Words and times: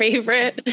favorite 0.00 0.66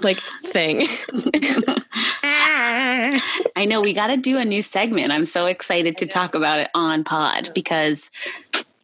like 0.00 0.18
thing. 0.42 0.84
I 2.24 3.66
know 3.68 3.80
we 3.80 3.92
got 3.92 4.08
to 4.08 4.16
do 4.16 4.36
a 4.36 4.44
new 4.44 4.62
segment. 4.62 5.12
I'm 5.12 5.26
so 5.26 5.46
excited 5.46 5.96
to 5.98 6.06
talk 6.06 6.34
about 6.34 6.58
it 6.58 6.70
on 6.74 7.04
pod 7.04 7.52
because 7.54 8.10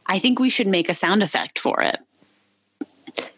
I 0.06 0.20
think 0.20 0.38
we 0.38 0.48
should 0.48 0.68
make 0.68 0.88
a 0.88 0.94
sound 0.94 1.24
effect 1.24 1.58
for 1.58 1.82
it. 1.82 1.98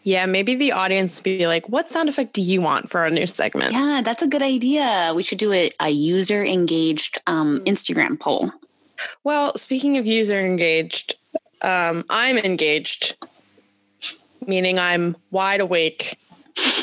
Yeah, 0.03 0.27
maybe 0.27 0.53
the 0.53 0.73
audience 0.73 1.19
be 1.19 1.47
like, 1.47 1.67
what 1.69 1.89
sound 1.89 2.07
effect 2.07 2.33
do 2.33 2.41
you 2.43 2.61
want 2.61 2.87
for 2.87 3.01
our 3.01 3.09
new 3.09 3.25
segment? 3.25 3.73
Yeah, 3.73 4.01
that's 4.05 4.21
a 4.21 4.27
good 4.27 4.43
idea. 4.43 5.11
We 5.15 5.23
should 5.23 5.39
do 5.39 5.51
a, 5.51 5.71
a 5.79 5.89
user 5.89 6.45
engaged 6.45 7.19
um, 7.25 7.61
Instagram 7.61 8.19
poll. 8.19 8.51
Well, 9.23 9.57
speaking 9.57 9.97
of 9.97 10.05
user 10.05 10.39
engaged, 10.39 11.17
um, 11.63 12.05
I'm 12.11 12.37
engaged, 12.37 13.17
meaning 14.45 14.77
I'm 14.77 15.17
wide 15.31 15.61
awake 15.61 16.19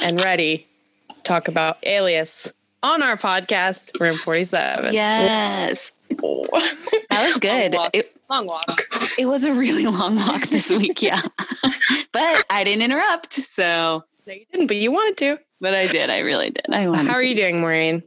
and 0.03 0.23
ready 0.25 0.67
to 1.09 1.15
talk 1.23 1.49
about 1.49 1.79
Alias 1.85 2.53
on 2.83 3.03
our 3.03 3.17
podcast, 3.17 3.99
Room 4.01 4.17
47. 4.17 4.93
Yes. 4.95 5.93
That 7.11 7.29
was 7.29 7.39
good. 7.39 7.73
Long 7.73 7.83
walk. 7.83 7.91
It, 7.95 8.17
Long 8.29 8.47
walk. 8.47 8.83
it 9.19 9.27
was 9.27 9.45
a 9.45 9.53
really 9.53 9.87
long 9.87 10.17
walk 10.17 10.47
this 10.49 10.71
week, 10.71 11.03
yeah. 11.03 11.23
but 12.13 12.45
I 12.51 12.63
didn't 12.65 12.83
interrupt, 12.83 13.35
so 13.35 14.05
No, 14.27 14.33
you 14.33 14.45
didn't, 14.53 14.67
but 14.69 14.77
you 14.77 14.91
wanted 14.93 15.17
to. 15.19 15.39
but 15.61 15.75
I 15.75 15.87
did. 15.89 16.11
I 16.11 16.19
really 16.21 16.51
did. 16.51 16.67
I 16.73 16.89
wanted 16.89 17.09
How 17.09 17.15
are 17.15 17.21
to. 17.21 17.27
you 17.27 17.35
doing, 17.35 17.61
Maureen? 17.61 18.03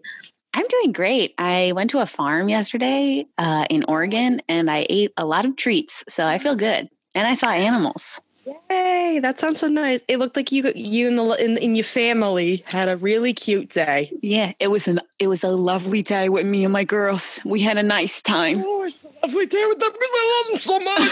I'm 0.54 0.66
doing 0.68 0.92
great. 0.94 1.34
I 1.38 1.72
went 1.76 1.90
to 1.92 2.00
a 2.00 2.06
farm 2.06 2.48
yesterday 2.50 3.26
uh, 3.38 3.66
in 3.70 3.84
Oregon 3.88 4.42
and 4.48 4.70
I 4.72 4.86
ate 4.90 5.12
a 5.18 5.26
lot 5.26 5.46
of 5.46 5.56
treats, 5.56 6.04
so 6.10 6.26
I 6.26 6.38
feel 6.40 6.56
good. 6.56 6.90
And 7.16 7.28
I 7.28 7.36
saw 7.36 7.50
animals. 7.50 8.20
Yay, 8.46 9.20
that 9.22 9.40
sounds 9.40 9.60
so 9.60 9.68
nice. 9.68 10.02
It 10.08 10.18
looked 10.20 10.36
like 10.36 10.52
you 10.52 10.72
you 10.76 11.08
and 11.08 11.18
the 11.18 11.24
in, 11.44 11.58
in 11.58 11.76
your 11.76 11.86
family 11.86 12.64
had 12.68 12.90
a 12.90 12.98
really 12.98 13.34
cute 13.34 13.70
day. 13.70 14.12
Yeah, 14.22 14.54
it 14.60 14.70
was 14.70 14.88
an 14.88 15.00
it 15.20 15.28
was 15.28 15.44
a 15.44 15.50
lovely 15.50 16.02
day 16.02 16.30
with 16.30 16.46
me 16.46 16.64
and 16.64 16.74
my 16.74 16.84
girls. 16.84 17.40
We 17.46 17.62
had 17.62 17.78
a 17.78 17.84
nice 17.84 18.22
time. 18.22 18.64
Oh, 18.66 18.84
it's 18.84 19.04
a 19.04 19.10
lovely 19.24 19.46
day 19.46 19.66
with 19.68 19.80
them 19.80 19.92
because 19.92 20.10
I 20.12 20.44
love 20.44 20.52
them 20.52 20.62
so 20.62 20.80
much. 20.80 21.12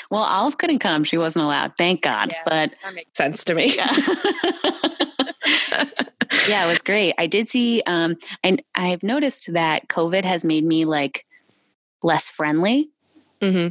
well, 0.10 0.24
Olive 0.24 0.58
couldn't 0.58 0.80
come; 0.80 1.04
she 1.04 1.18
wasn't 1.18 1.44
allowed. 1.44 1.76
Thank 1.78 2.02
God. 2.02 2.30
Yeah. 2.32 2.42
But 2.44 2.72
that 2.82 2.94
makes 2.94 3.16
sense 3.16 3.44
to 3.44 3.54
me. 3.54 3.76
yeah. 3.76 3.94
yeah, 6.48 6.64
it 6.64 6.68
was 6.68 6.82
great. 6.82 7.14
I 7.16 7.28
did 7.28 7.48
see. 7.48 7.80
Um, 7.86 8.16
and 8.42 8.60
I've 8.74 9.04
noticed 9.04 9.52
that 9.52 9.86
COVID 9.88 10.24
has 10.24 10.42
made 10.42 10.64
me 10.64 10.84
like 10.84 11.24
less 12.02 12.28
friendly. 12.28 12.90
hmm 13.40 13.68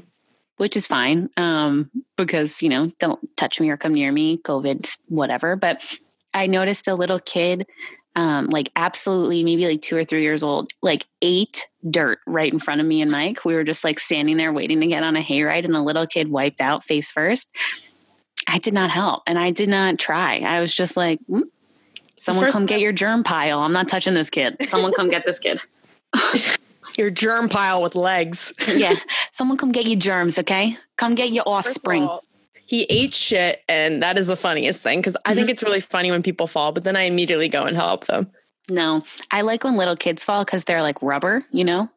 which 0.58 0.76
is 0.76 0.88
fine 0.88 1.30
um, 1.38 1.90
because 2.18 2.62
you 2.62 2.70
know 2.70 2.92
don't 3.00 3.20
touch 3.38 3.60
me 3.60 3.70
or 3.70 3.78
come 3.78 3.94
near 3.94 4.12
me 4.12 4.38
covid 4.38 4.98
whatever. 5.08 5.56
But 5.56 6.00
i 6.34 6.48
noticed 6.48 6.88
a 6.88 6.96
little 6.96 7.20
kid 7.20 7.68
um, 8.16 8.50
like 8.50 8.72
absolutely 8.76 9.44
maybe 9.44 9.66
like 9.68 9.82
two 9.82 9.96
or 9.96 10.04
three 10.04 10.22
years 10.22 10.44
old 10.44 10.72
like 10.84 11.08
ate 11.22 11.68
dirt 11.90 12.20
right 12.28 12.52
in 12.52 12.60
front 12.60 12.80
of 12.80 12.88
me 12.88 13.02
and 13.02 13.12
mike. 13.12 13.44
We 13.44 13.56
were 13.56 13.64
just 13.64 13.84
like 13.84 14.00
standing 14.00 14.38
there 14.38 14.54
waiting 14.54 14.80
to 14.82 14.88
get 14.88 15.04
on 15.04 15.16
a 15.16 15.22
hayride 15.22 15.66
and 15.66 15.74
the 15.74 15.82
little 15.82 16.06
kid 16.06 16.30
wiped 16.30 16.62
out 16.62 16.84
face 16.84 17.12
first. 17.12 17.50
I 18.48 18.60
did 18.60 18.74
not 18.74 18.92
help 18.92 19.24
and 19.26 19.40
i 19.40 19.52
did 19.52 19.70
not 19.70 19.98
try. 19.98 20.40
I 20.40 20.62
was 20.62 20.76
just 20.76 20.96
like 20.96 21.20
"Mm, 21.30 21.44
someone 22.20 22.46
first 22.46 22.54
come 22.54 22.66
get 22.66 22.80
your 22.82 22.94
germ 22.94 23.24
pile 23.24 23.60
i'm 23.60 23.74
not 23.74 23.88
touching 23.88 24.14
this 24.14 24.30
kid. 24.30 24.58
Someone 24.68 24.94
come 24.94 25.10
get 25.10 25.26
this 25.26 25.40
kid 25.40 25.60
Your 26.98 27.10
germ 27.10 27.50
pile 27.50 27.82
with 27.82 27.96
legs. 27.96 28.54
yeah 28.76 28.96
someone 29.32 29.58
come 29.58 29.72
get 29.72 29.86
your 29.86 30.00
germs 30.00 30.38
okay 30.40 30.78
come 30.98 31.16
get 31.16 31.32
your 31.32 31.44
offspring 31.48 32.04
all, 32.04 32.24
He 32.66 32.84
ate 32.84 33.14
shit, 33.14 33.62
and 33.68 34.02
that 34.04 34.18
is 34.18 34.28
the 34.28 34.36
funniest 34.36 34.82
thing 34.82 35.00
because 35.00 35.18
I 35.26 35.34
think 35.34 35.46
mm-hmm. 35.46 35.52
it's 35.52 35.64
really 35.64 35.82
funny 35.82 36.12
when 36.12 36.24
people 36.24 36.48
fall, 36.48 36.72
but 36.72 36.84
then 36.84 36.96
I 36.96 37.04
immediately 37.04 37.50
go 37.50 37.64
and 37.64 37.76
help 37.76 38.06
them. 38.06 38.32
No, 38.70 39.04
I 39.32 39.42
like 39.42 39.64
when 39.64 39.76
little 39.76 39.98
kids 39.98 40.24
fall 40.24 40.46
because 40.46 40.64
they're 40.64 40.82
like 40.82 41.02
rubber, 41.02 41.46
you 41.52 41.66
know? 41.66 41.90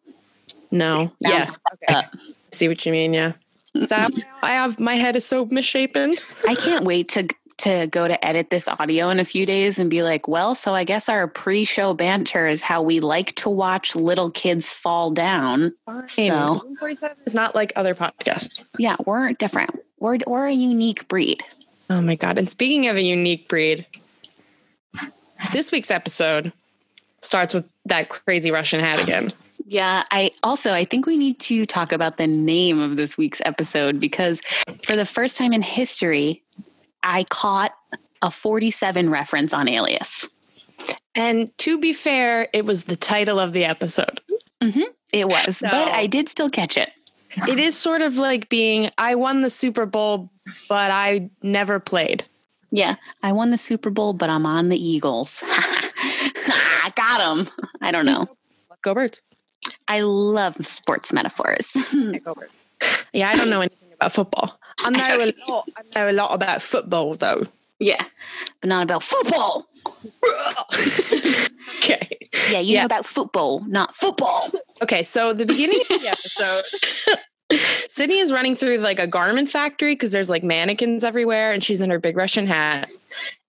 No. 0.70 1.12
Bounce 1.20 1.58
Yes. 1.58 1.58
Okay. 1.88 2.02
See 2.50 2.68
what 2.68 2.84
you 2.84 2.92
mean? 2.92 3.14
Yeah. 3.14 3.32
Is 3.74 3.90
that 3.90 4.10
why 4.12 4.50
I 4.50 4.52
have 4.52 4.80
my 4.80 4.94
head 4.94 5.16
is 5.16 5.24
so 5.24 5.44
misshapen? 5.46 6.14
I 6.48 6.54
can't 6.54 6.84
wait 6.84 7.08
to 7.10 7.28
to 7.58 7.86
go 7.86 8.06
to 8.06 8.22
edit 8.26 8.50
this 8.50 8.68
audio 8.68 9.08
in 9.08 9.18
a 9.18 9.24
few 9.24 9.46
days 9.46 9.78
and 9.78 9.88
be 9.88 10.02
like, 10.02 10.28
well, 10.28 10.54
so 10.54 10.74
I 10.74 10.84
guess 10.84 11.08
our 11.08 11.26
pre-show 11.26 11.94
banter 11.94 12.46
is 12.46 12.60
how 12.60 12.82
we 12.82 13.00
like 13.00 13.34
to 13.36 13.48
watch 13.48 13.96
little 13.96 14.30
kids 14.30 14.72
fall 14.72 15.10
down. 15.10 15.72
So- 16.06 16.60
Room 16.62 16.76
47 16.76 17.16
is 17.26 17.34
not 17.34 17.54
like 17.54 17.72
other 17.76 17.94
podcasts. 17.94 18.62
Yeah, 18.78 18.96
we're 19.06 19.32
different. 19.32 19.70
We're 19.98 20.18
we're 20.26 20.46
a 20.46 20.52
unique 20.52 21.08
breed. 21.08 21.42
Oh 21.88 22.02
my 22.02 22.16
god! 22.16 22.36
And 22.36 22.50
speaking 22.50 22.88
of 22.88 22.96
a 22.96 23.02
unique 23.02 23.48
breed, 23.48 23.86
this 25.52 25.72
week's 25.72 25.90
episode 25.90 26.52
starts 27.22 27.54
with 27.54 27.70
that 27.86 28.08
crazy 28.08 28.50
Russian 28.50 28.80
hat 28.80 29.00
again. 29.00 29.32
Yeah, 29.68 30.04
I 30.10 30.30
also 30.42 30.72
I 30.72 30.84
think 30.84 31.06
we 31.06 31.16
need 31.16 31.40
to 31.40 31.64
talk 31.66 31.92
about 31.92 32.18
the 32.18 32.26
name 32.26 32.80
of 32.80 32.96
this 32.96 33.16
week's 33.16 33.40
episode 33.44 33.98
because 33.98 34.40
for 34.84 34.94
the 34.96 35.06
first 35.06 35.36
time 35.36 35.52
in 35.52 35.62
history, 35.62 36.42
I 37.06 37.24
caught 37.24 37.72
a 38.20 38.30
47 38.30 39.08
reference 39.10 39.52
on 39.52 39.68
Alias. 39.68 40.28
And 41.14 41.56
to 41.58 41.78
be 41.78 41.92
fair, 41.92 42.48
it 42.52 42.66
was 42.66 42.84
the 42.84 42.96
title 42.96 43.38
of 43.40 43.52
the 43.54 43.64
episode. 43.64 44.20
Mm-hmm. 44.62 44.82
It 45.12 45.28
was, 45.28 45.56
So- 45.58 45.68
but 45.70 45.92
I 45.92 46.06
did 46.06 46.28
still 46.28 46.50
catch 46.50 46.76
it. 46.76 46.90
It 47.48 47.60
is 47.60 47.76
sort 47.76 48.00
of 48.02 48.16
like 48.16 48.48
being 48.48 48.90
I 48.96 49.14
won 49.14 49.42
the 49.42 49.50
Super 49.50 49.84
Bowl, 49.84 50.30
but 50.70 50.90
I 50.90 51.28
never 51.42 51.78
played. 51.78 52.24
Yeah, 52.70 52.94
I 53.22 53.32
won 53.32 53.50
the 53.50 53.58
Super 53.58 53.90
Bowl, 53.90 54.14
but 54.14 54.30
I'm 54.30 54.46
on 54.46 54.70
the 54.70 54.76
Eagles. 54.82 55.42
I 55.46 56.90
got 56.96 57.18
them. 57.18 57.48
I 57.82 57.90
don't 57.92 58.06
know. 58.06 58.26
Go 58.82 58.94
Birds. 58.94 59.20
I 59.86 60.00
love 60.00 60.54
sports 60.66 61.12
metaphors. 61.12 61.76
Yeah, 63.12 63.30
I 63.30 63.34
don't 63.34 63.48
know 63.48 63.60
anything 63.60 63.92
about 63.94 64.12
football. 64.12 64.58
I 64.78 64.90
know 64.90 65.24
a 65.24 65.50
lot. 65.50 65.68
I 65.76 65.82
know 65.94 66.10
a 66.10 66.12
lot 66.12 66.34
about 66.34 66.62
football, 66.62 67.14
though. 67.14 67.44
yeah, 67.78 68.04
but 68.60 68.68
not 68.68 68.82
about 68.84 69.02
football. 69.02 69.66
Okay. 71.78 72.08
Yeah, 72.50 72.60
you 72.60 72.74
Yeah. 72.74 72.80
know 72.80 72.86
about 72.86 73.06
football, 73.06 73.60
not 73.66 73.94
football. 73.94 74.50
Okay, 74.82 75.02
so 75.02 75.32
the 75.32 75.46
beginning 75.46 75.80
of 75.90 76.00
the 76.00 76.08
episode, 76.08 77.18
Sydney 77.90 78.18
is 78.18 78.32
running 78.32 78.56
through 78.56 78.78
like 78.78 78.98
a 78.98 79.06
garment 79.06 79.48
factory 79.48 79.94
because 79.94 80.12
there's 80.12 80.30
like 80.30 80.42
mannequins 80.42 81.04
everywhere, 81.04 81.50
and 81.52 81.62
she's 81.62 81.80
in 81.80 81.90
her 81.90 81.98
big 81.98 82.16
Russian 82.16 82.46
hat. 82.46 82.90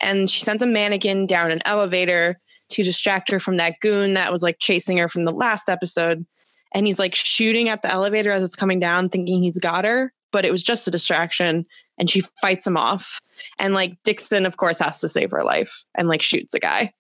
And 0.02 0.30
she 0.30 0.42
sends 0.42 0.62
a 0.62 0.68
mannequin 0.68 1.26
down 1.26 1.52
an 1.52 1.62
elevator 1.66 2.40
to 2.70 2.84
distract 2.84 3.30
her 3.32 3.40
from 3.40 3.58
that 3.58 3.80
goon 3.82 4.14
that 4.16 4.32
was 4.32 4.44
like 4.44 4.58
chasing 4.60 4.98
her 4.98 5.08
from 5.10 5.24
the 5.26 5.32
last 5.34 5.70
episode. 5.70 6.26
And 6.74 6.86
he's 6.86 7.00
like 7.00 7.16
shooting 7.16 7.70
at 7.70 7.82
the 7.82 7.92
elevator 7.92 8.32
as 8.32 8.44
it's 8.44 8.56
coming 8.56 8.80
down, 8.80 9.10
thinking 9.10 9.42
he's 9.42 9.58
got 9.60 9.86
her, 9.86 10.12
but 10.32 10.46
it 10.46 10.52
was 10.52 10.64
just 10.64 10.88
a 10.88 10.92
distraction. 10.92 11.66
And 11.98 12.10
she 12.10 12.22
fights 12.42 12.68
him 12.68 12.78
off. 12.78 13.22
And 13.58 13.74
like 13.74 13.98
Dixon, 14.04 14.46
of 14.46 14.58
course, 14.58 14.80
has 14.80 15.00
to 15.02 15.10
save 15.10 15.32
her 15.32 15.44
life 15.44 15.86
and 15.96 16.08
like 16.08 16.22
shoots 16.22 16.54
a 16.54 16.60
guy. 16.60 16.94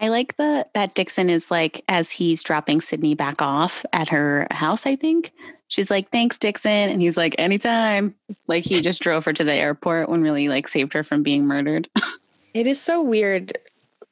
I 0.00 0.08
like 0.08 0.36
the 0.36 0.66
that 0.74 0.94
Dixon 0.94 1.30
is 1.30 1.50
like 1.50 1.82
as 1.88 2.10
he's 2.10 2.42
dropping 2.42 2.80
Sydney 2.80 3.14
back 3.14 3.40
off 3.40 3.86
at 3.92 4.08
her 4.08 4.48
house. 4.50 4.86
I 4.86 4.96
think 4.96 5.32
she's 5.68 5.90
like, 5.90 6.10
"Thanks, 6.10 6.36
Dixon," 6.36 6.90
and 6.90 7.00
he's 7.00 7.16
like, 7.16 7.36
"Anytime." 7.38 8.14
Like 8.48 8.64
he 8.64 8.80
just 8.82 9.00
drove 9.00 9.24
her 9.24 9.32
to 9.32 9.44
the 9.44 9.52
airport 9.54 10.08
when 10.08 10.20
really 10.22 10.48
like 10.48 10.66
saved 10.66 10.92
her 10.94 11.04
from 11.04 11.22
being 11.22 11.46
murdered. 11.46 11.88
It 12.54 12.68
is 12.68 12.80
so 12.80 13.02
weird. 13.02 13.58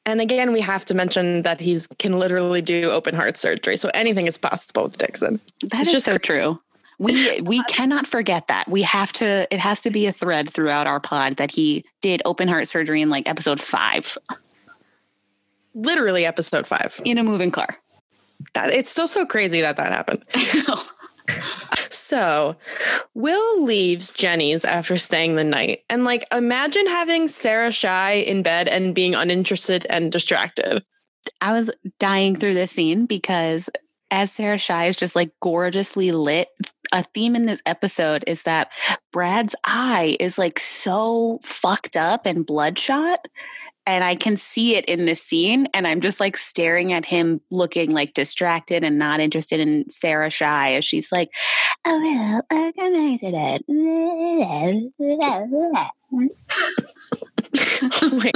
And 0.05 0.19
again, 0.19 0.51
we 0.51 0.59
have 0.59 0.83
to 0.87 0.93
mention 0.93 1.43
that 1.43 1.61
he's 1.61 1.87
can 1.97 2.19
literally 2.19 2.61
do 2.61 2.89
open 2.89 3.15
heart 3.15 3.37
surgery. 3.37 3.77
So 3.77 3.89
anything 3.93 4.27
is 4.27 4.37
possible 4.37 4.83
with 4.83 4.97
Dixon. 4.97 5.39
That 5.61 5.79
It's 5.81 5.87
is 5.87 5.93
just 5.93 6.05
so 6.05 6.11
cra- 6.11 6.19
true. 6.19 6.59
We 6.99 7.41
we 7.41 7.63
cannot 7.69 8.07
forget 8.07 8.47
that. 8.47 8.69
We 8.69 8.81
have 8.83 9.13
to. 9.13 9.47
It 9.53 9.59
has 9.59 9.81
to 9.81 9.89
be 9.91 10.05
a 10.05 10.11
thread 10.11 10.49
throughout 10.49 10.87
our 10.87 10.99
pod 10.99 11.37
that 11.37 11.51
he 11.51 11.85
did 12.01 12.21
open 12.25 12.47
heart 12.47 12.67
surgery 12.67 13.01
in 13.01 13.09
like 13.09 13.27
episode 13.27 13.61
five 13.61 14.17
Literally 15.75 16.25
episode 16.25 16.67
five. 16.67 16.99
in 17.03 17.17
a 17.17 17.23
moving 17.23 17.51
car. 17.51 17.77
That 18.53 18.69
it's 18.69 18.91
still 18.91 19.07
so 19.07 19.25
crazy 19.25 19.61
that 19.61 19.77
that 19.77 19.91
happened. 19.91 20.23
So 21.89 22.55
Will 23.13 23.63
leaves 23.63 24.11
Jenny's 24.11 24.65
after 24.65 24.97
staying 24.97 25.35
the 25.35 25.43
night. 25.43 25.79
And 25.89 26.03
like 26.03 26.25
imagine 26.31 26.85
having 26.87 27.27
Sarah 27.27 27.71
Shy 27.71 28.13
in 28.13 28.43
bed 28.43 28.67
and 28.67 28.93
being 28.93 29.15
uninterested 29.15 29.87
and 29.89 30.11
distracted. 30.11 30.83
I 31.39 31.53
was 31.53 31.71
dying 31.99 32.35
through 32.35 32.55
this 32.55 32.71
scene 32.71 33.05
because 33.05 33.69
as 34.11 34.31
Sarah 34.31 34.57
Shy 34.57 34.85
is 34.85 34.95
just 34.95 35.15
like 35.15 35.31
gorgeously 35.39 36.11
lit, 36.11 36.49
a 36.93 37.03
theme 37.03 37.35
in 37.35 37.47
this 37.47 37.61
episode 37.65 38.23
is 38.27 38.43
that 38.43 38.71
Brad's 39.11 39.55
eye 39.65 40.15
is 40.19 40.37
like 40.37 40.59
so 40.59 41.39
fucked 41.41 41.97
up 41.97 42.25
and 42.25 42.45
bloodshot. 42.45 43.27
And 43.85 44.05
I 44.05 44.15
can 44.15 44.37
see 44.37 44.77
it 44.77 44.85
in 44.85 45.03
this 45.05 45.21
scene. 45.21 45.67
And 45.73 45.85
I'm 45.85 45.99
just 45.99 46.21
like 46.21 46.37
staring 46.37 46.93
at 46.93 47.03
him 47.03 47.41
looking 47.51 47.91
like 47.91 48.13
distracted 48.13 48.81
and 48.81 48.97
not 48.97 49.19
interested 49.19 49.59
in 49.59 49.89
Sarah 49.89 50.29
Shy 50.29 50.75
as 50.75 50.85
she's 50.85 51.11
like, 51.11 51.33
Oh 51.85 51.99
well, 51.99 52.41
organize 52.49 53.19
it. 53.23 53.65
wait. 58.23 58.35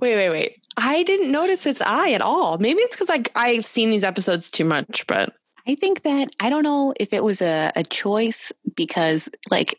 wait, 0.00 0.16
wait, 0.16 0.30
wait. 0.30 0.56
I 0.78 1.02
didn't 1.02 1.30
notice 1.30 1.64
his 1.64 1.82
eye 1.82 2.12
at 2.12 2.22
all. 2.22 2.56
Maybe 2.58 2.80
it's 2.80 2.96
because 2.96 3.10
I 3.10 3.24
I've 3.34 3.66
seen 3.66 3.90
these 3.90 4.04
episodes 4.04 4.50
too 4.50 4.64
much, 4.64 5.04
but 5.06 5.34
I 5.66 5.74
think 5.74 6.02
that 6.02 6.28
I 6.40 6.50
don't 6.50 6.62
know 6.62 6.92
if 6.98 7.12
it 7.12 7.24
was 7.24 7.40
a, 7.40 7.72
a 7.74 7.82
choice 7.84 8.52
because 8.76 9.28
like 9.50 9.78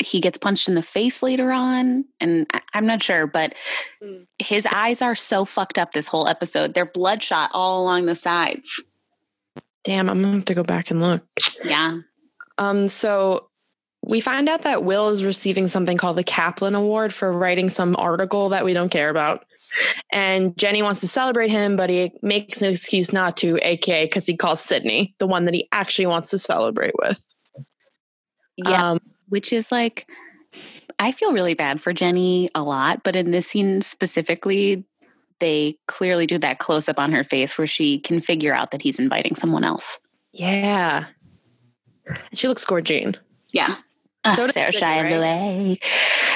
he 0.00 0.20
gets 0.20 0.38
punched 0.38 0.68
in 0.68 0.74
the 0.74 0.82
face 0.82 1.22
later 1.22 1.50
on, 1.52 2.04
and 2.20 2.46
I, 2.52 2.60
I'm 2.74 2.86
not 2.86 3.02
sure, 3.02 3.26
but 3.26 3.54
Mm. 4.02 4.26
his 4.38 4.66
eyes 4.72 5.00
are 5.02 5.14
so 5.14 5.44
fucked 5.44 5.78
up 5.78 5.92
this 5.92 6.06
whole 6.08 6.28
episode. 6.28 6.74
They're 6.74 6.84
bloodshot 6.84 7.50
all 7.54 7.82
along 7.82 8.06
the 8.06 8.14
sides. 8.14 8.82
damn, 9.84 10.08
I'm 10.10 10.22
gonna 10.22 10.34
have 10.34 10.44
to 10.46 10.54
go 10.54 10.62
back 10.62 10.90
and 10.90 11.00
look. 11.00 11.22
Yeah. 11.64 11.98
Um, 12.58 12.88
so 12.88 13.48
we 14.06 14.20
find 14.20 14.48
out 14.48 14.62
that 14.62 14.84
Will 14.84 15.08
is 15.10 15.24
receiving 15.24 15.66
something 15.68 15.96
called 15.96 16.16
the 16.16 16.24
Kaplan 16.24 16.74
Award 16.74 17.12
for 17.12 17.32
writing 17.32 17.68
some 17.68 17.94
article 17.96 18.50
that 18.50 18.64
we 18.64 18.72
don't 18.74 18.90
care 18.90 19.10
about. 19.10 19.44
And 20.12 20.56
Jenny 20.56 20.82
wants 20.82 21.00
to 21.00 21.08
celebrate 21.08 21.50
him, 21.50 21.76
but 21.76 21.90
he 21.90 22.12
makes 22.22 22.62
an 22.62 22.70
excuse 22.70 23.12
not 23.12 23.36
to, 23.38 23.58
aka 23.62 24.04
because 24.04 24.26
he 24.26 24.36
calls 24.36 24.60
Sydney, 24.60 25.14
the 25.18 25.26
one 25.26 25.44
that 25.46 25.54
he 25.54 25.68
actually 25.72 26.06
wants 26.06 26.30
to 26.30 26.38
celebrate 26.38 26.94
with. 26.98 27.34
Yeah. 28.56 28.92
Um, 28.92 29.00
which 29.28 29.52
is 29.52 29.72
like 29.72 30.08
I 30.98 31.12
feel 31.12 31.32
really 31.32 31.54
bad 31.54 31.80
for 31.80 31.92
Jenny 31.92 32.50
a 32.54 32.62
lot, 32.62 33.02
but 33.02 33.16
in 33.16 33.30
this 33.30 33.48
scene 33.48 33.82
specifically, 33.82 34.84
they 35.40 35.76
clearly 35.88 36.26
do 36.26 36.38
that 36.38 36.58
close 36.58 36.88
up 36.88 36.98
on 36.98 37.12
her 37.12 37.24
face 37.24 37.58
where 37.58 37.66
she 37.66 37.98
can 37.98 38.20
figure 38.20 38.54
out 38.54 38.70
that 38.70 38.82
he's 38.82 39.00
inviting 39.00 39.34
someone 39.34 39.64
else. 39.64 39.98
yeah. 40.32 41.06
She 42.34 42.48
looks 42.48 42.64
gorgeous. 42.66 43.14
Yeah. 43.52 43.76
So 44.24 44.46
So 44.46 44.46
Sarah 44.48 44.72
Shy 44.72 44.94
of 44.96 45.10
the 45.10 45.20
way. 45.20 45.78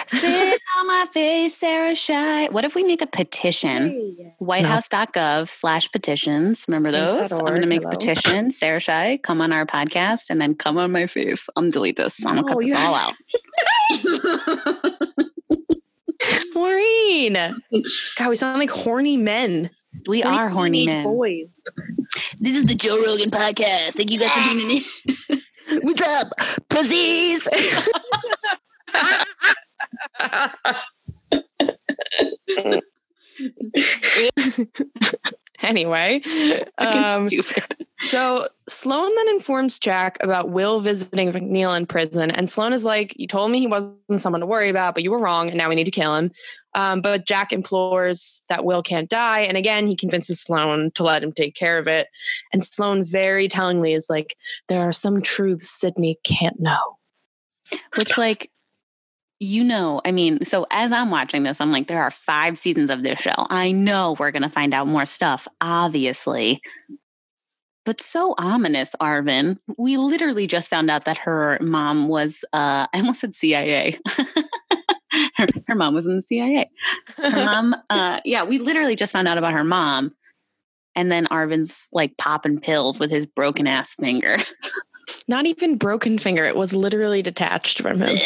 Sit 0.09 0.61
on 0.79 0.87
my 0.87 1.07
face, 1.13 1.57
Sarah 1.57 1.95
Shy. 1.95 2.47
What 2.49 2.65
if 2.65 2.75
we 2.75 2.85
make 2.85 3.03
a 3.03 3.07
petition? 3.07 4.35
Whitehouse.gov 4.39 5.49
slash 5.49 5.91
petitions. 5.91 6.65
Remember 6.69 6.91
those? 6.91 7.33
I'm 7.33 7.47
going 7.47 7.61
to 7.63 7.67
make 7.67 7.85
a 7.85 7.89
petition. 7.89 8.51
Sarah 8.51 8.81
Shy, 8.81 9.19
come 9.19 9.41
on 9.41 9.53
our 9.53 9.67
podcast 9.67 10.31
and 10.31 10.41
then 10.41 10.55
come 10.55 10.79
on 10.79 10.93
my 10.93 11.07
face. 11.07 11.49
I'm 11.57 11.65
going 11.65 11.73
to 11.73 11.77
delete 11.79 11.97
this. 11.97 12.25
I'm 12.25 12.37
going 12.37 12.47
to 12.47 12.53
No, 12.53 12.55
cut 12.55 12.65
this 12.65 12.75
all 12.75 12.95
out. 12.95 13.15
Maureen. 16.55 17.35
God, 18.17 18.29
we 18.29 18.37
sound 18.37 18.59
like 18.59 18.71
horny 18.71 19.17
men. 19.17 19.71
We 20.07 20.23
are 20.23 20.49
horny 20.49 20.87
men. 20.87 21.05
Boys. 21.05 21.47
This 22.41 22.57
is 22.57 22.65
the 22.65 22.75
Joe 22.75 23.03
Rogan 23.05 23.31
podcast. 23.31 23.93
Thank 23.95 24.11
you 24.11 24.19
guys 24.19 24.33
for 24.33 24.41
ah. 24.41 24.49
tuning 24.49 24.83
in. 25.31 25.41
What's 25.71 26.23
up, 26.23 26.33
pussies? 26.69 27.49
anyway, 35.63 36.21
um, 36.79 37.29
Stupid. 37.29 37.87
so 38.01 38.47
Sloane 38.69 39.15
then 39.15 39.29
informs 39.31 39.79
Jack 39.79 40.19
about 40.23 40.51
Will 40.51 40.81
visiting 40.81 41.33
McNeil 41.33 41.77
in 41.77 41.87
prison, 41.87 42.31
and 42.31 42.49
Sloane 42.49 42.73
is 42.73 42.85
like, 42.85 43.19
"You 43.19 43.27
told 43.27 43.51
me 43.51 43.61
he 43.61 43.67
wasn't 43.67 44.21
someone 44.21 44.41
to 44.41 44.47
worry 44.47 44.69
about, 44.69 44.95
but 44.95 45.03
you 45.03 45.11
were 45.11 45.19
wrong, 45.19 45.49
and 45.49 45.59
now 45.59 45.69
we 45.69 45.75
need 45.75 45.85
to 45.85 45.91
kill 45.91 46.15
him." 46.15 46.31
Um, 46.75 47.01
but 47.01 47.27
Jack 47.27 47.53
implores 47.53 48.45
that 48.49 48.65
Will 48.65 48.83
can't 48.83 49.09
die, 49.09 49.41
and 49.41 49.57
again 49.57 49.87
he 49.87 49.97
convinces 49.97 50.41
Sloane 50.41 50.91
to 50.95 51.03
let 51.03 51.23
him 51.23 51.33
take 51.33 51.55
care 51.55 51.79
of 51.79 51.89
it. 51.89 52.09
And 52.53 52.63
Sloane 52.63 53.05
very 53.05 53.49
tellingly 53.49 53.95
is 53.95 54.09
like, 54.09 54.37
"There 54.69 54.89
are 54.89 54.93
some 54.93 55.23
truths 55.23 55.69
Sydney 55.69 56.19
can't 56.25 56.61
know." 56.61 56.99
Which, 57.97 58.17
like, 58.17 58.51
you 59.41 59.63
know, 59.63 60.01
I 60.05 60.13
mean, 60.13 60.45
so 60.45 60.67
as 60.71 60.91
I'm 60.91 61.11
watching 61.11 61.45
this, 61.45 61.61
I'm 61.61 61.71
like, 61.71 61.87
there 61.87 62.03
are 62.03 62.11
five 62.11 62.59
seasons 62.59 62.91
of 62.91 63.03
this 63.03 63.21
show. 63.21 63.35
I 63.37 63.71
know 63.71 64.17
we're 64.19 64.33
going 64.33 64.43
to 64.43 64.49
find 64.49 64.75
out 64.75 64.89
more 64.89 65.07
stuff, 65.07 65.47
obviously. 65.61 66.61
But 67.85 68.01
so 68.01 68.35
ominous, 68.37 68.95
Arvin. 69.01 69.59
We 69.79 69.97
literally 69.97 70.47
just 70.47 70.69
found 70.69 70.91
out 70.91 71.05
that 71.05 71.19
her 71.19 71.59
mom 71.61 72.09
was, 72.09 72.45
uh, 72.53 72.87
I 72.93 72.99
almost 72.99 73.21
said 73.21 73.35
CIA. 73.35 73.99
her, 75.37 75.47
her 75.67 75.75
mom 75.75 75.95
was 75.95 76.07
in 76.07 76.17
the 76.17 76.23
CIA. 76.23 76.69
Her 77.17 77.31
mom, 77.31 77.77
uh, 77.91 78.21
yeah, 78.25 78.45
we 78.45 78.59
literally 78.59 78.97
just 78.97 79.13
found 79.13 79.29
out 79.29 79.39
about 79.39 79.55
her 79.55 79.65
mom. 79.65 80.15
And 80.95 81.13
then 81.13 81.27
Arvin's 81.29 81.89
like 81.93 82.17
popping 82.19 82.59
pills 82.59 82.99
with 82.99 83.11
his 83.11 83.25
broken 83.25 83.69
ass 83.69 83.95
finger. 83.95 84.37
Not 85.29 85.47
even 85.47 85.77
broken 85.77 86.19
finger; 86.19 86.43
it 86.45 86.57
was 86.57 86.73
literally 86.73 87.21
detached 87.23 87.81
from 87.83 88.01
him. 88.01 88.17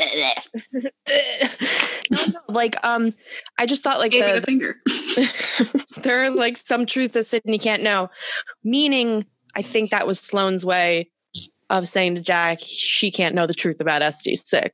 like, 2.49 2.77
um, 2.85 3.13
I 3.59 3.67
just 3.67 3.83
thought 3.83 3.99
like 3.99 4.13
the 4.13 4.41
the 4.41 4.43
finger. 4.43 4.77
there 6.03 6.23
are 6.25 6.31
like 6.31 6.57
some 6.57 6.87
truths 6.87 7.15
that 7.15 7.27
Sydney 7.27 7.59
can't 7.59 7.83
know. 7.83 8.09
Meaning, 8.63 9.27
I 9.57 9.63
think 9.63 9.91
that 9.91 10.07
was 10.07 10.21
Sloane's 10.21 10.65
way 10.65 11.11
of 11.71 11.89
saying 11.89 12.15
to 12.17 12.21
Jack, 12.21 12.59
she 12.61 13.11
can't 13.11 13.35
know 13.35 13.47
the 13.47 13.55
truth 13.55 13.81
about 13.81 14.03
SD6. 14.03 14.71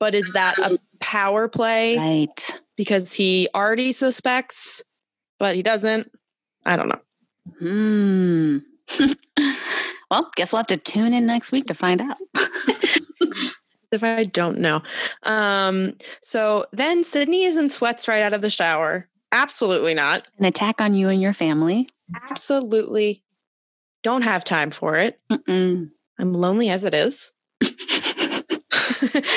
But 0.00 0.14
is 0.14 0.32
that 0.32 0.58
a 0.58 0.78
power 0.98 1.46
play 1.46 1.96
Right. 1.96 2.60
because 2.76 3.12
he 3.12 3.48
already 3.54 3.92
suspects, 3.92 4.82
but 5.38 5.54
he 5.54 5.62
doesn't? 5.62 6.10
I 6.64 6.76
don't 6.76 6.88
know. 6.88 7.00
Hmm. 7.60 8.58
well, 10.12 10.30
guess 10.36 10.52
we'll 10.52 10.58
have 10.58 10.66
to 10.66 10.76
tune 10.76 11.14
in 11.14 11.24
next 11.24 11.52
week 11.52 11.66
to 11.68 11.74
find 11.74 12.02
out. 12.02 12.18
If 13.92 14.02
I 14.02 14.24
don't 14.24 14.58
know. 14.58 14.80
Um, 15.24 15.98
so 16.22 16.64
then 16.72 17.04
Sydney 17.04 17.44
is 17.44 17.58
in 17.58 17.68
sweats 17.68 18.08
right 18.08 18.22
out 18.22 18.32
of 18.32 18.40
the 18.40 18.48
shower. 18.48 19.06
Absolutely 19.32 19.92
not. 19.92 20.26
An 20.38 20.46
attack 20.46 20.80
on 20.80 20.94
you 20.94 21.10
and 21.10 21.20
your 21.20 21.34
family. 21.34 21.90
Absolutely 22.30 23.22
don't 24.02 24.22
have 24.22 24.44
time 24.44 24.70
for 24.70 24.96
it. 24.96 25.20
Mm-mm. 25.30 25.90
I'm 26.18 26.32
lonely 26.32 26.70
as 26.70 26.84
it 26.84 26.94
is. 26.94 27.32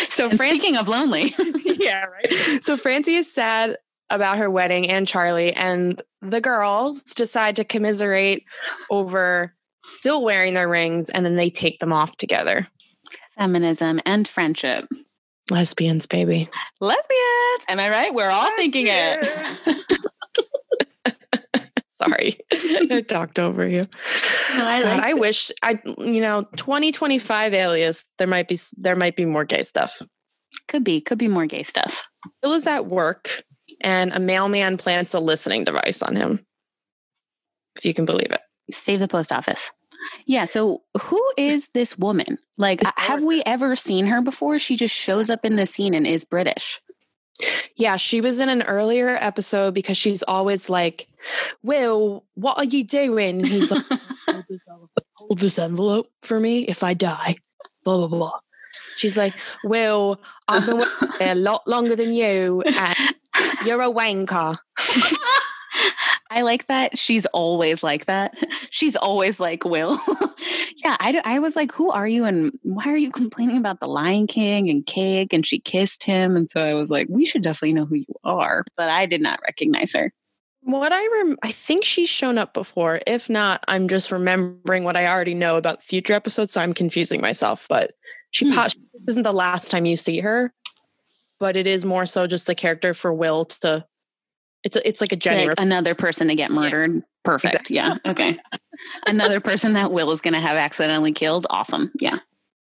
so 0.08 0.30
Fran- 0.30 0.38
speaking 0.38 0.78
of 0.78 0.88
lonely, 0.88 1.36
yeah, 1.66 2.06
right. 2.06 2.64
So 2.64 2.78
Francie 2.78 3.16
is 3.16 3.30
sad 3.30 3.76
about 4.10 4.38
her 4.38 4.50
wedding 4.50 4.90
and 4.90 5.06
Charlie, 5.06 5.52
and 5.52 6.02
the 6.22 6.40
girls 6.40 7.02
decide 7.02 7.58
to 7.58 7.66
commiserate 7.66 8.46
over 8.90 9.54
still 9.86 10.24
wearing 10.24 10.54
their 10.54 10.68
rings, 10.68 11.10
and 11.10 11.26
then 11.26 11.36
they 11.36 11.50
take 11.50 11.80
them 11.80 11.94
off 11.94 12.18
together. 12.18 12.68
feminism 13.38 14.00
and 14.06 14.28
friendship. 14.28 14.88
Lesbians, 15.52 16.08
baby. 16.08 16.50
Lesbians. 16.82 17.66
Am 17.68 17.80
I 17.80 17.90
right? 17.90 18.14
We're 18.14 18.30
all 18.30 18.56
thinking 18.58 18.88
it. 18.90 19.24
Sorry, 21.90 22.38
I 22.52 23.04
talked 23.08 23.40
over 23.40 23.66
you. 23.66 23.84
No, 24.56 24.68
I 24.68 24.82
God, 24.82 24.98
like 24.98 25.00
I 25.02 25.14
wish 25.14 25.50
I, 25.64 25.80
you 25.98 26.20
know, 26.20 26.44
2025 26.58 27.54
alias, 27.54 28.04
there 28.18 28.28
might 28.28 28.50
be 28.50 28.60
there 28.78 28.98
might 28.98 29.16
be 29.16 29.26
more 29.26 29.46
gay 29.46 29.64
stuff. 29.64 30.02
Could 30.68 30.84
be. 30.84 31.00
Could 31.00 31.20
be 31.20 31.30
more 31.30 31.46
gay 31.46 31.64
stuff. 31.64 32.08
Bill 32.42 32.54
is 32.54 32.68
at 32.68 32.88
work, 32.88 33.44
and 33.82 34.12
a 34.14 34.20
mailman 34.20 34.78
plants 34.78 35.14
a 35.14 35.20
listening 35.20 35.64
device 35.64 36.02
on 36.02 36.16
him. 36.16 36.46
If 37.78 37.86
you 37.86 37.94
can 37.94 38.06
believe 38.06 38.32
it. 38.32 38.42
Save 38.72 39.00
the 39.00 39.08
post 39.08 39.32
office. 39.32 39.72
Yeah. 40.26 40.46
So, 40.46 40.84
who 41.02 41.22
is 41.38 41.70
this 41.70 41.98
woman? 41.98 42.38
Like, 42.58 42.82
have 42.98 43.24
we 43.24 43.42
ever 43.46 43.76
seen 43.76 44.06
her 44.06 44.22
before? 44.22 44.60
She 44.60 44.76
just 44.76 44.94
shows 44.94 45.30
up 45.30 45.46
in 45.46 45.56
the 45.56 45.66
scene 45.66 45.94
and 45.94 46.06
is 46.06 46.26
British. 46.26 46.82
Yeah, 47.76 47.98
she 47.98 48.22
was 48.22 48.40
in 48.40 48.50
an 48.50 48.62
earlier 48.64 49.18
episode 49.20 49.74
because 49.74 49.98
she's 49.98 50.24
always 50.24 50.70
like, 50.70 51.08
Will, 51.64 52.24
what 52.36 52.58
are 52.58 52.64
you 52.64 52.84
doing? 52.84 53.40
And 53.42 53.48
he's 53.48 53.72
like, 53.72 53.84
hold 54.28 54.46
this, 54.48 54.66
envelope, 54.70 54.92
hold 55.14 55.38
this 55.40 55.60
envelope 55.60 56.12
for 56.22 56.40
me 56.40 56.60
if 56.62 56.84
I 56.84 56.94
die. 56.94 57.36
Blah, 57.84 57.98
blah, 57.98 58.08
blah. 58.08 58.40
She's 58.96 59.18
like, 59.18 59.34
Will, 59.64 60.22
I've 60.48 60.66
been 60.66 60.78
working 60.78 61.10
a 61.20 61.36
lot 61.36 61.68
longer 61.68 61.96
than 61.96 62.14
you, 62.14 62.62
and 62.62 63.16
you're 63.66 63.82
a 63.82 63.92
wanker. 63.92 64.58
I 66.36 66.42
like 66.42 66.68
that. 66.68 66.98
She's 67.00 67.26
always 67.28 67.82
like 67.82 68.06
that. 68.08 68.34
She's 68.70 68.96
always 68.98 69.40
like 69.40 69.64
Will. 69.64 69.98
yeah, 70.84 70.98
I, 71.00 71.22
I 71.24 71.40
was 71.40 71.56
like, 71.56 71.72
who 71.72 71.90
are 71.92 72.08
you? 72.08 72.26
And 72.26 72.52
why 72.62 72.84
are 72.88 72.98
you 72.98 73.10
complaining 73.10 73.56
about 73.58 73.80
the 73.80 73.88
Lion 73.88 74.28
King 74.28 74.70
and 74.70 74.86
cake? 74.86 75.32
And 75.32 75.46
she 75.48 75.60
kissed 75.60 76.04
him. 76.04 76.36
And 76.36 76.50
so 76.50 76.62
I 76.64 76.74
was 76.74 76.90
like, 76.92 77.08
we 77.10 77.26
should 77.26 77.42
definitely 77.42 77.74
know 77.74 77.86
who 77.86 77.96
you 77.96 78.14
are. 78.26 78.66
But 78.76 78.90
I 78.90 79.06
did 79.06 79.22
not 79.22 79.40
recognize 79.48 79.94
her. 79.94 80.12
What 80.62 80.92
I 80.92 81.08
rem- 81.20 81.38
I 81.42 81.52
think 81.52 81.86
she's 81.86 82.10
shown 82.10 82.38
up 82.38 82.54
before. 82.54 83.00
If 83.08 83.30
not, 83.30 83.64
I'm 83.70 83.88
just 83.88 84.12
remembering 84.12 84.84
what 84.84 84.98
I 84.98 85.08
already 85.08 85.36
know 85.36 85.56
about 85.58 85.84
future 85.84 86.14
episodes, 86.14 86.52
so 86.54 86.60
I'm 86.60 86.74
confusing 86.74 87.22
myself. 87.22 87.66
But 87.70 87.94
she 88.32 88.48
Hmm. 88.50 88.56
pop- 88.56 88.72
this 88.94 89.14
isn't 89.14 89.24
the 89.24 89.32
last 89.32 89.72
time 89.72 89.86
you 89.86 89.96
see 89.96 90.20
her, 90.20 90.52
but 91.40 91.56
it 91.56 91.66
is 91.68 91.86
more 91.86 92.06
so 92.06 92.28
just 92.28 92.50
a 92.50 92.56
character 92.56 92.94
for 92.94 93.14
Will 93.14 93.46
to. 93.46 93.86
It's 94.66 94.76
it's 94.84 95.00
like 95.00 95.14
a 95.14 95.16
Jenny. 95.16 95.42
like, 95.42 95.48
rep- 95.50 95.60
another 95.60 95.96
person 95.96 96.28
to 96.28 96.36
get 96.36 96.52
murdered. 96.52 97.04
Perfect. 97.24 97.54
Exactly. 97.70 97.76
Yeah. 97.78 97.98
Okay. 98.06 98.38
Another 99.08 99.40
person 99.40 99.74
that 99.74 99.92
Will 99.92 100.12
is 100.12 100.20
going 100.22 100.34
to 100.34 100.40
have 100.42 100.58
accidentally 100.58 101.14
killed. 101.14 101.48
Awesome. 101.50 101.92
Yeah. 102.00 102.20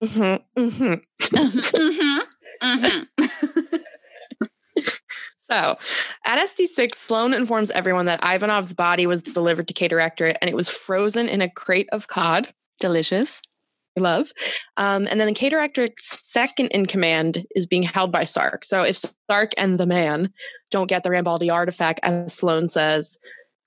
Mm-hmm, 0.03 0.60
mm-hmm. 0.60 0.93
Mhm. 2.63 3.07
Mhm. 3.19 3.79
So 5.51 5.77
at 6.25 6.39
SD6, 6.48 6.95
Sloane 6.95 7.33
informs 7.33 7.71
everyone 7.71 8.05
that 8.05 8.21
Ivanov's 8.24 8.74
body 8.74 9.05
was 9.05 9.21
delivered 9.21 9.67
to 9.67 9.74
K 9.74 9.89
Directorate 9.89 10.38
and 10.41 10.50
it 10.50 10.55
was 10.55 10.69
frozen 10.69 11.27
in 11.27 11.41
a 11.41 11.50
crate 11.50 11.89
of 11.91 12.07
cod. 12.07 12.53
Delicious. 12.79 13.41
Love. 13.98 14.31
Um, 14.77 15.07
and 15.10 15.19
then 15.19 15.27
the 15.27 15.33
K 15.33 15.50
Directorate's 15.50 16.29
second 16.29 16.67
in 16.67 16.86
command 16.86 17.45
is 17.55 17.65
being 17.65 17.83
held 17.83 18.12
by 18.12 18.24
Sark. 18.24 18.63
So 18.63 18.83
if 18.83 18.98
Sark 19.29 19.51
and 19.57 19.79
the 19.79 19.86
man 19.86 20.31
don't 20.69 20.88
get 20.88 21.03
the 21.03 21.10
Rambaldi 21.10 21.51
artifact, 21.51 22.00
as 22.03 22.33
Sloane 22.33 22.67
says, 22.69 23.19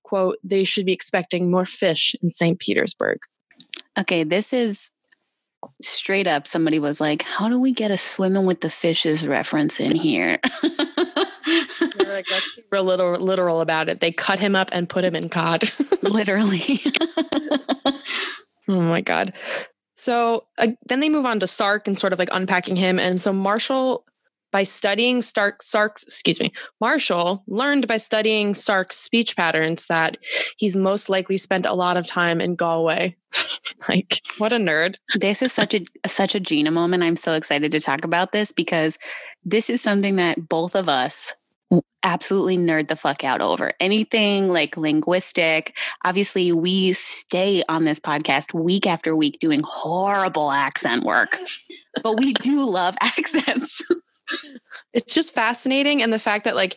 quote, 0.02 0.38
they 0.42 0.64
should 0.64 0.86
be 0.86 0.92
expecting 0.92 1.50
more 1.50 1.66
fish 1.66 2.14
in 2.22 2.30
St. 2.30 2.58
Petersburg. 2.58 3.18
Okay. 3.98 4.24
This 4.24 4.52
is 4.52 4.90
straight 5.82 6.26
up. 6.26 6.46
Somebody 6.46 6.78
was 6.78 7.00
like, 7.00 7.22
how 7.22 7.48
do 7.48 7.60
we 7.60 7.72
get 7.72 7.90
a 7.90 7.98
swimming 7.98 8.46
with 8.46 8.60
the 8.60 8.70
fishes 8.70 9.28
reference 9.28 9.78
in 9.78 9.94
here? 9.94 10.38
Like, 12.14 12.30
let's 12.30 12.54
be 12.54 12.62
real 12.70 12.84
literal, 12.84 13.20
literal 13.20 13.60
about 13.60 13.88
it. 13.88 14.00
They 14.00 14.12
cut 14.12 14.38
him 14.38 14.54
up 14.54 14.70
and 14.72 14.88
put 14.88 15.04
him 15.04 15.16
in 15.16 15.28
cod. 15.28 15.64
Literally. 16.02 16.80
Oh 18.66 18.80
my 18.80 19.02
god. 19.02 19.34
So 19.94 20.46
uh, 20.58 20.68
then 20.86 21.00
they 21.00 21.08
move 21.08 21.24
on 21.24 21.40
to 21.40 21.46
Sark 21.46 21.86
and 21.86 21.96
sort 21.96 22.12
of 22.12 22.18
like 22.18 22.28
unpacking 22.32 22.76
him. 22.76 22.98
And 22.98 23.20
so 23.20 23.32
Marshall, 23.32 24.04
by 24.50 24.62
studying 24.64 25.22
Stark, 25.22 25.62
Sark's, 25.62 26.02
excuse 26.04 26.38
me, 26.38 26.52
Marshall 26.80 27.42
learned 27.46 27.88
by 27.88 27.96
studying 27.96 28.54
Sark's 28.54 28.96
speech 28.96 29.36
patterns 29.36 29.86
that 29.86 30.16
he's 30.56 30.76
most 30.76 31.08
likely 31.08 31.36
spent 31.36 31.66
a 31.66 31.74
lot 31.74 31.96
of 31.96 32.06
time 32.06 32.40
in 32.40 32.54
Galway. 32.54 33.16
like, 33.88 34.20
what 34.38 34.52
a 34.52 34.56
nerd. 34.56 34.96
this 35.16 35.42
is 35.42 35.52
such 35.52 35.74
a 35.74 35.84
such 36.06 36.34
a 36.34 36.40
Gina 36.40 36.70
moment. 36.70 37.02
I'm 37.02 37.16
so 37.16 37.32
excited 37.32 37.72
to 37.72 37.80
talk 37.80 38.04
about 38.04 38.32
this 38.32 38.52
because 38.52 38.98
this 39.44 39.68
is 39.68 39.80
something 39.80 40.16
that 40.16 40.48
both 40.48 40.76
of 40.76 40.88
us 40.88 41.34
absolutely 42.02 42.58
nerd 42.58 42.88
the 42.88 42.96
fuck 42.96 43.24
out 43.24 43.40
over. 43.40 43.72
Anything 43.80 44.50
like 44.50 44.76
linguistic. 44.76 45.76
Obviously, 46.04 46.52
we 46.52 46.92
stay 46.92 47.62
on 47.68 47.84
this 47.84 47.98
podcast 47.98 48.52
week 48.52 48.86
after 48.86 49.16
week 49.16 49.38
doing 49.40 49.62
horrible 49.64 50.52
accent 50.52 51.04
work. 51.04 51.38
But 52.02 52.18
we 52.18 52.34
do 52.34 52.68
love 52.70 52.96
accents. 53.00 53.82
It's 54.92 55.12
just 55.12 55.34
fascinating. 55.34 56.02
And 56.02 56.12
the 56.12 56.18
fact 56.18 56.44
that 56.44 56.56
like 56.56 56.76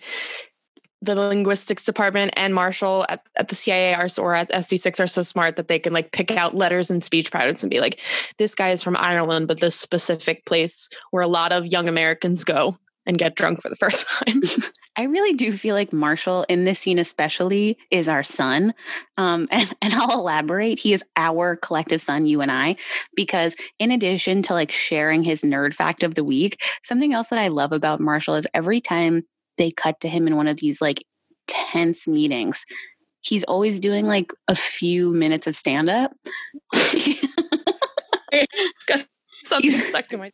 the 1.01 1.15
linguistics 1.15 1.83
department 1.83 2.33
and 2.35 2.55
Marshall 2.55 3.05
at, 3.07 3.21
at 3.35 3.49
the 3.49 3.55
CIA 3.55 3.93
are 3.93 4.09
or 4.17 4.33
at 4.33 4.49
SD6 4.49 4.99
are 4.99 5.07
so 5.07 5.21
smart 5.21 5.55
that 5.55 5.67
they 5.67 5.77
can 5.77 5.93
like 5.93 6.11
pick 6.11 6.31
out 6.31 6.55
letters 6.55 6.89
and 6.89 7.03
speech 7.03 7.31
patterns 7.31 7.61
and 7.61 7.69
be 7.69 7.79
like, 7.79 7.99
this 8.37 8.55
guy 8.55 8.69
is 8.69 8.81
from 8.81 8.97
Ireland, 8.97 9.47
but 9.47 9.59
this 9.59 9.75
specific 9.75 10.45
place 10.45 10.89
where 11.11 11.21
a 11.21 11.27
lot 11.27 11.51
of 11.51 11.67
young 11.67 11.87
Americans 11.87 12.43
go 12.43 12.77
and 13.07 13.17
get 13.17 13.35
drunk 13.35 13.61
for 13.61 13.69
the 13.69 13.75
first 13.75 14.05
time. 14.25 14.41
I 14.97 15.03
really 15.03 15.33
do 15.33 15.51
feel 15.51 15.73
like 15.75 15.91
Marshall 15.93 16.45
in 16.49 16.65
this 16.65 16.79
scene, 16.79 16.99
especially, 16.99 17.77
is 17.89 18.07
our 18.07 18.21
son. 18.23 18.73
Um, 19.17 19.47
and, 19.51 19.73
and 19.81 19.93
I'll 19.95 20.19
elaborate. 20.19 20.77
He 20.79 20.93
is 20.93 21.03
our 21.15 21.55
collective 21.55 22.01
son, 22.01 22.25
you 22.27 22.41
and 22.41 22.51
I, 22.51 22.75
because 23.15 23.55
in 23.79 23.89
addition 23.91 24.41
to 24.43 24.53
like 24.53 24.71
sharing 24.71 25.23
his 25.23 25.41
nerd 25.41 25.73
fact 25.73 26.03
of 26.03 26.13
the 26.15 26.23
week, 26.23 26.61
something 26.83 27.13
else 27.13 27.29
that 27.29 27.39
I 27.39 27.47
love 27.47 27.71
about 27.71 27.99
Marshall 27.99 28.35
is 28.35 28.45
every 28.53 28.81
time 28.81 29.23
they 29.57 29.71
cut 29.71 29.99
to 30.01 30.09
him 30.09 30.27
in 30.27 30.35
one 30.35 30.47
of 30.47 30.57
these 30.57 30.81
like 30.81 31.03
tense 31.47 32.07
meetings, 32.07 32.65
he's 33.21 33.43
always 33.45 33.79
doing 33.79 34.05
like 34.05 34.31
a 34.47 34.55
few 34.55 35.13
minutes 35.13 35.47
of 35.47 35.55
stand 35.55 35.89
up. 35.89 36.11
Something 39.45 39.71
He's- 39.71 39.87
stuck 39.87 40.07
to 40.07 40.17
my. 40.17 40.31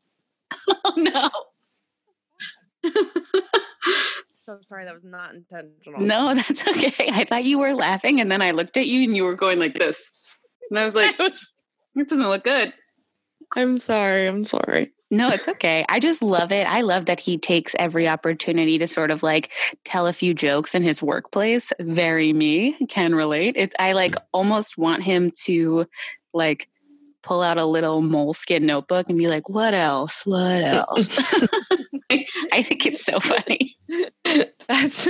oh 0.85 0.93
no. 0.97 1.29
So 4.45 4.57
sorry, 4.61 4.83
that 4.85 4.93
was 4.93 5.05
not 5.05 5.33
intentional. 5.33 6.01
No, 6.01 6.35
that's 6.35 6.67
okay. 6.67 7.09
I 7.11 7.23
thought 7.23 7.45
you 7.45 7.59
were 7.59 7.73
laughing 7.73 8.19
and 8.19 8.29
then 8.29 8.41
I 8.41 8.51
looked 8.51 8.75
at 8.75 8.87
you 8.87 9.03
and 9.03 9.15
you 9.15 9.23
were 9.23 9.35
going 9.35 9.57
like 9.57 9.79
this. 9.79 10.27
And 10.69 10.77
I 10.77 10.83
was 10.85 10.95
like, 10.95 11.15
I 11.17 11.27
it 11.95 12.09
doesn't 12.09 12.27
look 12.27 12.43
good. 12.43 12.73
I'm 13.55 13.77
sorry. 13.77 14.27
I'm 14.27 14.43
sorry. 14.43 14.91
No, 15.09 15.29
it's 15.29 15.47
okay. 15.47 15.85
I 15.87 15.99
just 15.99 16.23
love 16.23 16.51
it. 16.51 16.67
I 16.67 16.81
love 16.81 17.05
that 17.05 17.19
he 17.19 17.37
takes 17.37 17.75
every 17.77 18.07
opportunity 18.07 18.79
to 18.79 18.87
sort 18.87 19.11
of 19.11 19.21
like 19.23 19.51
tell 19.85 20.07
a 20.07 20.13
few 20.13 20.33
jokes 20.33 20.73
in 20.75 20.83
his 20.83 21.03
workplace. 21.03 21.71
Very 21.79 22.33
me, 22.33 22.73
can 22.87 23.13
relate. 23.13 23.53
It's 23.55 23.75
I 23.79 23.93
like 23.93 24.15
almost 24.33 24.77
want 24.77 25.03
him 25.03 25.31
to 25.43 25.85
like 26.33 26.67
pull 27.23 27.41
out 27.41 27.57
a 27.57 27.65
little 27.65 28.01
moleskin 28.01 28.65
notebook 28.65 29.09
and 29.09 29.17
be 29.17 29.27
like, 29.27 29.49
"What 29.49 29.73
else? 29.73 30.25
What 30.25 30.61
else?" 30.63 31.17
I 32.51 32.61
think 32.61 32.85
it's 32.85 33.03
so 33.03 33.19
funny. 33.19 33.75
That's. 34.67 35.07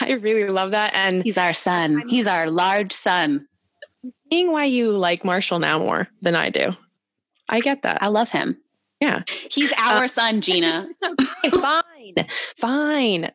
I 0.00 0.12
really 0.12 0.48
love 0.48 0.70
that, 0.70 0.94
and 0.94 1.22
He's 1.22 1.38
our 1.38 1.52
son. 1.54 2.02
He's 2.08 2.26
our 2.26 2.48
large 2.50 2.92
son. 2.92 3.46
seeing 4.32 4.50
why 4.52 4.64
you 4.64 4.92
like 4.92 5.24
Marshall 5.24 5.58
now 5.58 5.78
more 5.78 6.08
than 6.22 6.34
I 6.34 6.48
do. 6.50 6.74
I 7.48 7.60
get 7.60 7.82
that. 7.82 8.02
I 8.02 8.08
love 8.08 8.30
him. 8.30 8.56
Yeah. 9.00 9.22
He's 9.50 9.72
our 9.78 10.08
son, 10.08 10.40
Gina. 10.46 10.88
fine. 11.50 12.26
Fine. 12.56 13.30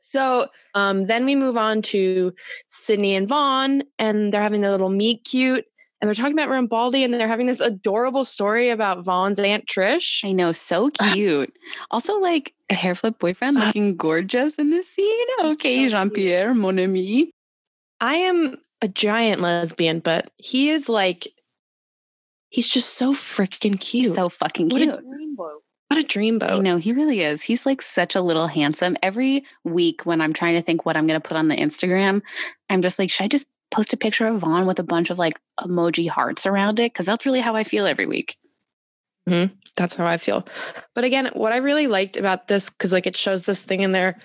so 0.00 0.48
um, 0.74 1.06
then 1.06 1.24
we 1.24 1.36
move 1.36 1.56
on 1.56 1.82
to 1.82 2.34
Sydney 2.68 3.14
and 3.14 3.28
Vaughn, 3.28 3.82
and 3.98 4.32
they're 4.32 4.42
having 4.42 4.60
their 4.60 4.70
little 4.70 4.90
meet 4.90 5.24
cute. 5.24 5.64
And 6.00 6.08
they're 6.08 6.14
talking 6.14 6.38
about 6.38 6.48
Rambaldi, 6.48 7.04
and 7.04 7.12
they're 7.12 7.28
having 7.28 7.46
this 7.46 7.60
adorable 7.60 8.24
story 8.24 8.70
about 8.70 9.04
Vaughn's 9.04 9.38
Aunt 9.38 9.66
Trish. 9.66 10.24
I 10.24 10.32
know, 10.32 10.52
so 10.52 10.90
cute. 10.90 11.54
Also, 11.90 12.18
like 12.18 12.54
a 12.68 12.74
hair 12.74 12.94
flip 12.94 13.18
boyfriend 13.18 13.58
uh, 13.58 13.66
looking 13.66 13.96
gorgeous 13.96 14.58
in 14.58 14.70
this 14.70 14.88
scene. 14.88 15.26
Okay, 15.40 15.86
so 15.86 15.92
Jean 15.92 16.10
Pierre, 16.10 16.54
mon 16.54 16.78
ami. 16.78 17.30
I 18.00 18.14
am 18.14 18.56
a 18.80 18.88
giant 18.88 19.40
lesbian, 19.40 20.00
but 20.00 20.30
he 20.36 20.70
is 20.70 20.88
like, 20.88 21.28
he's 22.48 22.68
just 22.68 22.94
so 22.94 23.12
freaking 23.12 23.78
cute. 23.78 24.12
So 24.12 24.28
fucking 24.28 24.70
cute. 24.70 24.88
what 24.88 24.98
a 24.98 25.02
dreamboat. 25.02 25.58
What 25.88 25.98
a 25.98 26.06
dreamboat. 26.06 26.50
I 26.50 26.58
know 26.58 26.76
he 26.76 26.92
really 26.92 27.20
is. 27.20 27.42
He's 27.42 27.66
like 27.66 27.82
such 27.82 28.14
a 28.14 28.20
little 28.20 28.46
handsome. 28.46 28.96
Every 29.02 29.44
week 29.64 30.06
when 30.06 30.20
I'm 30.20 30.32
trying 30.32 30.54
to 30.54 30.62
think 30.62 30.86
what 30.86 30.96
I'm 30.96 31.06
going 31.06 31.20
to 31.20 31.28
put 31.28 31.36
on 31.36 31.48
the 31.48 31.56
Instagram, 31.56 32.22
I'm 32.68 32.80
just 32.80 32.98
like, 32.98 33.10
should 33.10 33.24
I 33.24 33.28
just 33.28 33.52
post 33.70 33.92
a 33.92 33.96
picture 33.96 34.26
of 34.26 34.40
Vaughn 34.40 34.66
with 34.66 34.78
a 34.78 34.84
bunch 34.84 35.10
of 35.10 35.18
like 35.18 35.38
emoji 35.60 36.08
hearts 36.08 36.46
around 36.46 36.80
it? 36.80 36.92
Because 36.92 37.06
that's 37.06 37.26
really 37.26 37.40
how 37.40 37.56
I 37.56 37.64
feel 37.64 37.86
every 37.86 38.06
week. 38.06 38.36
That's 39.76 39.96
how 39.96 40.06
I 40.06 40.18
feel. 40.18 40.46
But 40.94 41.04
again, 41.04 41.30
what 41.34 41.52
I 41.52 41.58
really 41.58 41.86
liked 41.86 42.16
about 42.16 42.48
this, 42.48 42.70
because 42.70 42.92
like 42.92 43.06
it 43.06 43.16
shows 43.16 43.44
this 43.44 43.62
thing 43.62 43.80
in 43.80 43.92
there, 43.92 44.18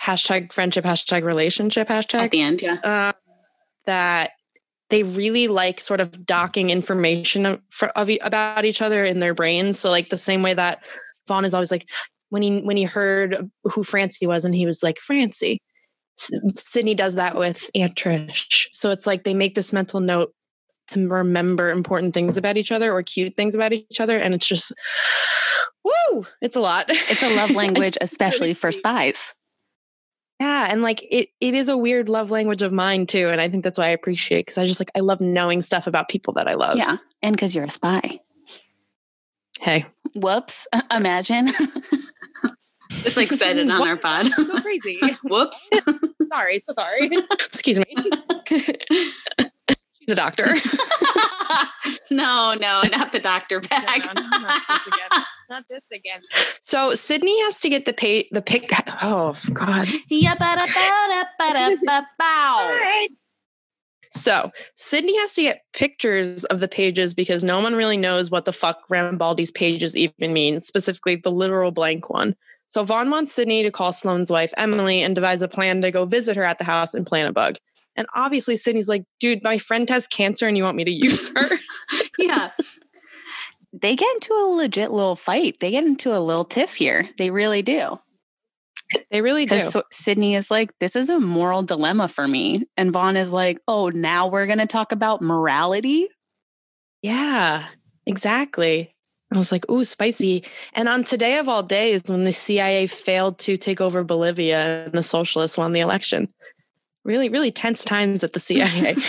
hashtag 0.00 0.52
friendship, 0.52 0.84
hashtag 0.84 1.24
relationship, 1.24 1.88
hashtag 1.88 2.20
At 2.20 2.30
the 2.30 2.40
end, 2.40 2.62
yeah. 2.62 2.78
uh, 2.82 3.12
that 3.84 4.32
they 4.88 5.02
really 5.02 5.48
like 5.48 5.80
sort 5.80 6.00
of 6.00 6.26
docking 6.26 6.70
information 6.70 7.44
of, 7.44 7.60
of, 7.94 8.10
about 8.22 8.64
each 8.64 8.80
other 8.80 9.04
in 9.04 9.18
their 9.18 9.34
brains. 9.34 9.78
So 9.78 9.90
like 9.90 10.08
the 10.08 10.18
same 10.18 10.42
way 10.42 10.54
that 10.54 10.82
Vaughn 11.28 11.44
is 11.44 11.54
always 11.54 11.70
like 11.70 11.88
when 12.30 12.42
he 12.42 12.60
when 12.60 12.76
he 12.76 12.84
heard 12.84 13.50
who 13.64 13.82
Francie 13.82 14.26
was 14.26 14.44
and 14.44 14.54
he 14.54 14.66
was 14.66 14.82
like 14.82 14.98
Francie. 14.98 15.60
Sydney 16.16 16.94
does 16.94 17.14
that 17.14 17.36
with 17.36 17.70
Aunt 17.74 17.94
Trish. 17.94 18.66
So 18.72 18.90
it's 18.90 19.06
like 19.06 19.24
they 19.24 19.34
make 19.34 19.54
this 19.54 19.72
mental 19.72 20.00
note 20.00 20.32
to 20.88 21.06
remember 21.08 21.70
important 21.70 22.14
things 22.14 22.36
about 22.36 22.56
each 22.56 22.72
other 22.72 22.92
or 22.92 23.02
cute 23.02 23.36
things 23.36 23.54
about 23.54 23.72
each 23.72 24.00
other, 24.00 24.18
and 24.18 24.34
it's 24.34 24.46
just 24.46 24.72
woo, 25.84 26.26
it's 26.40 26.56
a 26.56 26.60
lot. 26.60 26.86
It's 26.88 27.22
a 27.22 27.34
love 27.34 27.50
language, 27.54 27.96
especially 28.00 28.54
for 28.54 28.72
spies. 28.72 29.34
Yeah, 30.40 30.68
and 30.70 30.82
like 30.82 31.02
it 31.10 31.30
it 31.40 31.54
is 31.54 31.68
a 31.68 31.76
weird 31.76 32.08
love 32.08 32.30
language 32.30 32.62
of 32.62 32.72
mine 32.72 33.06
too, 33.06 33.28
and 33.28 33.40
I 33.40 33.48
think 33.48 33.64
that's 33.64 33.78
why 33.78 33.86
I 33.86 33.90
appreciate 33.90 34.40
it 34.40 34.46
because 34.46 34.58
I 34.58 34.66
just 34.66 34.80
like 34.80 34.90
I 34.94 35.00
love 35.00 35.20
knowing 35.20 35.62
stuff 35.62 35.86
about 35.86 36.08
people 36.08 36.34
that 36.34 36.48
I 36.48 36.54
love. 36.54 36.76
Yeah. 36.76 36.96
And 37.22 37.34
because 37.34 37.54
you're 37.54 37.64
a 37.64 37.70
spy. 37.70 38.20
Hey. 39.60 39.86
Whoops. 40.14 40.68
Imagine. 40.94 41.50
Just 42.90 43.16
like 43.16 43.28
said 43.28 43.56
it 43.58 43.70
on 43.70 43.86
our 43.86 43.96
pod. 43.96 44.26
so 44.36 44.60
crazy. 44.60 45.00
Whoops. 45.24 45.70
sorry, 46.32 46.60
so 46.60 46.72
sorry. 46.72 47.10
Excuse 47.32 47.78
me. 47.78 47.84
She's 48.48 50.12
a 50.12 50.14
doctor. 50.14 50.46
no, 52.10 52.54
no, 52.54 52.82
not 52.90 53.12
the 53.12 53.20
doctor 53.20 53.60
bag. 53.60 54.04
Not 55.48 55.64
this 55.68 55.84
again. 55.92 56.20
So 56.60 56.94
Sydney 56.94 57.40
has 57.44 57.60
to 57.60 57.68
get 57.68 57.86
the 57.86 57.92
pay 57.92 58.28
the 58.32 58.42
pic. 58.42 58.70
Oh 59.02 59.34
God. 59.52 59.88
So 64.10 64.50
Sydney 64.74 65.18
has 65.18 65.34
to 65.34 65.42
get 65.42 65.62
pictures 65.72 66.44
of 66.44 66.60
the 66.60 66.68
pages 66.68 67.14
because 67.14 67.44
no 67.44 67.60
one 67.60 67.74
really 67.74 67.96
knows 67.96 68.30
what 68.30 68.44
the 68.44 68.52
fuck 68.52 68.88
Rambaldi's 68.88 69.50
pages 69.50 69.96
even 69.96 70.32
mean, 70.32 70.60
specifically 70.60 71.16
the 71.16 71.30
literal 71.30 71.70
blank 71.70 72.08
one. 72.10 72.36
So 72.66 72.84
Vaughn 72.84 73.10
wants 73.10 73.32
Sydney 73.32 73.62
to 73.62 73.70
call 73.70 73.92
Sloane's 73.92 74.30
wife, 74.30 74.52
Emily, 74.56 75.02
and 75.02 75.14
devise 75.14 75.42
a 75.42 75.48
plan 75.48 75.82
to 75.82 75.90
go 75.90 76.04
visit 76.04 76.36
her 76.36 76.44
at 76.44 76.58
the 76.58 76.64
house 76.64 76.94
and 76.94 77.06
plant 77.06 77.28
a 77.28 77.32
bug. 77.32 77.56
And 77.96 78.06
obviously, 78.14 78.56
Sydney's 78.56 78.88
like, 78.88 79.04
dude, 79.20 79.42
my 79.42 79.58
friend 79.58 79.88
has 79.88 80.06
cancer 80.06 80.46
and 80.46 80.56
you 80.56 80.64
want 80.64 80.76
me 80.76 80.84
to 80.84 80.90
use 80.90 81.28
her? 81.34 81.56
yeah. 82.18 82.50
They 83.72 83.96
get 83.96 84.12
into 84.14 84.32
a 84.32 84.54
legit 84.54 84.90
little 84.90 85.16
fight. 85.16 85.60
They 85.60 85.70
get 85.70 85.84
into 85.84 86.16
a 86.16 86.20
little 86.20 86.44
tiff 86.44 86.74
here. 86.74 87.08
They 87.18 87.30
really 87.30 87.62
do. 87.62 87.98
They 89.10 89.20
really 89.20 89.46
do. 89.46 89.60
So 89.60 89.82
Sydney 89.90 90.34
is 90.34 90.50
like, 90.50 90.70
this 90.78 90.94
is 90.94 91.08
a 91.08 91.18
moral 91.18 91.62
dilemma 91.62 92.08
for 92.08 92.26
me. 92.26 92.64
And 92.76 92.92
Vaughn 92.92 93.16
is 93.16 93.32
like, 93.32 93.58
oh, 93.66 93.88
now 93.88 94.28
we're 94.28 94.46
going 94.46 94.58
to 94.58 94.66
talk 94.66 94.92
about 94.92 95.22
morality. 95.22 96.08
Yeah, 97.02 97.66
exactly. 98.06 98.95
I 99.32 99.38
was 99.38 99.50
like, 99.50 99.68
ooh, 99.70 99.84
spicy. 99.84 100.44
And 100.74 100.88
on 100.88 101.04
today 101.04 101.38
of 101.38 101.48
all 101.48 101.62
days, 101.62 102.04
when 102.06 102.24
the 102.24 102.32
CIA 102.32 102.86
failed 102.86 103.38
to 103.40 103.56
take 103.56 103.80
over 103.80 104.04
Bolivia 104.04 104.84
and 104.84 104.94
the 104.94 105.02
socialists 105.02 105.58
won 105.58 105.72
the 105.72 105.80
election, 105.80 106.28
really, 107.04 107.28
really 107.28 107.50
tense 107.50 107.84
times 107.84 108.22
at 108.22 108.32
the 108.34 108.40
CIA. 108.40 108.94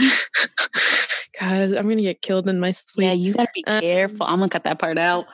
Guys, 1.38 1.72
I'm 1.72 1.88
gonna 1.88 1.96
get 1.96 2.22
killed 2.22 2.48
in 2.48 2.60
my 2.60 2.72
sleep. 2.72 3.06
Yeah, 3.06 3.12
you 3.12 3.32
gotta 3.34 3.50
be 3.54 3.64
um, 3.66 3.80
careful. 3.80 4.26
I'm 4.26 4.38
gonna 4.38 4.50
cut 4.50 4.64
that 4.64 4.78
part 4.78 4.98
out. 4.98 5.26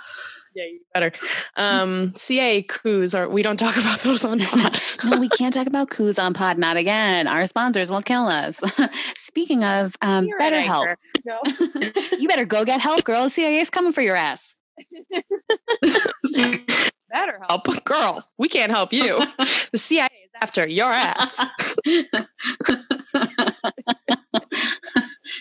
Yeah, 0.57 0.65
you 0.65 0.81
better. 0.95 1.13
Um, 1.57 2.15
CIA 2.15 2.63
coups 2.63 3.15
are 3.15 3.29
we 3.29 3.43
don't 3.43 3.59
talk 3.59 3.77
about 3.81 4.01
those 4.01 4.25
on 4.25 4.41
pod. 4.41 4.81
no, 5.05 5.21
we 5.21 5.29
can't 5.29 5.53
talk 5.53 5.67
about 5.67 5.91
coups 5.91 6.19
on 6.19 6.33
pod. 6.33 6.57
Not 6.57 6.79
again. 6.79 7.29
Our 7.29 7.47
sponsors 7.47 7.91
will 7.91 8.01
kill 8.01 8.27
us. 8.27 8.63
Speaking 9.19 9.65
of 9.65 9.97
um, 10.01 10.27
BetterHelp, 10.41 10.95
no. 11.27 11.39
you 12.19 12.27
better 12.27 12.47
go 12.47 12.65
get 12.65 12.81
help, 12.81 13.05
girl. 13.05 13.25
The 13.25 13.31
CIA 13.31 13.59
is 13.59 13.69
coming 13.69 13.93
for 13.93 14.01
your 14.01 14.17
ass. 14.17 14.57
better 17.11 17.39
help, 17.51 17.85
girl. 17.85 18.27
We 18.39 18.49
can't 18.49 18.73
help 18.73 18.95
you. 18.95 19.21
The 19.73 19.79
CIA 19.79 20.07
is 20.07 20.31
after 20.41 20.67
your 20.67 20.91
ass. 20.91 21.47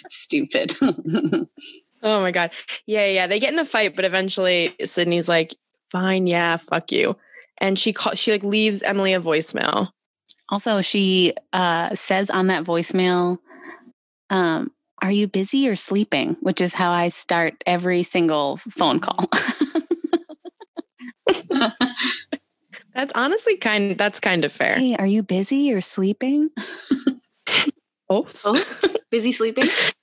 Stupid. 0.10 0.76
Oh 2.04 2.22
my 2.22 2.32
god. 2.32 2.52
Yeah, 2.86 3.08
yeah. 3.08 3.28
They 3.28 3.40
get 3.40 3.54
in 3.54 3.60
a 3.60 3.66
fight, 3.66 3.96
but 3.96 4.06
eventually 4.06 4.76
Sydney's 4.84 5.30
like, 5.30 5.56
"Fine, 5.92 6.28
yeah, 6.28 6.58
fuck 6.58 6.92
you," 6.92 7.16
and 7.60 7.78
she 7.78 7.94
call 7.94 8.14
she 8.16 8.32
like 8.32 8.44
leaves 8.44 8.82
Emily 8.84 9.14
a 9.14 9.20
voicemail. 9.20 9.90
Also, 10.50 10.82
she 10.82 11.34
uh, 11.54 11.96
says 11.96 12.30
on 12.30 12.48
that 12.48 12.64
voicemail, 12.64 13.40
um, 14.30 14.72
"Are 15.02 15.12
you 15.12 15.28
busy 15.28 15.68
or 15.68 15.76
sleeping?" 15.76 16.38
Which 16.42 16.62
is 16.62 16.74
how 16.74 16.92
I 16.92 17.10
start 17.10 17.64
every 17.66 18.04
single 18.04 18.58
phone 18.58 19.00
call. 19.00 19.30
that's 22.94 23.14
honestly 23.16 23.58
kind. 23.58 23.98
That's 23.98 24.20
kind 24.20 24.46
of 24.46 24.52
fair. 24.52 24.76
Hey, 24.78 24.96
are 24.98 25.08
you 25.08 25.24
busy 25.24 25.74
or 25.74 25.82
sleeping? 25.82 26.50
Both. 28.08 28.44
Both? 28.44 28.86
Busy 29.10 29.32
sleeping? 29.32 29.68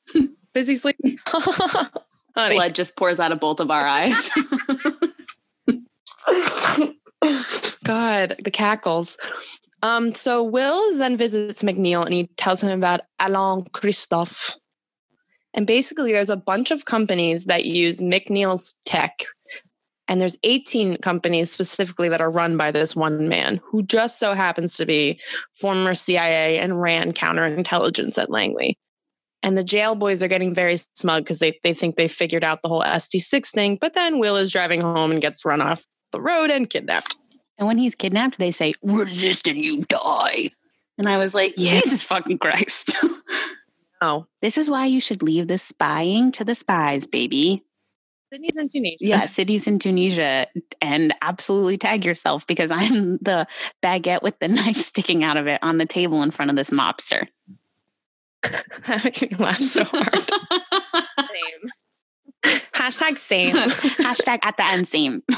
Busy 0.53 0.77
sleeping. 0.77 1.19
Honey. 2.35 2.57
Blood 2.57 2.75
just 2.75 2.97
pours 2.97 3.21
out 3.21 3.33
of 3.33 3.41
both 3.41 3.61
of 3.61 3.71
our 3.71 3.87
eyes. 3.87 4.31
God, 7.85 8.37
the 8.43 8.51
cackles. 8.51 9.19
Um, 9.83 10.15
so 10.15 10.43
Will 10.43 10.99
then 10.99 11.17
visits 11.17 11.63
McNeil 11.63 12.05
and 12.05 12.13
he 12.15 12.29
tells 12.37 12.63
him 12.63 12.71
about 12.71 13.01
Alain 13.21 13.67
Christophe. 13.73 14.57
And 15.55 15.67
basically, 15.67 16.13
there's 16.13 16.31
a 16.31 16.37
bunch 16.37 16.71
of 16.71 16.87
companies 16.87 17.45
that 17.47 17.67
use 17.67 18.01
McNeil's 18.01 18.75
tech 18.87 19.25
and 20.09 20.21
there's 20.21 20.37
18 20.43 20.97
companies 20.99 21.51
specifically 21.51 22.09
that 22.09 22.21
are 22.21 22.31
run 22.31 22.59
by 22.59 22.71
this 22.71 22.95
one 22.95 23.27
man 23.29 23.61
who 23.65 23.83
just 23.83 24.19
so 24.19 24.35
happens 24.35 24.77
to 24.77 24.85
be 24.85 25.19
former 25.55 25.95
CIA 25.95 26.59
and 26.59 26.79
ran 26.81 27.13
counterintelligence 27.13 28.19
at 28.19 28.31
Langley. 28.31 28.77
And 29.43 29.59
the 29.59 29.65
jail 29.65 29.95
boys 29.95 30.23
are 30.23 30.29
getting 30.29 30.55
very 30.55 30.77
smug 30.95 31.25
because 31.25 31.41
they, 31.41 31.59
they 31.63 31.75
think 31.75 31.97
they 31.97 32.09
figured 32.09 32.45
out 32.45 32.63
the 32.63 32.69
whole 32.69 32.83
SD6 32.83 33.51
thing. 33.51 33.79
But 33.81 33.95
then 33.95 34.19
Will 34.19 34.37
is 34.37 34.53
driving 34.53 34.81
home 34.81 35.11
and 35.11 35.21
gets 35.21 35.45
run 35.45 35.61
off 35.61 35.85
the 36.13 36.21
road 36.21 36.51
and 36.51 36.71
kidnapped. 36.71 37.17
And 37.59 37.67
when 37.67 37.79
he's 37.79 37.95
kidnapped, 37.95 38.39
they 38.39 38.53
say, 38.53 38.75
resist 38.83 39.49
and 39.49 39.63
you 39.63 39.85
die. 39.87 40.51
And 40.99 41.09
I 41.09 41.17
was 41.19 41.35
like, 41.35 41.55
yes. 41.57 41.83
Jesus 41.83 42.05
fucking 42.05 42.39
Christ. 42.39 42.95
oh. 44.01 44.27
This 44.41 44.59
is 44.59 44.71
why 44.71 44.87
you 44.87 45.01
should 45.01 45.23
leave 45.23 45.49
the 45.49 45.59
spying 45.59 46.33
to 46.33 46.45
the 46.45 46.55
spies, 46.55 47.07
baby. 47.07 47.65
Sydney's 48.33 48.57
in 48.57 48.69
Tunisia. 48.69 48.97
Yeah, 49.01 49.27
Sydney's 49.27 49.67
in 49.67 49.79
Tunisia. 49.79 50.47
And 50.81 51.13
absolutely 51.21 51.77
tag 51.77 52.05
yourself 52.05 52.47
because 52.47 52.71
I'm 52.71 53.19
the 53.19 53.47
baguette 53.83 54.23
with 54.23 54.39
the 54.39 54.49
knife 54.49 54.79
sticking 54.79 55.23
out 55.25 55.37
of 55.37 55.47
it 55.47 55.59
on 55.63 55.79
the 55.79 55.87
table 55.87 56.23
in 56.23 56.31
front 56.31 56.51
of 56.51 56.57
this 56.57 56.71
mobster. 56.71 57.27
That 58.43 59.01
makes 59.05 59.23
me 59.23 59.29
laugh 59.39 59.63
so 59.63 59.85
hard. 59.85 60.31
same. 61.19 61.71
Hashtag 62.75 63.19
same. 63.19 63.55
Hashtag 63.55 64.41
at 64.43 64.57
the 64.57 64.65
end 64.65 64.89
same. 64.89 65.23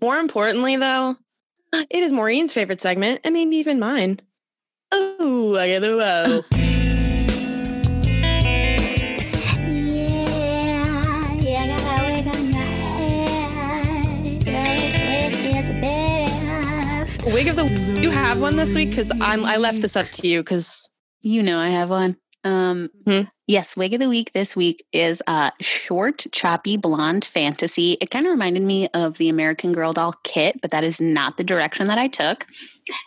More 0.00 0.18
importantly, 0.18 0.76
though, 0.76 1.16
it 1.72 2.02
is 2.02 2.12
Maureen's 2.12 2.52
favorite 2.52 2.80
segment 2.80 3.20
and 3.24 3.32
maybe 3.32 3.56
even 3.56 3.78
mine. 3.78 4.20
Oh, 4.92 5.56
I 5.56 5.68
get 5.68 5.84
a 5.84 5.96
whoa. 5.96 6.42
Wig 17.32 17.48
of 17.48 17.56
the 17.56 17.64
you 18.02 18.10
have 18.10 18.42
one 18.42 18.56
this 18.56 18.74
week 18.74 18.90
because 18.90 19.10
I'm 19.20 19.46
I 19.46 19.56
left 19.56 19.80
this 19.80 19.96
up 19.96 20.06
to 20.10 20.28
you 20.28 20.42
because 20.42 20.90
you 21.22 21.42
know 21.42 21.58
I 21.58 21.68
have 21.68 21.88
one. 21.88 22.18
Um, 22.44 22.90
mm-hmm. 23.06 23.28
Yes, 23.46 23.76
wig 23.76 23.94
of 23.94 24.00
the 24.00 24.08
week 24.08 24.32
this 24.32 24.54
week 24.54 24.84
is 24.92 25.22
uh, 25.26 25.50
short, 25.60 26.26
choppy 26.32 26.76
blonde 26.76 27.24
fantasy. 27.24 27.96
It 28.00 28.10
kind 28.10 28.26
of 28.26 28.30
reminded 28.30 28.62
me 28.62 28.88
of 28.94 29.18
the 29.18 29.28
American 29.28 29.72
Girl 29.72 29.92
doll 29.92 30.14
kit, 30.24 30.60
but 30.60 30.70
that 30.72 30.84
is 30.84 31.00
not 31.00 31.36
the 31.36 31.44
direction 31.44 31.86
that 31.86 31.98
I 31.98 32.08
took. 32.08 32.46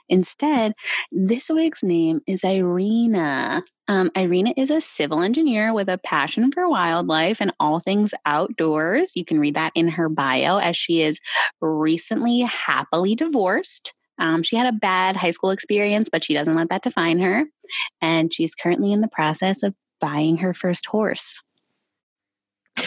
Instead, 0.10 0.74
this 1.12 1.50
wig's 1.50 1.84
name 1.84 2.22
is 2.26 2.44
Irina. 2.44 3.64
Um, 3.88 4.12
Irina 4.16 4.54
is 4.58 4.72
a 4.72 4.82
civil 4.82 5.22
engineer 5.22 5.74
with 5.74 5.90
a 5.90 6.00
passion 6.00 6.52
for 6.52 6.68
wildlife 6.70 7.42
and 7.42 7.54
all 7.60 7.80
things 7.80 8.14
outdoors. 8.26 9.16
You 9.16 9.26
can 9.26 9.40
read 9.40 9.56
that 9.56 9.72
in 9.76 9.88
her 9.90 10.10
bio 10.10 10.58
as 10.58 10.76
she 10.76 11.02
is 11.02 11.20
recently 11.62 12.42
happily 12.42 13.16
divorced. 13.16 13.95
Um, 14.20 14.44
she 14.44 14.56
had 14.56 14.68
a 14.68 14.78
bad 14.78 15.16
high 15.16 15.32
school 15.32 15.50
experience, 15.52 16.10
but 16.12 16.24
she 16.24 16.34
doesn't 16.34 16.56
let 16.56 16.70
that 16.70 16.84
define 16.84 17.20
her. 17.20 17.46
And 18.02 18.34
she's 18.34 18.56
currently 18.56 18.92
in 18.92 19.02
the 19.02 19.08
process 19.08 19.64
of 19.64 19.74
buying 20.00 20.38
her 20.38 20.54
first 20.54 20.86
horse. 20.88 21.42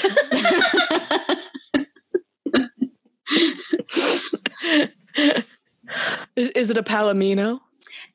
Is 6.37 6.71
it 6.71 6.77
a 6.77 6.83
Palomino? 6.83 7.61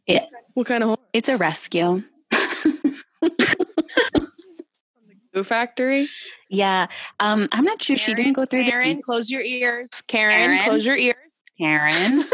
Yeah. 0.08 0.26
What 0.54 0.68
kind 0.68 0.84
of 0.84 0.90
horse? 0.90 1.00
It's 1.14 1.30
a 1.30 1.38
rescue. 1.38 2.04
From 2.32 2.42
the 3.22 5.18
goo 5.34 5.44
Factory? 5.44 6.08
Yeah. 6.50 6.88
Um, 7.20 7.48
I'm 7.52 7.66
not 7.66 7.82
sure. 7.82 7.96
Karen, 7.96 8.06
she 8.06 8.14
didn't 8.14 8.34
go 8.34 8.46
through 8.46 8.66
Karen, 8.66 8.98
the. 8.98 9.04
close 9.04 9.30
your 9.30 9.42
ears. 9.42 10.04
Karen, 10.08 10.36
Karen, 10.36 10.64
close 10.64 10.86
your 10.86 10.98
ears. 10.98 11.16
Karen. 11.60 12.24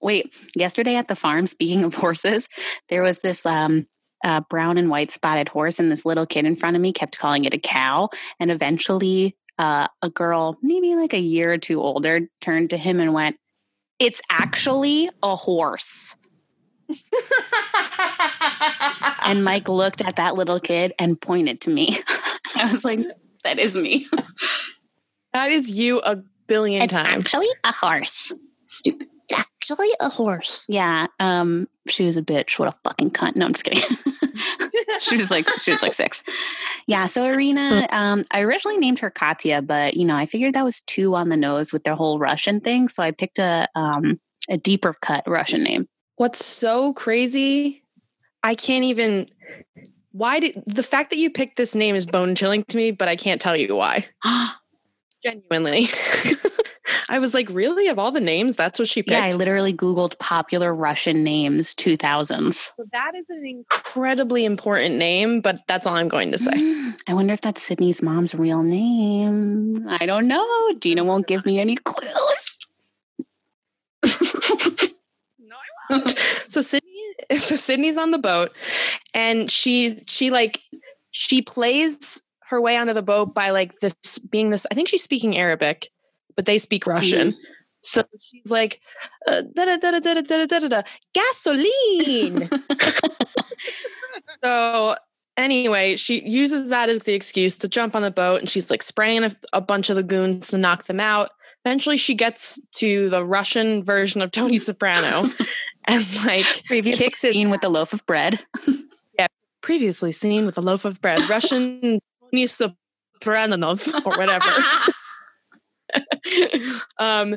Wait, 0.00 0.32
yesterday 0.54 0.96
at 0.96 1.08
the 1.08 1.16
farm, 1.16 1.46
speaking 1.46 1.84
of 1.84 1.94
horses, 1.96 2.48
there 2.88 3.02
was 3.02 3.18
this 3.18 3.44
um, 3.46 3.86
uh, 4.24 4.40
brown 4.48 4.78
and 4.78 4.90
white 4.90 5.10
spotted 5.10 5.48
horse, 5.48 5.78
and 5.78 5.90
this 5.90 6.04
little 6.06 6.26
kid 6.26 6.44
in 6.44 6.56
front 6.56 6.76
of 6.76 6.82
me 6.82 6.92
kept 6.92 7.18
calling 7.18 7.44
it 7.44 7.54
a 7.54 7.58
cow. 7.58 8.08
And 8.40 8.50
eventually, 8.50 9.36
uh, 9.58 9.88
a 10.02 10.10
girl, 10.10 10.56
maybe 10.62 10.94
like 10.94 11.12
a 11.12 11.20
year 11.20 11.52
or 11.52 11.58
two 11.58 11.80
older, 11.80 12.28
turned 12.40 12.70
to 12.70 12.76
him 12.76 13.00
and 13.00 13.12
went, 13.12 13.36
It's 13.98 14.20
actually 14.30 15.10
a 15.22 15.34
horse. 15.34 16.16
and 19.24 19.44
Mike 19.44 19.68
looked 19.68 20.00
at 20.00 20.16
that 20.16 20.36
little 20.36 20.60
kid 20.60 20.92
and 20.98 21.20
pointed 21.20 21.60
to 21.62 21.70
me. 21.70 21.98
I 22.54 22.70
was 22.70 22.84
like, 22.84 23.00
That 23.44 23.58
is 23.58 23.76
me. 23.76 24.06
that 25.32 25.50
is 25.50 25.70
you 25.70 26.00
a 26.00 26.22
billion 26.46 26.82
it's 26.82 26.92
times. 26.92 27.24
Actually, 27.24 27.48
a 27.64 27.72
horse. 27.72 28.32
Stupid 28.68 29.08
actually 29.34 29.88
a 30.00 30.08
horse. 30.08 30.64
Yeah. 30.68 31.06
Um, 31.20 31.68
she 31.88 32.06
was 32.06 32.16
a 32.16 32.22
bitch. 32.22 32.58
What 32.58 32.68
a 32.68 32.72
fucking 32.84 33.10
cunt. 33.10 33.36
No, 33.36 33.46
I'm 33.46 33.52
just 33.52 33.64
kidding. 33.64 33.82
she 35.00 35.16
was 35.16 35.30
like 35.30 35.48
she 35.58 35.70
was 35.70 35.82
like 35.82 35.94
six. 35.94 36.22
Yeah. 36.86 37.06
So 37.06 37.24
Irina, 37.24 37.86
um, 37.90 38.24
I 38.30 38.40
originally 38.40 38.78
named 38.78 38.98
her 39.00 39.10
Katya, 39.10 39.62
but 39.62 39.94
you 39.94 40.04
know, 40.04 40.16
I 40.16 40.26
figured 40.26 40.54
that 40.54 40.64
was 40.64 40.80
too 40.82 41.14
on 41.14 41.28
the 41.28 41.36
nose 41.36 41.72
with 41.72 41.84
their 41.84 41.94
whole 41.94 42.18
Russian 42.18 42.60
thing. 42.60 42.88
So 42.88 43.02
I 43.02 43.10
picked 43.10 43.38
a 43.38 43.68
um 43.74 44.20
a 44.48 44.56
deeper 44.56 44.94
cut 45.00 45.24
Russian 45.26 45.62
name. 45.62 45.86
What's 46.16 46.44
so 46.44 46.92
crazy? 46.92 47.82
I 48.42 48.54
can't 48.54 48.84
even 48.84 49.28
why 50.12 50.40
did 50.40 50.62
the 50.66 50.82
fact 50.82 51.10
that 51.10 51.18
you 51.18 51.30
picked 51.30 51.56
this 51.56 51.74
name 51.74 51.94
is 51.94 52.06
bone 52.06 52.34
chilling 52.34 52.64
to 52.64 52.76
me, 52.76 52.90
but 52.90 53.08
I 53.08 53.16
can't 53.16 53.40
tell 53.40 53.56
you 53.56 53.76
why. 53.76 54.06
Genuinely. 55.24 55.86
I 57.10 57.18
was 57.18 57.32
like, 57.32 57.48
really? 57.50 57.88
Of 57.88 57.98
all 57.98 58.10
the 58.10 58.20
names, 58.20 58.56
that's 58.56 58.78
what 58.78 58.88
she 58.88 59.02
picked? 59.02 59.12
Yeah, 59.12 59.24
I 59.24 59.32
literally 59.32 59.72
Googled 59.72 60.18
popular 60.18 60.74
Russian 60.74 61.24
names 61.24 61.74
2000s. 61.74 62.70
So 62.76 62.84
that 62.92 63.12
is 63.14 63.24
an 63.30 63.46
incredibly 63.46 64.44
important 64.44 64.96
name, 64.96 65.40
but 65.40 65.60
that's 65.66 65.86
all 65.86 65.96
I'm 65.96 66.08
going 66.08 66.32
to 66.32 66.38
say. 66.38 66.50
I 67.08 67.14
wonder 67.14 67.32
if 67.32 67.40
that's 67.40 67.62
Sydney's 67.62 68.02
mom's 68.02 68.34
real 68.34 68.62
name. 68.62 69.86
I 69.88 70.04
don't 70.04 70.28
know. 70.28 70.46
Gina 70.80 71.02
won't 71.04 71.26
give 71.26 71.46
me 71.46 71.58
any 71.58 71.76
clues. 71.76 72.58
no, 74.04 75.56
I 75.90 75.90
won't. 75.90 76.18
so 76.48 76.60
Sydney, 76.60 76.88
so 77.38 77.56
Sydney's 77.56 77.96
on 77.96 78.10
the 78.10 78.18
boat, 78.18 78.52
and 79.14 79.50
she 79.50 80.02
she 80.06 80.30
like 80.30 80.60
she 81.10 81.42
plays 81.42 82.22
her 82.48 82.60
way 82.60 82.76
onto 82.76 82.92
the 82.92 83.02
boat 83.02 83.34
by 83.34 83.50
like 83.50 83.72
this 83.80 84.18
being 84.30 84.50
this. 84.50 84.66
I 84.70 84.74
think 84.74 84.88
she's 84.88 85.02
speaking 85.02 85.36
Arabic, 85.36 85.88
but 86.38 86.46
they 86.46 86.56
speak 86.56 86.86
Russian. 86.86 87.32
Mm-hmm. 87.32 87.40
So 87.80 88.04
she's 88.20 88.48
like, 88.48 88.80
uh, 89.26 89.42
da 89.56 89.64
da 89.64 89.76
da 89.76 89.98
da 89.98 90.14
da 90.14 90.46
da 90.46 90.46
da 90.46 90.68
da 90.68 90.82
gasoline. 91.12 92.48
so 94.44 94.94
anyway, 95.36 95.96
she 95.96 96.24
uses 96.24 96.70
that 96.70 96.90
as 96.90 97.00
the 97.00 97.14
excuse 97.14 97.56
to 97.56 97.68
jump 97.68 97.96
on 97.96 98.02
the 98.02 98.12
boat, 98.12 98.38
and 98.38 98.48
she's 98.48 98.70
like 98.70 98.84
spraying 98.84 99.24
a, 99.24 99.34
a 99.52 99.60
bunch 99.60 99.90
of 99.90 99.96
the 99.96 100.04
goons 100.04 100.46
to 100.48 100.58
knock 100.58 100.84
them 100.84 101.00
out. 101.00 101.30
Eventually, 101.64 101.96
she 101.96 102.14
gets 102.14 102.62
to 102.76 103.10
the 103.10 103.24
Russian 103.24 103.82
version 103.82 104.22
of 104.22 104.30
Tony 104.30 104.58
Soprano, 104.58 105.28
and 105.88 106.24
like 106.24 106.46
previously 106.66 107.06
kicks 107.06 107.18
seen 107.18 107.50
with 107.50 107.62
the 107.62 107.68
loaf 107.68 107.92
of 107.92 108.06
bread. 108.06 108.38
yeah, 109.18 109.26
previously 109.60 110.12
seen 110.12 110.46
with 110.46 110.56
a 110.56 110.62
loaf 110.62 110.84
of 110.84 111.00
bread, 111.00 111.28
Russian 111.28 111.98
Tony 112.30 112.44
Sopranov 112.44 114.06
or 114.06 114.16
whatever. 114.16 114.46
um, 116.98 117.36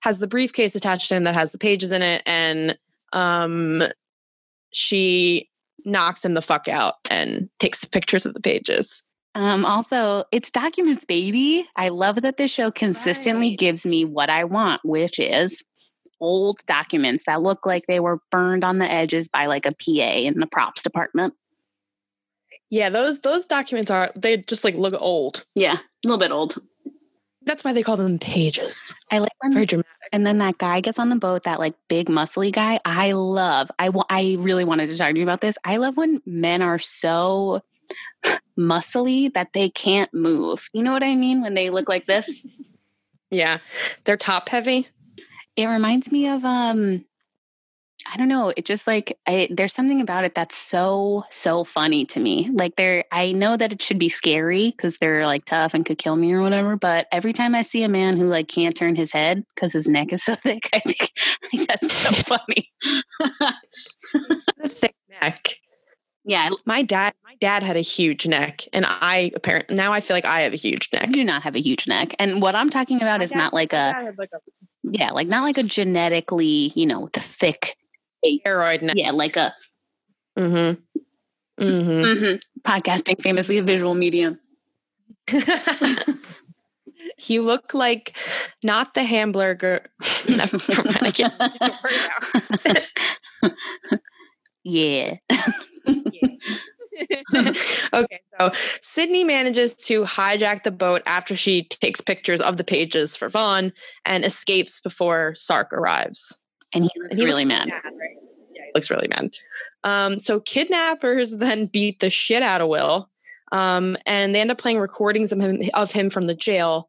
has 0.00 0.18
the 0.18 0.26
briefcase 0.26 0.74
attached 0.74 1.08
to 1.08 1.14
him 1.14 1.24
that 1.24 1.34
has 1.34 1.52
the 1.52 1.58
pages 1.58 1.90
in 1.90 2.02
it, 2.02 2.22
and 2.26 2.76
um, 3.12 3.82
she 4.72 5.48
knocks 5.84 6.24
him 6.24 6.34
the 6.34 6.42
fuck 6.42 6.68
out 6.68 6.94
and 7.10 7.48
takes 7.58 7.84
pictures 7.84 8.26
of 8.26 8.34
the 8.34 8.40
pages. 8.40 9.04
Um, 9.34 9.64
also, 9.64 10.24
it's 10.30 10.50
documents, 10.50 11.04
baby. 11.04 11.66
I 11.76 11.88
love 11.88 12.20
that 12.22 12.36
this 12.36 12.50
show 12.50 12.70
consistently 12.70 13.50
right. 13.50 13.58
gives 13.58 13.86
me 13.86 14.04
what 14.04 14.28
I 14.28 14.44
want, 14.44 14.82
which 14.84 15.18
is 15.18 15.62
old 16.20 16.58
documents 16.66 17.24
that 17.24 17.42
look 17.42 17.66
like 17.66 17.84
they 17.86 18.00
were 18.00 18.20
burned 18.30 18.62
on 18.62 18.78
the 18.78 18.90
edges 18.90 19.28
by 19.28 19.46
like 19.46 19.66
a 19.66 19.72
PA 19.72 20.18
in 20.18 20.38
the 20.38 20.46
props 20.46 20.82
department. 20.82 21.34
Yeah, 22.70 22.88
those 22.88 23.20
those 23.20 23.44
documents 23.44 23.90
are 23.90 24.10
they 24.16 24.38
just 24.38 24.64
like 24.64 24.74
look 24.74 24.94
old. 24.98 25.44
Yeah, 25.54 25.74
a 25.74 26.08
little 26.08 26.18
bit 26.18 26.30
old. 26.30 26.58
That's 27.44 27.64
why 27.64 27.72
they 27.72 27.82
call 27.82 27.96
them 27.96 28.18
pages. 28.18 28.94
I 29.10 29.18
like 29.18 29.32
when 29.40 29.52
very 29.52 29.66
dramatic. 29.66 29.90
And 30.12 30.26
then 30.26 30.38
that 30.38 30.58
guy 30.58 30.80
gets 30.80 30.98
on 30.98 31.08
the 31.08 31.16
boat, 31.16 31.44
that 31.44 31.58
like 31.58 31.74
big 31.88 32.08
muscly 32.08 32.52
guy. 32.52 32.78
I 32.84 33.12
love. 33.12 33.70
I 33.78 33.90
I 34.08 34.36
really 34.38 34.64
wanted 34.64 34.88
to 34.88 34.96
talk 34.96 35.12
to 35.12 35.16
you 35.16 35.24
about 35.24 35.40
this. 35.40 35.56
I 35.64 35.76
love 35.78 35.96
when 35.96 36.20
men 36.24 36.62
are 36.62 36.78
so 36.78 37.62
muscly 38.58 39.32
that 39.34 39.52
they 39.52 39.68
can't 39.68 40.12
move. 40.14 40.68
You 40.72 40.82
know 40.82 40.92
what 40.92 41.04
I 41.04 41.14
mean 41.14 41.42
when 41.42 41.54
they 41.54 41.70
look 41.70 41.88
like 41.88 42.06
this? 42.06 42.42
yeah. 43.30 43.58
They're 44.04 44.16
top 44.16 44.48
heavy. 44.48 44.88
It 45.56 45.66
reminds 45.66 46.12
me 46.12 46.28
of 46.28 46.44
um 46.44 47.04
I 48.10 48.16
don't 48.16 48.28
know. 48.28 48.52
It 48.56 48.64
just 48.64 48.86
like 48.86 49.18
I, 49.26 49.48
there's 49.50 49.72
something 49.72 50.00
about 50.00 50.24
it 50.24 50.34
that's 50.34 50.56
so 50.56 51.24
so 51.30 51.64
funny 51.64 52.04
to 52.06 52.20
me. 52.20 52.50
Like 52.52 52.76
there, 52.76 53.04
I 53.12 53.32
know 53.32 53.56
that 53.56 53.72
it 53.72 53.82
should 53.82 53.98
be 53.98 54.08
scary 54.08 54.70
because 54.70 54.98
they're 54.98 55.26
like 55.26 55.44
tough 55.44 55.74
and 55.74 55.84
could 55.84 55.98
kill 55.98 56.16
me 56.16 56.32
or 56.32 56.40
whatever. 56.40 56.76
But 56.76 57.06
every 57.12 57.32
time 57.32 57.54
I 57.54 57.62
see 57.62 57.82
a 57.82 57.88
man 57.88 58.16
who 58.16 58.24
like 58.24 58.48
can't 58.48 58.76
turn 58.76 58.96
his 58.96 59.12
head 59.12 59.44
because 59.54 59.72
his 59.72 59.88
neck 59.88 60.12
is 60.12 60.22
so 60.22 60.34
thick, 60.36 60.68
I 60.72 60.80
think, 60.80 60.98
I 61.00 61.48
think 61.48 61.68
that's 61.68 61.92
so 61.92 62.10
funny. 62.36 62.68
the 64.58 64.68
thick 64.68 64.96
neck. 65.20 65.48
Yeah, 66.24 66.50
my 66.64 66.82
dad. 66.82 67.14
My 67.24 67.34
dad 67.40 67.64
had 67.64 67.76
a 67.76 67.80
huge 67.80 68.28
neck, 68.28 68.62
and 68.72 68.84
I 68.86 69.32
apparently 69.34 69.74
now 69.74 69.92
I 69.92 70.00
feel 70.00 70.16
like 70.16 70.24
I 70.24 70.42
have 70.42 70.52
a 70.52 70.56
huge 70.56 70.88
neck. 70.92 71.08
You 71.08 71.14
do 71.14 71.24
not 71.24 71.42
have 71.42 71.56
a 71.56 71.60
huge 71.60 71.88
neck, 71.88 72.14
and 72.18 72.40
what 72.40 72.54
I'm 72.54 72.70
talking 72.70 72.98
about 72.98 73.18
my 73.18 73.24
is 73.24 73.30
dad, 73.30 73.38
not 73.38 73.54
like 73.54 73.72
a, 73.72 74.12
like 74.16 74.30
a, 74.32 74.38
yeah, 74.84 75.10
like 75.10 75.26
not 75.26 75.42
like 75.42 75.58
a 75.58 75.64
genetically, 75.64 76.72
you 76.76 76.86
know, 76.86 77.08
the 77.12 77.20
thick 77.20 77.76
steroid 78.24 78.82
neck. 78.82 78.96
Yeah, 78.96 79.10
like 79.12 79.36
a. 79.36 79.54
Mm-hmm. 80.38 80.80
Mm-hmm. 81.62 82.02
mm-hmm. 82.02 82.36
Podcasting 82.62 83.20
famously 83.20 83.58
a 83.58 83.62
visual 83.62 83.94
medium. 83.94 84.38
you 87.26 87.42
look 87.42 87.74
like 87.74 88.16
not 88.64 88.94
the 88.94 89.04
hamburger. 89.04 89.84
Never 90.28 90.58
mind. 90.68 91.20
Yeah. 94.64 95.16
okay, 97.92 98.20
so 98.38 98.52
Sydney 98.80 99.24
manages 99.24 99.74
to 99.74 100.04
hijack 100.04 100.62
the 100.62 100.70
boat 100.70 101.02
after 101.04 101.34
she 101.34 101.64
takes 101.64 102.00
pictures 102.00 102.40
of 102.40 102.58
the 102.58 102.64
pages 102.64 103.16
for 103.16 103.28
Vaughn 103.28 103.72
and 104.04 104.24
escapes 104.24 104.80
before 104.80 105.34
Sark 105.34 105.72
arrives. 105.72 106.40
And 106.72 106.84
he 106.84 106.90
looks 107.00 107.16
he 107.16 107.24
really 107.24 107.44
looks 107.44 107.48
mad. 107.48 107.68
mad 107.68 107.82
right? 107.84 108.16
Yeah, 108.54 108.62
looks 108.74 108.90
really 108.90 109.08
mad. 109.08 109.36
Um, 109.84 110.18
so 110.18 110.40
kidnappers 110.40 111.30
then 111.36 111.66
beat 111.66 112.00
the 112.00 112.10
shit 112.10 112.42
out 112.42 112.60
of 112.60 112.68
Will. 112.68 113.08
Um, 113.50 113.96
and 114.06 114.34
they 114.34 114.40
end 114.40 114.50
up 114.50 114.58
playing 114.58 114.78
recordings 114.78 115.30
of 115.30 115.40
him, 115.40 115.60
of 115.74 115.92
him 115.92 116.08
from 116.08 116.24
the 116.24 116.34
jail 116.34 116.88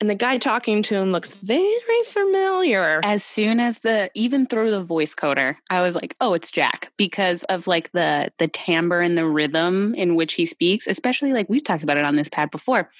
and 0.00 0.10
the 0.10 0.14
guy 0.14 0.36
talking 0.36 0.82
to 0.84 0.94
him 0.94 1.10
looks 1.10 1.34
very 1.34 2.02
familiar. 2.04 3.00
As 3.02 3.24
soon 3.24 3.60
as 3.60 3.78
the 3.78 4.10
even 4.14 4.46
through 4.46 4.70
the 4.70 4.82
voice 4.82 5.14
coder, 5.14 5.56
I 5.70 5.80
was 5.80 5.94
like, 5.94 6.14
"Oh, 6.20 6.34
it's 6.34 6.50
Jack," 6.50 6.92
because 6.98 7.44
of 7.44 7.66
like 7.66 7.92
the 7.92 8.30
the 8.38 8.48
timbre 8.48 9.00
and 9.00 9.16
the 9.16 9.26
rhythm 9.26 9.94
in 9.94 10.14
which 10.14 10.34
he 10.34 10.44
speaks. 10.44 10.86
Especially 10.86 11.32
like 11.32 11.48
we've 11.48 11.64
talked 11.64 11.82
about 11.82 11.96
it 11.96 12.04
on 12.04 12.16
this 12.16 12.28
pad 12.28 12.50
before. 12.50 12.90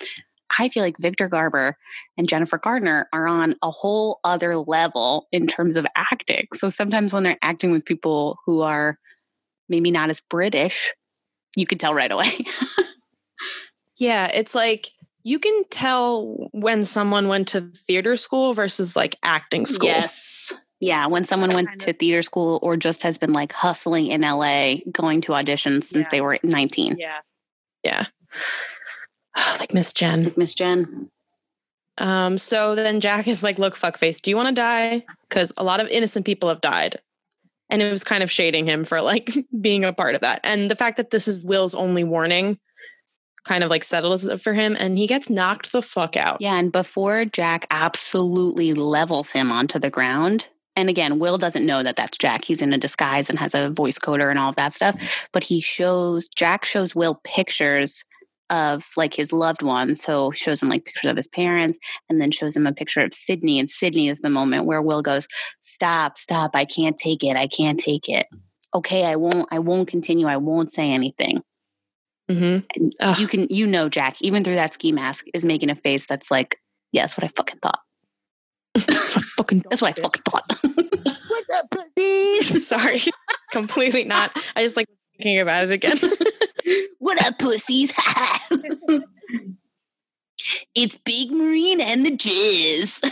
I 0.59 0.69
feel 0.69 0.83
like 0.83 0.99
Victor 0.99 1.29
Garber 1.29 1.77
and 2.17 2.29
Jennifer 2.29 2.59
Garner 2.59 3.09
are 3.13 3.27
on 3.27 3.57
a 3.63 3.71
whole 3.71 4.21
other 4.25 4.57
level 4.57 5.27
in 5.33 5.47
terms 5.47 5.77
of 5.77 5.87
acting. 5.97 6.47
So 6.55 6.69
sometimes 6.69 7.13
when 7.13 7.23
they're 7.23 7.39
acting 7.43 7.73
with 7.73 7.85
people 7.85 8.39
who 8.47 8.63
are 8.63 8.99
maybe 9.69 9.91
not 9.91 10.11
as 10.11 10.21
British, 10.21 10.93
you 11.57 11.67
could 11.67 11.81
tell 11.81 11.95
right 11.95 12.13
away. 12.13 12.33
yeah, 13.97 14.31
it's 14.33 14.55
like 14.55 14.91
you 15.25 15.39
can 15.39 15.65
tell 15.71 16.49
when 16.53 16.85
someone 16.85 17.27
went 17.27 17.49
to 17.49 17.63
theater 17.87 18.17
school 18.17 18.55
versus 18.55 18.95
like 18.95 19.17
acting 19.23 19.67
school. 19.67 19.89
Yes. 19.89 20.53
Yeah, 20.79 21.07
when 21.07 21.25
someone 21.25 21.49
That's 21.49 21.57
went 21.57 21.81
to 21.81 21.91
of- 21.91 21.99
theater 21.99 22.23
school 22.23 22.61
or 22.63 22.77
just 22.77 23.03
has 23.03 23.19
been 23.19 23.33
like 23.33 23.53
hustling 23.53 24.07
in 24.07 24.21
LA, 24.21 24.77
going 24.93 25.23
to 25.23 25.33
auditions 25.33 25.85
since 25.85 26.07
yeah. 26.07 26.11
they 26.11 26.21
were 26.21 26.39
19. 26.43 26.97
Yeah. 26.99 27.21
Yeah. 27.83 28.07
like 29.61 29.75
Miss 29.75 29.92
Jen. 29.92 30.33
Miss 30.37 30.55
Jen. 30.55 31.11
Um, 31.99 32.37
so 32.38 32.75
then 32.75 33.01
Jack 33.01 33.27
is 33.27 33.42
like, 33.42 33.59
look, 33.59 33.75
fuckface, 33.75 34.20
do 34.20 34.31
you 34.31 34.37
want 34.37 34.49
to 34.49 34.55
die? 34.55 35.05
Because 35.29 35.53
a 35.57 35.64
lot 35.64 35.81
of 35.81 35.88
innocent 35.88 36.27
people 36.27 36.49
have 36.49 36.61
died. 36.61 37.01
And 37.70 37.83
it 37.83 37.90
was 37.90 38.05
kind 38.05 38.22
of 38.22 38.31
shading 38.31 38.66
him 38.66 38.85
for 38.85 39.01
like 39.01 39.35
being 39.61 39.85
a 39.85 39.92
part 39.92 40.14
of 40.14 40.20
that. 40.20 40.40
And 40.44 40.70
the 40.70 40.77
fact 40.77 40.99
that 40.99 41.11
this 41.11 41.27
is 41.27 41.44
Will's 41.44 41.75
only 41.75 42.05
warning 42.05 42.59
kind 43.44 43.62
of 43.62 43.70
like 43.70 43.85
settles 43.85 44.27
it 44.27 44.40
for 44.40 44.53
him 44.53 44.77
and 44.79 44.99
he 44.99 45.07
gets 45.07 45.31
knocked 45.31 45.72
the 45.72 45.83
fuck 45.83 46.16
out. 46.16 46.40
Yeah. 46.40 46.57
And 46.57 46.72
before 46.72 47.25
Jack 47.25 47.66
absolutely 47.70 48.75
levels 48.75 49.31
him 49.31 49.53
onto 49.53 49.79
the 49.79 49.90
ground, 49.90 50.49
and 50.75 50.90
again, 50.90 51.18
Will 51.18 51.38
doesn't 51.38 51.64
know 51.64 51.83
that 51.83 51.96
that's 51.96 52.18
Jack. 52.18 52.44
He's 52.44 52.61
in 52.61 52.75
a 52.75 52.79
disguise 52.79 53.31
and 53.31 53.38
has 53.38 53.55
a 53.55 53.70
voice 53.70 53.99
coder 53.99 54.29
and 54.29 54.38
all 54.38 54.51
of 54.51 54.57
that 54.57 54.75
stuff. 54.75 55.27
But 55.33 55.42
he 55.42 55.61
shows, 55.61 56.29
Jack 56.29 56.66
shows 56.66 56.94
Will 56.94 57.20
pictures 57.25 58.05
of 58.51 58.87
like 58.97 59.15
his 59.15 59.33
loved 59.33 59.63
ones. 59.63 60.03
So 60.03 60.31
shows 60.33 60.63
him 60.63 60.69
like 60.69 60.85
pictures 60.85 61.11
of 61.11 61.17
his 61.17 61.29
parents 61.29 61.79
and 62.09 62.21
then 62.21 62.31
shows 62.31 62.57
him 62.57 62.67
a 62.67 62.73
picture 62.73 63.01
of 63.01 63.15
Sydney. 63.15 63.59
And 63.59 63.69
Sydney 63.69 64.09
is 64.09 64.21
the 64.21 64.31
moment 64.31 64.67
where 64.67 64.83
Will 64.83 65.03
goes, 65.03 65.27
Stop, 65.61 66.19
stop. 66.19 66.53
I 66.55 66.65
can't 66.65 66.97
take 66.97 67.25
it. 67.25 67.37
I 67.37 67.47
can't 67.47 67.81
take 67.81 68.09
it. 68.09 68.27
Okay, 68.75 69.05
I 69.05 69.17
won't, 69.17 69.49
I 69.51 69.59
won't 69.59 69.89
continue. 69.89 70.27
I 70.27 70.37
won't 70.37 70.71
say 70.71 70.91
anything. 70.91 71.43
Mm-hmm. 72.31 73.21
You 73.21 73.29
can, 73.29 73.47
you 73.51 73.67
know, 73.67 73.89
Jack, 73.89 74.21
even 74.21 74.43
through 74.43 74.57
that 74.57 74.75
ski 74.75 74.93
mask, 74.93 75.27
is 75.33 75.45
making 75.45 75.71
a 75.71 75.77
face 75.77 76.07
that's 76.07 76.31
like, 76.31 76.59
yeah, 76.93 77.03
that's 77.03 77.17
what 77.17 77.25
I 77.25 77.29
fucking 77.29 77.61
thought. 77.61 77.81
that's 78.75 79.15
what 79.15 79.19
I 79.19 79.21
fucking, 79.21 79.65
that's 79.71 79.83
what 79.83 79.97
I 79.97 80.01
fucking 80.01 80.23
thought. 80.29 80.59
What's 81.29 81.51
up, 81.51 81.71
pussy? 81.71 82.41
Sorry, 82.61 83.01
completely 83.53 84.05
not. 84.05 84.37
I 84.57 84.63
just 84.63 84.77
like 84.77 84.89
thinking 85.17 85.41
about 85.41 85.65
it 85.65 85.71
again. 85.71 85.99
what 86.99 87.25
up, 87.25 87.39
pussies? 87.39 87.93
it's 90.75 90.97
Big 90.99 91.31
Marine 91.31 91.81
and 91.81 92.05
the 92.05 92.11
Jizz. 92.11 93.05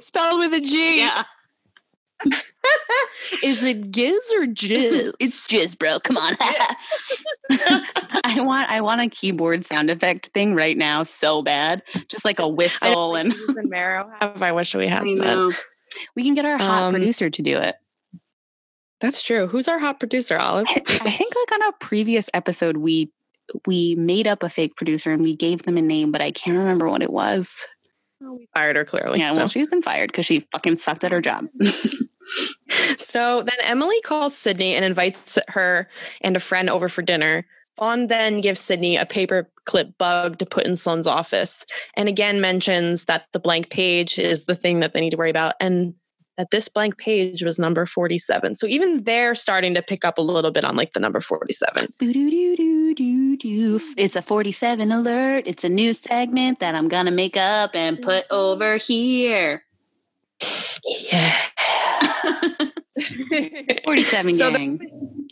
Spelled 0.00 0.38
with 0.40 0.54
a 0.54 0.60
G. 0.60 0.98
Yeah. 1.00 1.24
Is 3.42 3.62
it 3.62 3.90
Giz 3.90 4.32
or 4.36 4.46
Jizz? 4.46 5.12
it's 5.20 5.46
Jizz, 5.46 5.78
bro. 5.78 6.00
Come 6.00 6.16
on. 6.16 6.34
I 6.40 6.76
I 8.24 8.40
want 8.40 8.70
I 8.70 8.80
want 8.80 9.00
a 9.02 9.08
keyboard 9.08 9.64
sound 9.64 9.90
effect 9.90 10.28
thing 10.28 10.54
right 10.54 10.76
now 10.76 11.02
so 11.02 11.42
bad. 11.42 11.82
Just 12.08 12.24
like 12.24 12.38
a 12.38 12.48
whistle 12.48 13.14
and 13.14 13.34
and 13.48 13.68
marrow 13.68 14.10
have. 14.20 14.42
I 14.42 14.52
wish 14.52 14.74
we 14.74 14.86
had 14.86 15.02
that. 15.02 15.56
We 16.16 16.24
can 16.24 16.34
get 16.34 16.44
our 16.44 16.56
hot 16.58 16.84
Um, 16.84 16.92
producer 16.92 17.30
to 17.30 17.42
do 17.42 17.58
it. 17.58 17.76
That's 19.00 19.22
true. 19.22 19.46
Who's 19.46 19.68
our 19.68 19.78
hot 19.78 19.98
producer, 19.98 20.38
Olive? 20.38 20.66
I, 20.68 20.80
I 20.86 21.10
think 21.10 21.34
like 21.34 21.52
on 21.52 21.68
a 21.68 21.72
previous 21.80 22.30
episode 22.32 22.78
we 22.78 23.12
we 23.66 23.94
made 23.96 24.26
up 24.26 24.42
a 24.42 24.48
fake 24.48 24.74
producer 24.76 25.12
and 25.12 25.22
we 25.22 25.36
gave 25.36 25.64
them 25.64 25.76
a 25.76 25.82
name, 25.82 26.10
but 26.10 26.22
I 26.22 26.30
can't 26.30 26.56
remember 26.56 26.88
what 26.88 27.02
it 27.02 27.12
was. 27.12 27.66
we 28.20 28.48
fired 28.54 28.76
her 28.76 28.84
clearly. 28.86 29.18
yeah, 29.18 29.32
so. 29.32 29.38
well, 29.38 29.48
she's 29.48 29.68
been 29.68 29.82
fired 29.82 30.10
because 30.10 30.24
she 30.24 30.40
fucking 30.40 30.78
sucked 30.78 31.04
at 31.04 31.12
her 31.12 31.20
job. 31.20 31.48
So 32.98 33.42
then 33.42 33.56
Emily 33.62 34.00
calls 34.04 34.36
Sydney 34.36 34.74
and 34.74 34.84
invites 34.84 35.38
her 35.48 35.88
and 36.20 36.36
a 36.36 36.40
friend 36.40 36.68
over 36.68 36.88
for 36.88 37.02
dinner. 37.02 37.46
Vaughn 37.78 38.06
then 38.08 38.40
gives 38.40 38.60
Sydney 38.60 38.96
a 38.96 39.06
paperclip 39.06 39.96
bug 39.98 40.38
to 40.38 40.46
put 40.46 40.64
in 40.64 40.76
Sloane's 40.76 41.06
office 41.06 41.64
and 41.96 42.08
again 42.08 42.40
mentions 42.40 43.04
that 43.04 43.26
the 43.32 43.40
blank 43.40 43.70
page 43.70 44.18
is 44.18 44.44
the 44.44 44.54
thing 44.54 44.80
that 44.80 44.94
they 44.94 45.00
need 45.00 45.10
to 45.10 45.16
worry 45.16 45.30
about 45.30 45.54
and 45.60 45.94
that 46.36 46.50
this 46.50 46.68
blank 46.68 46.98
page 46.98 47.42
was 47.42 47.58
number 47.58 47.86
47. 47.86 48.56
So 48.56 48.66
even 48.66 49.04
they're 49.04 49.34
starting 49.34 49.74
to 49.74 49.82
pick 49.82 50.04
up 50.04 50.18
a 50.18 50.22
little 50.22 50.50
bit 50.50 50.64
on 50.64 50.76
like 50.76 50.92
the 50.92 51.00
number 51.00 51.20
47. 51.20 51.92
It's 53.96 54.16
a 54.16 54.22
47 54.22 54.90
alert. 54.92 55.44
It's 55.46 55.64
a 55.64 55.68
new 55.68 55.92
segment 55.92 56.60
that 56.60 56.74
I'm 56.74 56.88
going 56.88 57.06
to 57.06 57.12
make 57.12 57.36
up 57.36 57.74
and 57.74 58.00
put 58.02 58.24
over 58.30 58.76
here. 58.76 59.62
Yeah. 61.10 61.36
47 63.84 64.32
So 64.32 64.50
the- 64.50 64.58
gang. 64.58 64.80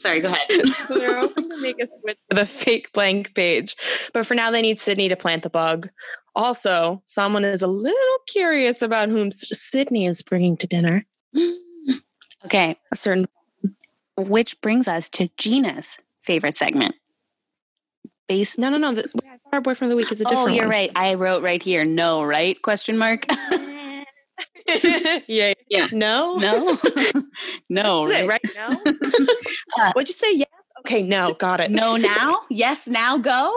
Sorry, 0.01 0.21
go 0.21 0.29
ahead. 0.29 0.51
so 0.69 0.99
they're 0.99 1.19
hoping 1.21 1.49
to 1.49 1.57
make 1.61 1.77
a 1.81 1.87
switch 1.87 2.19
to 2.31 2.37
the 2.37 2.47
fake 2.47 2.93
blank 2.93 3.35
page. 3.35 3.77
But 4.13 4.27
for 4.27 4.35
now, 4.35 4.51
they 4.51 4.61
need 4.63 4.81
Sydney 4.81 5.09
to 5.09 5.15
plant 5.17 5.45
the 5.45 5.51
bug. 5.51 5.91
Also, 6.35 7.03
someone 7.05 7.45
is 7.45 7.63
a 7.63 7.67
little 7.67 8.19
curious 8.27 8.81
about 8.81 9.09
whom 9.11 9.31
Sydney 9.31 10.07
is 10.07 10.23
bringing 10.23 10.57
to 10.57 10.67
dinner. 10.67 11.05
okay, 12.45 12.77
A 12.91 12.97
certain 12.97 13.27
which 14.17 14.61
brings 14.61 14.89
us 14.89 15.09
to 15.11 15.29
Gina's 15.37 15.99
favorite 16.23 16.57
segment. 16.57 16.95
Base. 18.29 18.57
no, 18.57 18.71
no, 18.71 18.79
no. 18.79 18.93
The, 18.93 19.03
wait, 19.03 19.31
I 19.31 19.37
thought 19.39 19.55
our 19.55 19.61
boyfriend 19.61 19.93
of 19.93 19.97
the 19.97 20.03
week 20.03 20.13
is 20.13 20.21
a 20.21 20.25
oh, 20.27 20.29
different. 20.29 20.51
Oh, 20.51 20.53
you're 20.55 20.65
one. 20.65 20.75
right. 20.75 20.93
I 20.95 21.15
wrote 21.15 21.43
right 21.43 21.63
here, 21.63 21.85
no, 21.85 22.25
right? 22.25 22.61
Question 22.63 22.97
mark. 22.97 23.27
yeah. 25.27 25.53
Yeah. 25.69 25.89
No. 25.93 26.37
no. 26.37 26.79
no, 27.71 28.07
right? 28.07 28.29
right? 28.29 28.41
No. 28.55 28.81
Uh, 29.79 29.93
What'd 29.93 30.09
you 30.09 30.15
say? 30.15 30.37
Yes. 30.37 30.49
Okay. 30.81 31.03
No. 31.03 31.35
Got 31.35 31.61
it. 31.61 31.71
No 31.71 31.97
now? 31.97 32.39
Yes, 32.49 32.87
now 32.87 33.19
go. 33.19 33.53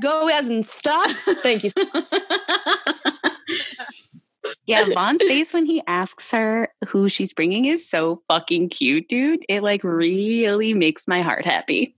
Go 0.00 0.28
as 0.28 0.48
and 0.48 0.64
stop. 0.64 1.10
Thank 1.42 1.64
you. 1.64 1.70
yeah, 4.66 4.84
Vaughn's 4.94 5.22
face 5.22 5.52
when 5.52 5.66
he 5.66 5.82
asks 5.86 6.30
her 6.30 6.72
who 6.88 7.08
she's 7.08 7.32
bringing 7.32 7.66
is 7.66 7.88
so 7.88 8.22
fucking 8.28 8.70
cute, 8.70 9.08
dude. 9.08 9.44
It 9.48 9.62
like 9.62 9.84
really 9.84 10.74
makes 10.74 11.06
my 11.06 11.20
heart 11.22 11.44
happy. 11.44 11.96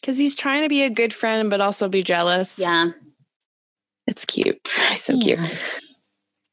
Because 0.00 0.18
he's 0.18 0.34
trying 0.34 0.62
to 0.62 0.68
be 0.68 0.82
a 0.82 0.90
good 0.90 1.14
friend, 1.14 1.50
but 1.50 1.60
also 1.60 1.88
be 1.88 2.02
jealous. 2.02 2.58
Yeah. 2.58 2.90
It's 4.06 4.24
cute. 4.24 4.60
So 4.96 5.18
cute. 5.18 5.38
Yeah. 5.38 5.48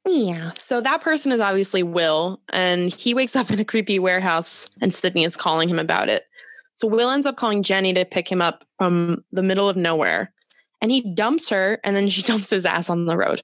Yeah. 0.07 0.51
So 0.55 0.81
that 0.81 1.01
person 1.01 1.31
is 1.31 1.39
obviously 1.39 1.83
Will, 1.83 2.41
and 2.51 2.93
he 2.93 3.13
wakes 3.13 3.35
up 3.35 3.51
in 3.51 3.59
a 3.59 3.65
creepy 3.65 3.99
warehouse, 3.99 4.69
and 4.81 4.93
Sydney 4.93 5.23
is 5.23 5.37
calling 5.37 5.69
him 5.69 5.79
about 5.79 6.09
it. 6.09 6.25
So 6.73 6.87
Will 6.87 7.09
ends 7.09 7.25
up 7.25 7.35
calling 7.35 7.63
Jenny 7.63 7.93
to 7.93 8.05
pick 8.05 8.31
him 8.31 8.41
up 8.41 8.65
from 8.77 9.23
the 9.31 9.43
middle 9.43 9.69
of 9.69 9.77
nowhere, 9.77 10.33
and 10.81 10.91
he 10.91 11.13
dumps 11.13 11.49
her, 11.49 11.79
and 11.83 11.95
then 11.95 12.09
she 12.09 12.21
dumps 12.23 12.49
his 12.49 12.65
ass 12.65 12.89
on 12.89 13.05
the 13.05 13.17
road. 13.17 13.41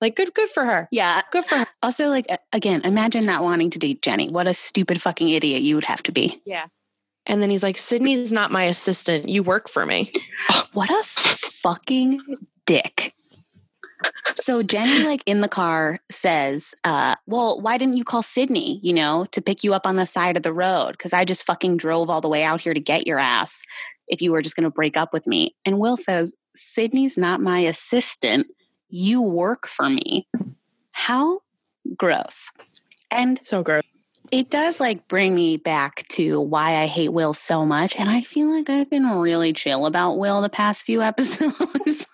Like, 0.00 0.14
good, 0.14 0.32
good 0.34 0.48
for 0.48 0.64
her. 0.64 0.88
Yeah. 0.92 1.22
Good 1.32 1.44
for 1.44 1.56
her. 1.58 1.66
Also, 1.82 2.06
like 2.06 2.26
again, 2.52 2.82
imagine 2.84 3.26
not 3.26 3.42
wanting 3.42 3.70
to 3.70 3.78
date 3.78 4.02
Jenny. 4.02 4.30
What 4.30 4.46
a 4.46 4.54
stupid 4.54 5.02
fucking 5.02 5.28
idiot 5.28 5.62
you 5.62 5.74
would 5.74 5.84
have 5.86 6.02
to 6.04 6.12
be. 6.12 6.40
Yeah. 6.44 6.66
And 7.26 7.42
then 7.42 7.50
he's 7.50 7.62
like, 7.62 7.76
Sydney's 7.76 8.32
not 8.32 8.50
my 8.52 8.64
assistant. 8.64 9.28
You 9.28 9.42
work 9.42 9.68
for 9.68 9.84
me. 9.86 10.12
What 10.72 10.90
a 10.90 11.02
fucking 11.04 12.20
dick. 12.64 13.12
So 14.36 14.62
Jenny, 14.62 15.04
like 15.04 15.22
in 15.26 15.40
the 15.40 15.48
car, 15.48 16.00
says, 16.10 16.74
uh, 16.84 17.16
well, 17.26 17.60
why 17.60 17.76
didn't 17.78 17.96
you 17.96 18.04
call 18.04 18.22
Sydney, 18.22 18.78
you 18.82 18.92
know, 18.92 19.26
to 19.32 19.42
pick 19.42 19.64
you 19.64 19.74
up 19.74 19.86
on 19.86 19.96
the 19.96 20.06
side 20.06 20.36
of 20.36 20.42
the 20.42 20.52
road? 20.52 20.92
Because 20.92 21.12
I 21.12 21.24
just 21.24 21.44
fucking 21.44 21.76
drove 21.76 22.08
all 22.08 22.20
the 22.20 22.28
way 22.28 22.44
out 22.44 22.60
here 22.60 22.74
to 22.74 22.80
get 22.80 23.06
your 23.06 23.18
ass 23.18 23.62
if 24.06 24.22
you 24.22 24.32
were 24.32 24.40
just 24.42 24.56
gonna 24.56 24.70
break 24.70 24.96
up 24.96 25.12
with 25.12 25.26
me. 25.26 25.54
And 25.64 25.78
Will 25.78 25.96
says, 25.96 26.32
Sydney's 26.54 27.18
not 27.18 27.40
my 27.40 27.60
assistant. 27.60 28.46
You 28.88 29.20
work 29.22 29.66
for 29.66 29.88
me. 29.90 30.26
How 30.92 31.40
gross. 31.96 32.50
And 33.10 33.38
So 33.42 33.62
gross. 33.62 33.82
it 34.30 34.50
does 34.50 34.80
like 34.80 35.08
bring 35.08 35.34
me 35.34 35.56
back 35.56 36.06
to 36.08 36.40
why 36.40 36.76
I 36.76 36.86
hate 36.86 37.12
Will 37.12 37.34
so 37.34 37.64
much. 37.66 37.96
And 37.96 38.08
I 38.08 38.22
feel 38.22 38.48
like 38.48 38.70
I've 38.70 38.90
been 38.90 39.08
really 39.10 39.52
chill 39.52 39.86
about 39.86 40.18
Will 40.18 40.40
the 40.40 40.48
past 40.48 40.84
few 40.84 41.02
episodes. 41.12 42.06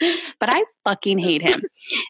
but 0.40 0.48
I 0.48 0.64
fucking 0.84 1.18
hate 1.18 1.42
him. 1.42 1.60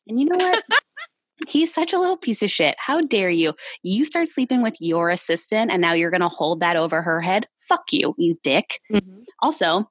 And 0.07 0.21
you 0.21 0.27
know 0.27 0.37
what? 0.37 0.65
He's 1.49 1.73
such 1.73 1.93
a 1.93 1.99
little 1.99 2.17
piece 2.17 2.43
of 2.43 2.51
shit. 2.51 2.75
How 2.79 3.01
dare 3.01 3.31
you? 3.31 3.55
You 3.83 4.05
start 4.05 4.29
sleeping 4.29 4.61
with 4.61 4.77
your 4.81 5.09
assistant 5.09 5.71
and 5.71 5.81
now 5.81 5.93
you're 5.93 6.11
going 6.11 6.21
to 6.21 6.29
hold 6.29 6.61
that 6.61 6.77
over 6.77 7.01
her 7.01 7.21
head? 7.21 7.47
Fuck 7.61 7.93
you, 7.93 8.15
you 8.19 8.37
dick. 8.43 8.81
Mm-hmm. 8.93 9.23
Also, 9.41 9.89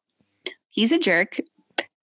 he's 0.69 0.91
a 0.91 0.99
jerk 0.99 1.39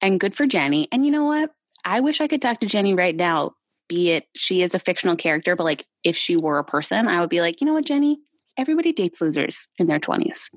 and 0.00 0.18
good 0.18 0.34
for 0.34 0.46
Jenny. 0.46 0.88
And 0.90 1.04
you 1.04 1.12
know 1.12 1.24
what? 1.24 1.50
I 1.84 2.00
wish 2.00 2.20
I 2.20 2.26
could 2.26 2.40
talk 2.40 2.60
to 2.60 2.66
Jenny 2.66 2.94
right 2.94 3.14
now, 3.14 3.52
be 3.88 4.12
it 4.12 4.24
she 4.34 4.62
is 4.62 4.74
a 4.74 4.78
fictional 4.78 5.16
character, 5.16 5.54
but 5.54 5.64
like 5.64 5.84
if 6.02 6.16
she 6.16 6.36
were 6.36 6.58
a 6.58 6.64
person, 6.64 7.06
I 7.06 7.20
would 7.20 7.30
be 7.30 7.42
like, 7.42 7.60
you 7.60 7.66
know 7.66 7.74
what, 7.74 7.84
Jenny? 7.84 8.18
Everybody 8.56 8.92
dates 8.92 9.20
losers 9.20 9.68
in 9.78 9.88
their 9.88 10.00
20s. 10.00 10.48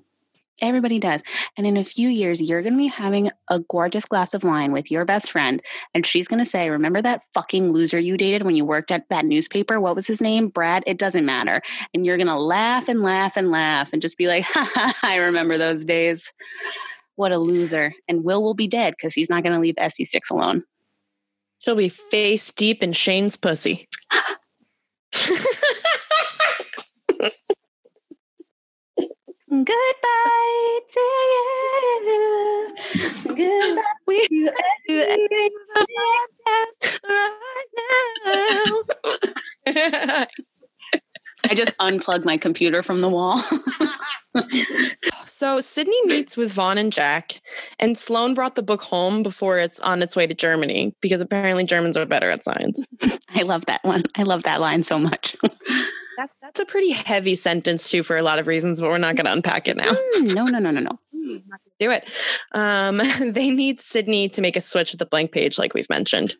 Everybody 0.61 0.99
does. 0.99 1.21
And 1.55 1.67
in 1.67 1.77
a 1.77 1.83
few 1.83 2.09
years, 2.09 2.41
you're 2.41 2.61
going 2.61 2.73
to 2.73 2.79
be 2.79 2.87
having 2.87 3.31
a 3.49 3.59
gorgeous 3.59 4.05
glass 4.05 4.33
of 4.33 4.43
wine 4.43 4.71
with 4.71 4.89
your 4.89 5.05
best 5.05 5.31
friend. 5.31 5.61
And 5.93 6.05
she's 6.05 6.27
going 6.27 6.39
to 6.39 6.49
say, 6.49 6.69
Remember 6.69 7.01
that 7.01 7.23
fucking 7.33 7.71
loser 7.71 7.99
you 7.99 8.17
dated 8.17 8.43
when 8.43 8.55
you 8.55 8.65
worked 8.65 8.91
at 8.91 9.07
that 9.09 9.25
newspaper? 9.25 9.79
What 9.79 9.95
was 9.95 10.07
his 10.07 10.21
name? 10.21 10.49
Brad? 10.49 10.83
It 10.87 10.97
doesn't 10.97 11.25
matter. 11.25 11.61
And 11.93 12.05
you're 12.05 12.17
going 12.17 12.27
to 12.27 12.35
laugh 12.35 12.87
and 12.87 13.03
laugh 13.03 13.37
and 13.37 13.51
laugh 13.51 13.93
and 13.93 14.01
just 14.01 14.17
be 14.17 14.27
like, 14.27 14.43
ha, 14.45 14.69
ha, 14.73 14.93
I 15.03 15.17
remember 15.17 15.57
those 15.57 15.85
days. 15.85 16.31
What 17.15 17.31
a 17.31 17.37
loser. 17.37 17.93
And 18.07 18.23
Will 18.23 18.43
will 18.43 18.53
be 18.53 18.67
dead 18.67 18.93
because 18.97 19.13
he's 19.13 19.29
not 19.29 19.43
going 19.43 19.53
to 19.53 19.59
leave 19.59 19.75
SD6 19.75 20.31
alone. 20.31 20.63
She'll 21.59 21.75
be 21.75 21.89
face 21.89 22.51
deep 22.51 22.83
in 22.83 22.93
Shane's 22.93 23.37
pussy. 23.37 23.87
Goodbye 29.49 30.79
to 30.89 30.99
you. 32.05 32.75
Goodbye. 33.27 33.81
We 34.05 34.27
You 34.29 34.51
I 41.49 41.53
just 41.55 41.71
unplugged 41.79 42.25
my 42.25 42.35
computer 42.37 42.83
from 42.83 42.99
the 42.99 43.09
wall. 43.09 43.41
so 45.25 45.61
Sydney 45.61 46.01
meets 46.05 46.35
with 46.35 46.51
Vaughn 46.51 46.77
and 46.77 46.91
Jack, 46.91 47.41
and 47.79 47.97
Sloane 47.97 48.33
brought 48.33 48.55
the 48.55 48.63
book 48.63 48.81
home 48.81 49.23
before 49.23 49.59
it's 49.59 49.79
on 49.79 50.01
its 50.01 50.15
way 50.15 50.27
to 50.27 50.33
Germany 50.33 50.93
because 51.01 51.21
apparently 51.21 51.63
Germans 51.63 51.95
are 51.95 52.05
better 52.05 52.29
at 52.29 52.43
science. 52.43 52.83
I 53.29 53.43
love 53.43 53.65
that 53.67 53.83
one. 53.83 54.03
I 54.15 54.23
love 54.23 54.43
that 54.43 54.59
line 54.59 54.83
so 54.83 54.99
much. 54.99 55.35
That's, 56.57 56.69
a 56.69 56.71
pretty 56.71 56.91
heavy 56.91 57.35
sentence 57.35 57.89
too 57.89 58.03
for 58.03 58.17
a 58.17 58.21
lot 58.21 58.39
of 58.39 58.47
reasons, 58.47 58.81
but 58.81 58.89
we're 58.89 58.97
not 58.97 59.15
going 59.15 59.25
to 59.25 59.31
unpack 59.31 59.67
it 59.67 59.77
now. 59.77 59.93
Mm, 59.93 60.33
no, 60.33 60.45
no, 60.45 60.59
no, 60.59 60.71
no, 60.71 60.81
no. 60.81 60.99
do 61.79 61.91
it. 61.91 62.09
Um, 62.53 62.97
they 63.19 63.49
need 63.49 63.79
Sydney 63.79 64.29
to 64.29 64.41
make 64.41 64.55
a 64.55 64.61
switch 64.61 64.91
with 64.91 64.99
the 64.99 65.05
blank 65.05 65.31
page, 65.31 65.57
like 65.57 65.73
we've 65.73 65.89
mentioned. 65.89 66.35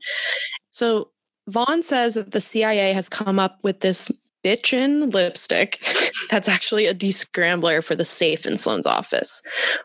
So 0.72 1.12
Vaughn 1.48 1.84
says 1.84 2.16
that 2.16 2.32
the 2.32 2.42
CIA 2.42 2.94
has 2.94 3.10
come 3.10 3.40
up 3.40 3.60
with 3.64 3.82
this 3.82 4.12
bitchin 4.44 5.14
lipstick 5.14 5.82
that's 6.30 6.48
actually 6.48 6.86
a 6.86 6.94
descrambler 6.94 7.84
for 7.84 7.96
the 7.96 8.06
safe 8.06 8.46
in 8.46 8.58
Sloane's 8.58 8.88
office. 8.88 9.42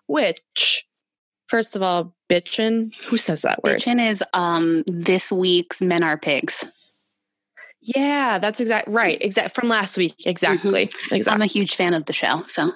Which, 0.07 0.87
first 1.49 1.77
of 1.77 1.83
all, 1.83 2.15
bitchin, 2.31 2.93
who 3.07 3.17
says 3.17 3.43
that 3.43 3.63
word? 3.63 3.79
Bitchin 3.79 4.11
is 4.11 4.25
um 4.35 4.85
this 4.87 5.31
week's 5.31 5.83
Men 5.83 6.03
Are 6.03 6.19
Pigs. 6.19 6.65
Yeah, 7.83 8.39
that's 8.39 8.61
exact 8.61 8.89
right. 8.89 9.19
Exact 9.21 9.55
from 9.55 9.69
last 9.69 9.97
week. 9.97 10.15
Exactly. 10.25 10.83
Exactly. 10.83 11.25
I'm 11.29 11.43
a 11.43 11.47
huge 11.47 11.75
fan 11.75 11.95
of 11.95 12.07
the 12.07 12.13
show, 12.13 12.45
so. 12.47 12.73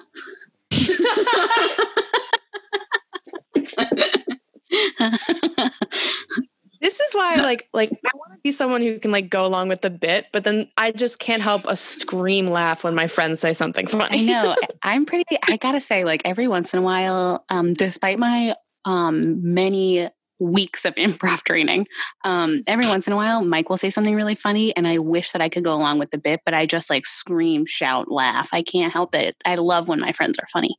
this 6.81 6.99
is 6.99 7.13
why 7.13 7.35
like 7.37 7.67
like 7.73 7.89
i 7.91 8.11
want 8.15 8.33
to 8.33 8.39
be 8.43 8.51
someone 8.51 8.81
who 8.81 8.99
can 8.99 9.11
like 9.11 9.29
go 9.29 9.45
along 9.45 9.69
with 9.69 9.81
the 9.81 9.89
bit, 9.89 10.27
but 10.31 10.43
then 10.43 10.69
I 10.77 10.91
just 10.91 11.19
can't 11.19 11.41
help 11.41 11.63
a 11.65 11.75
scream 11.75 12.47
laugh 12.47 12.83
when 12.83 12.95
my 12.95 13.07
friends 13.07 13.39
say 13.39 13.53
something 13.53 13.87
funny. 13.87 14.21
I 14.21 14.25
know. 14.25 14.55
I'm 14.83 15.05
pretty 15.05 15.25
I 15.47 15.57
gotta 15.57 15.81
say, 15.81 16.03
like 16.03 16.21
every 16.25 16.47
once 16.47 16.73
in 16.73 16.79
a 16.79 16.83
while, 16.83 17.45
um, 17.49 17.73
despite 17.73 18.19
my 18.19 18.53
um 18.85 19.53
many 19.53 20.09
weeks 20.39 20.85
of 20.85 20.95
improv 20.95 21.43
training. 21.43 21.87
Um, 22.23 22.63
every 22.67 22.87
once 22.87 23.07
in 23.07 23.13
a 23.13 23.15
while, 23.15 23.43
Mike 23.43 23.69
will 23.69 23.77
say 23.77 23.89
something 23.89 24.15
really 24.15 24.35
funny, 24.35 24.75
and 24.75 24.87
I 24.87 24.99
wish 24.99 25.31
that 25.31 25.41
I 25.41 25.49
could 25.49 25.63
go 25.63 25.73
along 25.73 25.99
with 25.99 26.11
the 26.11 26.17
bit, 26.17 26.41
but 26.45 26.53
I 26.53 26.65
just 26.65 26.89
like 26.89 27.05
scream, 27.05 27.65
shout, 27.65 28.11
laugh. 28.11 28.49
I 28.53 28.61
can't 28.61 28.93
help 28.93 29.15
it. 29.15 29.35
I 29.45 29.55
love 29.55 29.87
when 29.87 29.99
my 29.99 30.11
friends 30.11 30.39
are 30.39 30.47
funny. 30.51 30.75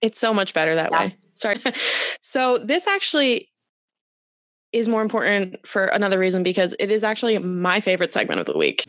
It's 0.00 0.18
so 0.18 0.34
much 0.34 0.52
better 0.52 0.74
that 0.74 0.90
Yeah. 0.92 1.04
way. 1.06 1.16
Sorry. 1.32 1.56
so 2.20 2.58
this 2.58 2.86
actually 2.88 3.48
is 4.72 4.88
more 4.88 5.02
important 5.02 5.66
for 5.66 5.84
another 5.84 6.18
reason 6.18 6.42
because 6.42 6.74
it 6.80 6.90
is 6.90 7.04
actually 7.04 7.38
my 7.38 7.80
favorite 7.80 8.12
segment 8.12 8.40
of 8.40 8.46
the 8.46 8.56
week. 8.56 8.84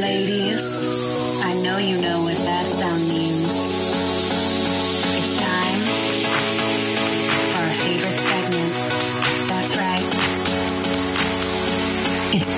Ladies, 0.00 0.64
I 1.44 1.52
know 1.62 1.76
you 1.78 2.00
know 2.00 2.22
what 2.22 2.36
that 2.46 2.59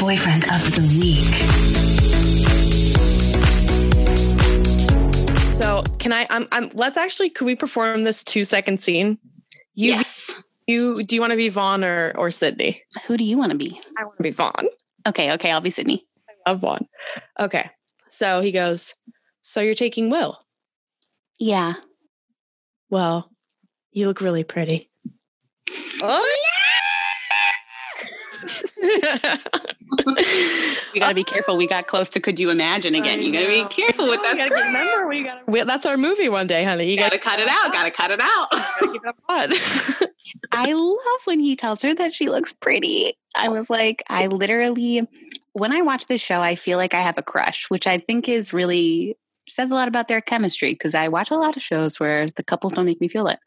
Boyfriend 0.02 0.42
of 0.50 0.74
the 0.74 0.82
Week. 0.98 1.32
So 5.54 5.84
can 6.00 6.12
I? 6.12 6.26
I'm. 6.28 6.48
I'm. 6.50 6.72
Let's 6.74 6.96
actually. 6.96 7.30
Could 7.30 7.44
we 7.44 7.54
perform 7.54 8.02
this 8.02 8.24
two 8.24 8.42
second 8.42 8.80
scene? 8.80 9.16
You. 9.76 9.90
yes. 9.90 10.42
You. 10.66 11.04
Do 11.04 11.14
you 11.14 11.20
want 11.20 11.30
to 11.30 11.36
be 11.36 11.50
Vaughn 11.50 11.84
or 11.84 12.12
or 12.16 12.32
Sydney? 12.32 12.82
Who 13.06 13.16
do 13.16 13.22
you 13.22 13.38
want 13.38 13.52
to 13.52 13.56
be? 13.56 13.80
I 13.96 14.02
want 14.02 14.16
to 14.16 14.24
be 14.24 14.32
Vaughn. 14.32 14.66
Okay, 15.06 15.32
okay, 15.34 15.52
I'll 15.52 15.60
be 15.60 15.70
Sydney. 15.70 16.04
Of 16.46 16.58
Vaughn. 16.58 16.88
Okay. 17.38 17.70
So 18.10 18.40
he 18.40 18.50
goes. 18.50 18.94
So 19.40 19.60
you're 19.60 19.76
taking 19.76 20.10
Will. 20.10 20.36
Yeah. 21.38 21.74
Well, 22.90 23.30
you 23.92 24.08
look 24.08 24.20
really 24.20 24.42
pretty. 24.42 24.90
Oh, 26.02 26.42
We 30.92 31.00
gotta 31.00 31.14
be 31.14 31.24
careful. 31.24 31.56
We 31.56 31.66
got 31.66 31.86
close 31.86 32.10
to 32.10 32.20
could 32.20 32.38
you 32.38 32.50
imagine 32.50 32.94
again. 32.94 33.22
You 33.22 33.32
gotta 33.32 33.46
be 33.46 33.64
careful 33.68 34.08
with 34.08 34.22
that. 34.22 34.36
Gotta 34.36 34.54
remember 34.54 35.12
you 35.12 35.24
gotta. 35.24 35.42
Well, 35.46 35.66
that's 35.66 35.86
our 35.86 35.96
movie 35.96 36.28
one 36.28 36.46
day, 36.46 36.64
honey. 36.64 36.84
You 36.84 36.92
You 36.92 36.96
gotta 36.98 37.18
cut 37.18 37.40
it 37.40 37.48
out. 37.48 37.72
Gotta 37.72 37.90
cut 37.90 38.10
it 38.10 38.20
out. 38.20 38.48
keep 38.80 39.02
it 39.04 39.14
on. 39.28 40.08
I 40.52 40.72
love 40.72 41.20
when 41.24 41.40
he 41.40 41.56
tells 41.56 41.82
her 41.82 41.94
that 41.94 42.14
she 42.14 42.28
looks 42.28 42.52
pretty. 42.52 43.14
I 43.36 43.48
was 43.48 43.70
like, 43.70 44.02
I 44.08 44.26
literally, 44.26 45.06
when 45.52 45.72
I 45.72 45.82
watch 45.82 46.06
this 46.06 46.20
show, 46.20 46.40
I 46.40 46.54
feel 46.54 46.78
like 46.78 46.94
I 46.94 47.00
have 47.00 47.18
a 47.18 47.22
crush, 47.22 47.70
which 47.70 47.86
I 47.86 47.98
think 47.98 48.28
is 48.28 48.52
really 48.52 49.16
says 49.48 49.70
a 49.70 49.74
lot 49.74 49.88
about 49.88 50.08
their 50.08 50.20
chemistry 50.20 50.72
because 50.72 50.94
I 50.94 51.08
watch 51.08 51.30
a 51.30 51.36
lot 51.36 51.56
of 51.56 51.62
shows 51.62 51.98
where 51.98 52.28
the 52.28 52.44
couples 52.44 52.72
don't 52.72 52.86
make 52.86 53.00
me 53.00 53.08
feel 53.08 53.26
it. 53.26 53.38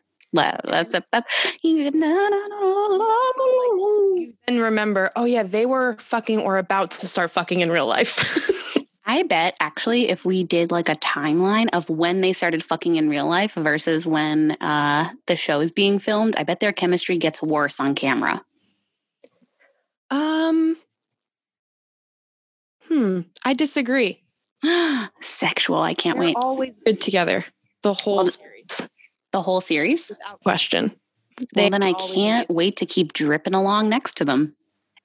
And 4.48 4.60
remember, 4.60 5.12
oh 5.16 5.26
yeah, 5.26 5.44
they 5.44 5.66
were 5.66 5.96
fucking 6.00 6.40
or 6.40 6.58
about 6.58 6.92
to 6.92 7.08
start 7.08 7.32
fucking 7.32 7.62
in 7.62 7.70
real 7.72 7.86
life. 7.88 8.52
I 9.08 9.22
bet 9.24 9.56
actually, 9.60 10.10
if 10.10 10.26
we 10.26 10.44
did 10.44 10.72
like 10.72 10.90
a 10.90 10.96
timeline 10.96 11.68
of 11.74 11.90
when 11.90 12.22
they 12.22 12.34
started 12.34 12.64
fucking 12.64 12.96
in 12.96 13.08
real 13.08 13.28
life 13.28 13.54
versus 13.54 14.08
when 14.08 14.52
uh, 14.62 15.10
the 15.28 15.36
show 15.36 15.60
is 15.62 15.72
being 15.72 16.00
filmed, 16.00 16.36
I 16.38 16.44
bet 16.44 16.60
their 16.60 16.74
chemistry 16.74 17.18
gets 17.18 17.42
worse 17.42 17.80
on 17.80 17.94
camera. 17.96 18.44
um. 20.10 20.78
Hmm. 22.88 23.22
I 23.44 23.54
disagree. 23.54 24.22
Sexual. 25.22 25.80
I 25.82 25.94
can't 25.96 26.18
They're 26.18 26.28
wait. 26.28 26.36
always 26.40 26.74
good 26.86 27.02
together. 27.02 27.44
The 27.82 27.94
whole 27.94 28.18
Well, 28.18 28.28
The 29.36 29.42
whole 29.42 29.60
series. 29.60 30.08
without 30.08 30.40
question. 30.44 30.96
Well, 31.38 31.70
then 31.70 31.84
I 31.84 31.92
can't 31.92 32.50
wait 32.50 32.78
to 32.78 32.86
keep 32.86 33.12
dripping 33.12 33.54
along 33.54 33.90
next 33.90 34.16
to 34.16 34.24
them. 34.24 34.56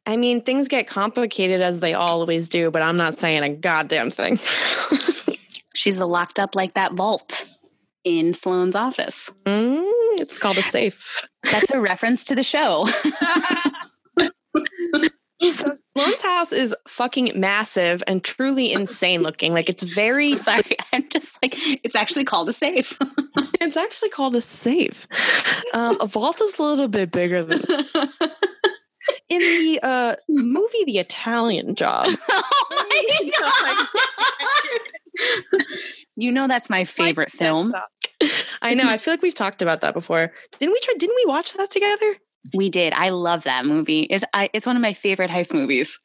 I 0.07 0.17
mean, 0.17 0.41
things 0.41 0.69
get 0.69 0.87
complicated 0.87 1.61
as 1.61 1.81
they 1.81 1.95
always 1.95 2.49
do, 2.49 2.71
but 2.71 2.81
I'm 2.81 2.97
not 2.97 3.17
saying 3.17 3.43
a 3.43 3.49
goddamn 3.49 4.13
thing. 4.13 4.39
She's 5.75 5.99
locked 5.99 6.39
up 6.39 6.55
like 6.55 6.75
that 6.75 6.93
vault 6.93 7.45
in 8.05 8.33
Sloane's 8.33 8.77
office. 8.77 9.33
Mm, 9.47 9.83
it's 10.21 10.39
called 10.39 10.59
a 10.59 10.63
safe. 10.63 11.27
That's 11.51 11.73
a 11.73 11.81
reference 11.81 12.23
to 12.27 12.37
the 12.37 12.45
show. 12.45 12.87
So 15.49 15.75
Sloane's 15.97 16.23
house 16.23 16.53
is 16.53 16.77
fucking 16.87 17.33
massive 17.35 18.03
and 18.07 18.23
truly 18.23 18.73
insane 18.73 19.23
looking. 19.23 19.55
Like 19.55 19.71
it's 19.71 19.85
very 19.85 20.33
I'm 20.33 20.39
sorry. 20.39 20.63
I'm 20.93 21.09
just 21.09 21.43
like, 21.43 21.55
it's 21.83 21.97
actually 21.97 22.25
called 22.25 22.49
a 22.51 22.53
safe. 22.53 22.97
it's 23.61 23.77
actually 23.77 24.11
called 24.11 24.37
a 24.37 24.43
safe. 24.43 25.07
Um, 25.73 25.97
a 26.01 26.07
vault 26.07 26.41
is 26.43 26.59
a 26.59 26.63
little 26.63 26.89
bit 26.89 27.11
bigger 27.11 27.43
than 27.43 27.61
in 29.31 29.41
the 29.41 29.81
uh, 29.83 30.17
movie 30.29 30.85
The 30.85 30.99
Italian 30.99 31.75
Job. 31.75 32.11
oh 32.31 32.87
my 32.91 33.31
God. 33.41 33.87
you 36.17 36.31
know, 36.31 36.49
that's 36.49 36.69
my 36.69 36.85
favorite 36.85 37.33
film. 37.33 37.75
I 38.61 38.75
know. 38.75 38.85
I 38.87 38.99
feel 38.99 39.15
like 39.15 39.23
we've 39.23 39.35
talked 39.35 39.63
about 39.63 39.81
that 39.81 39.95
before. 39.95 40.33
Didn't 40.59 40.73
we 40.73 40.81
try? 40.81 40.95
Didn't 40.99 41.17
we 41.17 41.25
watch 41.27 41.55
that 41.55 41.71
together? 41.71 42.17
We 42.55 42.71
did. 42.71 42.93
I 42.93 43.11
love 43.11 43.45
that 43.45 43.67
movie. 43.67 44.03
It's, 44.03 44.25
I, 44.33 44.51
it's 44.53 44.67
one 44.67 44.77
of 44.77 44.83
my 44.83 44.93
favorite 44.93 45.31
heist 45.31 45.53
movies. 45.53 45.99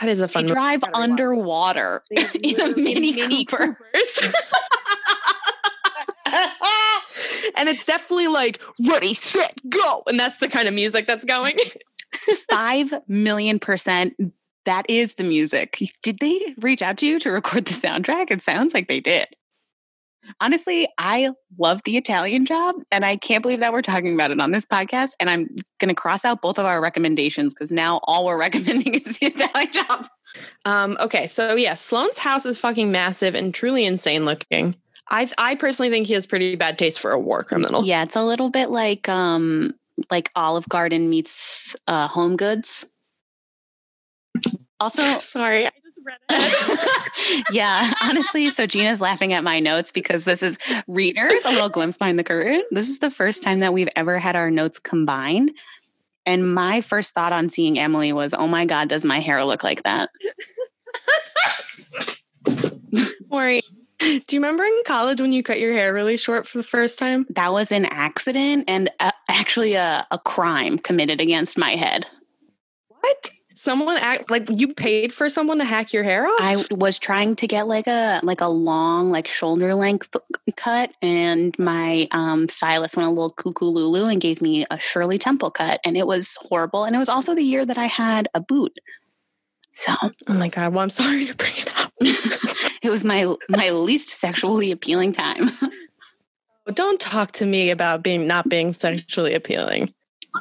That 0.00 0.08
is 0.08 0.20
a 0.20 0.28
fun. 0.28 0.44
movie. 0.44 0.54
drive 0.54 0.80
Gotta 0.82 0.98
underwater 0.98 2.02
in 2.10 2.60
a 2.60 2.76
Mini, 2.76 3.12
mini 3.12 3.44
Cooper. 3.44 3.78
and 7.56 7.68
it's 7.68 7.84
definitely 7.84 8.28
like 8.28 8.62
ready, 8.88 9.14
set, 9.14 9.58
go, 9.68 10.02
and 10.06 10.18
that's 10.18 10.38
the 10.38 10.48
kind 10.48 10.68
of 10.68 10.74
music 10.74 11.06
that's 11.06 11.24
going. 11.24 11.56
Five 12.50 12.92
million 13.08 13.58
percent. 13.58 14.14
That 14.66 14.86
is 14.88 15.14
the 15.14 15.24
music. 15.24 15.78
Did 16.02 16.18
they 16.18 16.54
reach 16.58 16.82
out 16.82 16.98
to 16.98 17.06
you 17.06 17.18
to 17.20 17.30
record 17.30 17.64
the 17.64 17.74
soundtrack? 17.74 18.30
It 18.30 18.42
sounds 18.42 18.74
like 18.74 18.88
they 18.88 19.00
did. 19.00 19.28
Honestly, 20.40 20.88
I 20.98 21.30
love 21.58 21.82
the 21.84 21.96
Italian 21.96 22.46
job, 22.46 22.76
and 22.90 23.04
I 23.04 23.16
can't 23.16 23.42
believe 23.42 23.60
that 23.60 23.72
we're 23.72 23.82
talking 23.82 24.14
about 24.14 24.30
it 24.30 24.40
on 24.40 24.50
this 24.50 24.66
podcast. 24.66 25.10
And 25.18 25.28
I'm 25.28 25.48
going 25.78 25.88
to 25.88 25.94
cross 25.94 26.24
out 26.24 26.42
both 26.42 26.58
of 26.58 26.66
our 26.66 26.80
recommendations 26.80 27.54
because 27.54 27.72
now 27.72 28.00
all 28.04 28.26
we're 28.26 28.38
recommending 28.40 28.94
is 28.94 29.18
the 29.18 29.26
Italian 29.26 29.72
job. 29.72 30.06
Um, 30.64 30.96
okay, 31.00 31.26
so 31.26 31.54
yeah, 31.54 31.74
Sloane's 31.74 32.18
house 32.18 32.46
is 32.46 32.58
fucking 32.58 32.90
massive 32.90 33.34
and 33.34 33.54
truly 33.54 33.84
insane 33.84 34.24
looking. 34.24 34.76
I 35.10 35.30
I 35.38 35.56
personally 35.56 35.90
think 35.90 36.06
he 36.06 36.12
has 36.14 36.26
pretty 36.26 36.54
bad 36.54 36.78
taste 36.78 37.00
for 37.00 37.10
a 37.10 37.18
war 37.18 37.42
criminal. 37.42 37.84
Yeah, 37.84 38.04
it's 38.04 38.16
a 38.16 38.22
little 38.22 38.50
bit 38.50 38.70
like 38.70 39.08
um 39.08 39.74
like 40.10 40.30
Olive 40.36 40.68
Garden 40.68 41.10
meets 41.10 41.76
uh, 41.86 42.08
Home 42.08 42.36
Goods. 42.36 42.88
Also, 44.78 45.02
Sorry, 45.18 45.66
I 45.66 45.70
it. 46.08 47.44
yeah, 47.50 47.92
honestly, 48.02 48.50
so 48.50 48.66
Gina's 48.66 49.00
laughing 49.00 49.32
at 49.32 49.44
my 49.44 49.60
notes 49.60 49.92
because 49.92 50.24
this 50.24 50.42
is 50.42 50.58
readers, 50.86 51.44
a 51.44 51.50
little 51.50 51.68
glimpse 51.68 51.96
behind 51.96 52.18
the 52.18 52.24
curtain. 52.24 52.62
This 52.70 52.88
is 52.88 52.98
the 52.98 53.10
first 53.10 53.42
time 53.42 53.60
that 53.60 53.72
we've 53.72 53.88
ever 53.96 54.18
had 54.18 54.36
our 54.36 54.50
notes 54.50 54.78
combined. 54.78 55.52
And 56.26 56.54
my 56.54 56.80
first 56.80 57.14
thought 57.14 57.32
on 57.32 57.48
seeing 57.48 57.78
Emily 57.78 58.12
was, 58.12 58.34
oh 58.34 58.46
my 58.46 58.64
God, 58.64 58.88
does 58.88 59.04
my 59.04 59.20
hair 59.20 59.44
look 59.44 59.64
like 59.64 59.82
that? 59.82 60.10
Worry. 63.28 63.62
Do 63.98 64.22
you 64.30 64.40
remember 64.40 64.64
in 64.64 64.82
college 64.86 65.20
when 65.20 65.32
you 65.32 65.42
cut 65.42 65.60
your 65.60 65.72
hair 65.72 65.92
really 65.92 66.16
short 66.16 66.46
for 66.46 66.58
the 66.58 66.64
first 66.64 66.98
time? 66.98 67.26
That 67.30 67.52
was 67.52 67.70
an 67.70 67.84
accident 67.86 68.64
and 68.66 68.90
uh, 68.98 69.12
actually 69.28 69.74
a, 69.74 70.06
a 70.10 70.18
crime 70.18 70.78
committed 70.78 71.20
against 71.20 71.58
my 71.58 71.72
head. 71.72 72.06
What? 72.88 73.30
Someone 73.60 73.98
act 73.98 74.30
like 74.30 74.48
you 74.48 74.72
paid 74.72 75.12
for 75.12 75.28
someone 75.28 75.58
to 75.58 75.66
hack 75.66 75.92
your 75.92 76.02
hair 76.02 76.26
off? 76.26 76.40
I 76.40 76.64
was 76.70 76.98
trying 76.98 77.36
to 77.36 77.46
get 77.46 77.66
like 77.66 77.86
a 77.86 78.18
like 78.22 78.40
a 78.40 78.48
long 78.48 79.10
like 79.10 79.28
shoulder 79.28 79.74
length 79.74 80.16
cut, 80.56 80.94
and 81.02 81.54
my 81.58 82.08
um, 82.10 82.48
stylist 82.48 82.96
went 82.96 83.06
a 83.06 83.10
little 83.10 83.28
cuckoo 83.28 83.66
lulu 83.66 84.06
and 84.06 84.18
gave 84.18 84.40
me 84.40 84.64
a 84.70 84.80
Shirley 84.80 85.18
Temple 85.18 85.50
cut, 85.50 85.78
and 85.84 85.98
it 85.98 86.06
was 86.06 86.38
horrible. 86.40 86.84
And 86.84 86.96
it 86.96 86.98
was 86.98 87.10
also 87.10 87.34
the 87.34 87.42
year 87.42 87.66
that 87.66 87.76
I 87.76 87.84
had 87.84 88.28
a 88.32 88.40
boot, 88.40 88.78
so 89.72 89.94
oh 90.02 90.32
my 90.32 90.48
god. 90.48 90.72
Well, 90.72 90.82
I'm 90.82 90.88
sorry 90.88 91.26
to 91.26 91.34
bring 91.34 91.52
it 91.58 91.78
up. 91.78 91.92
it 92.00 92.88
was 92.88 93.04
my 93.04 93.30
my 93.50 93.68
least 93.68 94.08
sexually 94.08 94.70
appealing 94.70 95.12
time. 95.12 95.50
Don't 96.72 96.98
talk 96.98 97.32
to 97.32 97.44
me 97.44 97.68
about 97.68 98.02
being 98.02 98.26
not 98.26 98.48
being 98.48 98.72
sexually 98.72 99.34
appealing. 99.34 99.92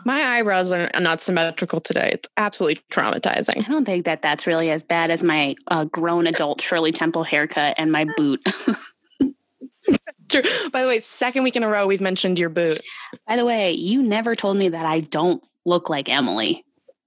My 0.06 0.22
eyebrows 0.38 0.72
are 0.72 0.90
not 1.00 1.22
symmetrical 1.22 1.80
today. 1.80 2.12
It's 2.14 2.30
absolutely 2.38 2.82
traumatizing. 2.92 3.66
I 3.68 3.72
don't 3.72 3.86
think 3.86 4.06
that 4.06 4.22
that's 4.22 4.46
really 4.48 4.70
as 4.72 4.84
bad 4.84 5.12
as 5.12 5.24
my 5.24 5.56
uh, 5.68 5.86
grown 5.86 6.28
adult 6.28 6.62
Shirley 6.62 6.92
Temple 6.92 7.24
haircut 7.24 7.76
and 7.78 7.92
my 7.92 8.06
boot. 8.18 8.42
True. 10.30 10.44
By 10.72 10.84
the 10.84 10.88
way, 10.88 11.00
second 11.00 11.44
week 11.44 11.56
in 11.56 11.64
a 11.64 11.68
row 11.68 11.88
we've 11.88 12.02
mentioned 12.02 12.38
your 12.38 12.50
boot. 12.50 12.80
By 13.28 13.36
the 13.36 13.46
way, 13.46 13.72
you 13.72 14.04
never 14.04 14.36
told 14.36 14.58
me 14.58 14.70
that 14.70 14.86
I 14.86 15.00
don't 15.00 15.44
look 15.66 15.90
like 15.90 16.08
Emily. 16.08 16.64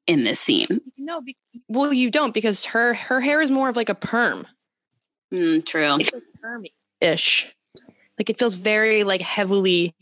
in 0.08 0.24
this 0.24 0.40
scene. 0.40 0.80
No, 0.98 1.20
be- 1.20 1.36
well, 1.68 1.92
you 1.92 2.10
don't 2.10 2.34
because 2.34 2.64
her 2.66 2.94
her 2.94 3.20
hair 3.20 3.40
is 3.40 3.50
more 3.52 3.68
of 3.68 3.76
like 3.76 3.88
a 3.88 3.94
perm. 3.94 4.46
Mm, 5.32 5.64
true. 5.64 5.96
It 6.00 6.10
feels 6.10 6.24
permy 6.44 6.72
ish. 7.00 7.54
Like 8.18 8.28
it 8.28 8.38
feels 8.38 8.54
very 8.54 9.04
like 9.04 9.20
heavily 9.20 9.94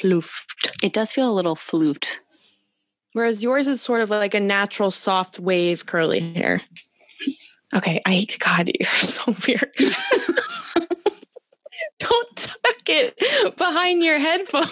floofed. 0.00 0.82
It 0.82 0.92
does 0.92 1.12
feel 1.12 1.30
a 1.30 1.34
little 1.34 1.56
flute. 1.56 2.20
Whereas 3.12 3.42
yours 3.42 3.66
is 3.68 3.80
sort 3.80 4.00
of 4.00 4.10
like 4.10 4.34
a 4.34 4.40
natural 4.40 4.90
soft 4.90 5.38
wave 5.38 5.86
curly 5.86 6.20
hair. 6.20 6.62
Okay, 7.74 8.00
I 8.06 8.26
God, 8.38 8.70
you're 8.78 8.88
so 8.88 9.34
weird. 9.46 9.72
Don't 12.00 12.36
tuck 12.36 12.82
it 12.88 13.56
behind 13.56 14.02
your 14.02 14.18
headphones. 14.18 14.68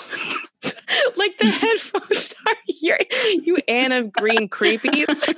like 1.16 1.38
the 1.38 1.46
headphones 1.46 2.34
are 2.46 2.56
your 2.66 2.98
you 3.42 3.58
Anna 3.68 4.04
Green 4.04 4.48
creepies. 4.48 5.34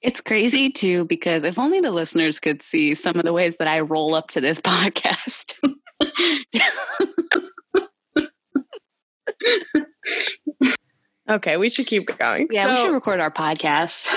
It's 0.00 0.20
crazy 0.20 0.70
too 0.70 1.04
because 1.04 1.42
if 1.44 1.58
only 1.58 1.80
the 1.80 1.90
listeners 1.90 2.40
could 2.40 2.62
see 2.62 2.94
some 2.94 3.16
of 3.16 3.24
the 3.24 3.32
ways 3.32 3.56
that 3.56 3.68
I 3.68 3.80
roll 3.80 4.14
up 4.14 4.28
to 4.30 4.40
this 4.40 4.60
podcast. 4.60 5.54
Okay, 11.30 11.58
we 11.58 11.68
should 11.68 11.86
keep 11.86 12.06
going. 12.18 12.48
yeah, 12.50 12.70
we 12.70 12.76
should 12.80 12.92
record 12.94 13.20
our 13.20 13.30
podcast. 13.30 14.08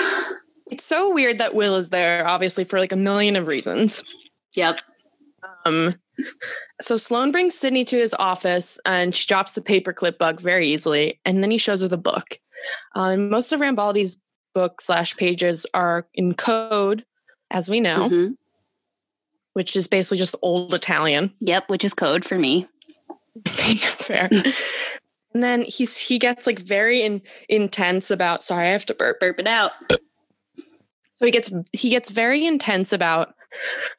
It's 0.70 0.82
so 0.84 1.12
weird 1.12 1.38
that 1.38 1.54
Will 1.54 1.76
is 1.76 1.90
there, 1.90 2.26
obviously, 2.26 2.64
for 2.64 2.78
like 2.78 2.92
a 2.92 2.96
million 2.96 3.36
of 3.36 3.46
reasons. 3.46 4.02
Yep. 4.54 4.78
Um, 5.66 5.94
so 6.80 6.96
Sloane 6.96 7.30
brings 7.30 7.54
Sydney 7.54 7.84
to 7.84 7.96
his 7.96 8.14
office 8.18 8.80
and 8.86 9.14
she 9.14 9.26
drops 9.26 9.52
the 9.52 9.60
paperclip 9.60 10.16
bug 10.16 10.40
very 10.40 10.66
easily. 10.68 11.20
And 11.26 11.42
then 11.42 11.50
he 11.50 11.58
shows 11.58 11.82
her 11.82 11.88
the 11.88 11.98
book. 11.98 12.38
And 12.94 13.28
most 13.28 13.52
of 13.52 13.60
Rambaldi's 13.60 14.16
book 14.54 14.80
slash 14.80 15.14
pages 15.16 15.66
are 15.74 16.06
in 16.14 16.32
code, 16.32 17.04
as 17.50 17.68
we 17.68 17.80
know, 17.80 18.08
Mhm. 18.08 18.36
Which 19.52 19.76
is 19.76 19.86
basically 19.86 20.18
just 20.18 20.34
old 20.42 20.74
Italian. 20.74 21.32
Yep, 21.40 21.68
which 21.68 21.84
is 21.84 21.94
code 21.94 22.24
for 22.24 22.38
me. 22.38 22.66
Fair. 23.48 24.28
and 25.32 25.42
then 25.42 25.62
he's 25.62 25.98
he 25.98 26.18
gets 26.18 26.46
like 26.46 26.58
very 26.58 27.02
in, 27.02 27.22
intense 27.48 28.10
about 28.10 28.42
sorry, 28.42 28.66
I 28.66 28.70
have 28.70 28.86
to 28.86 28.94
burp. 28.94 29.20
Burp 29.20 29.38
it 29.38 29.46
out. 29.46 29.72
So 31.12 31.26
he 31.26 31.30
gets 31.30 31.52
he 31.72 31.90
gets 31.90 32.10
very 32.10 32.44
intense 32.44 32.92
about 32.92 33.34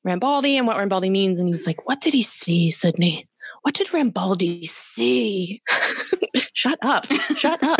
Rambaldi 0.06 0.56
and 0.56 0.68
what 0.68 0.78
Rambaldi 0.78 1.10
means, 1.10 1.40
and 1.40 1.50
he's 1.50 1.66
like, 1.66 1.88
"What 1.88 2.02
did 2.02 2.14
he 2.14 2.22
see, 2.22 2.70
Sydney? 2.70 3.28
What 3.62 3.76
did 3.76 3.88
Rambaldi 3.88 4.66
see? 4.66 5.62
Shut 6.54 6.78
up! 6.82 7.06
Shut 7.38 7.64
up! 7.64 7.80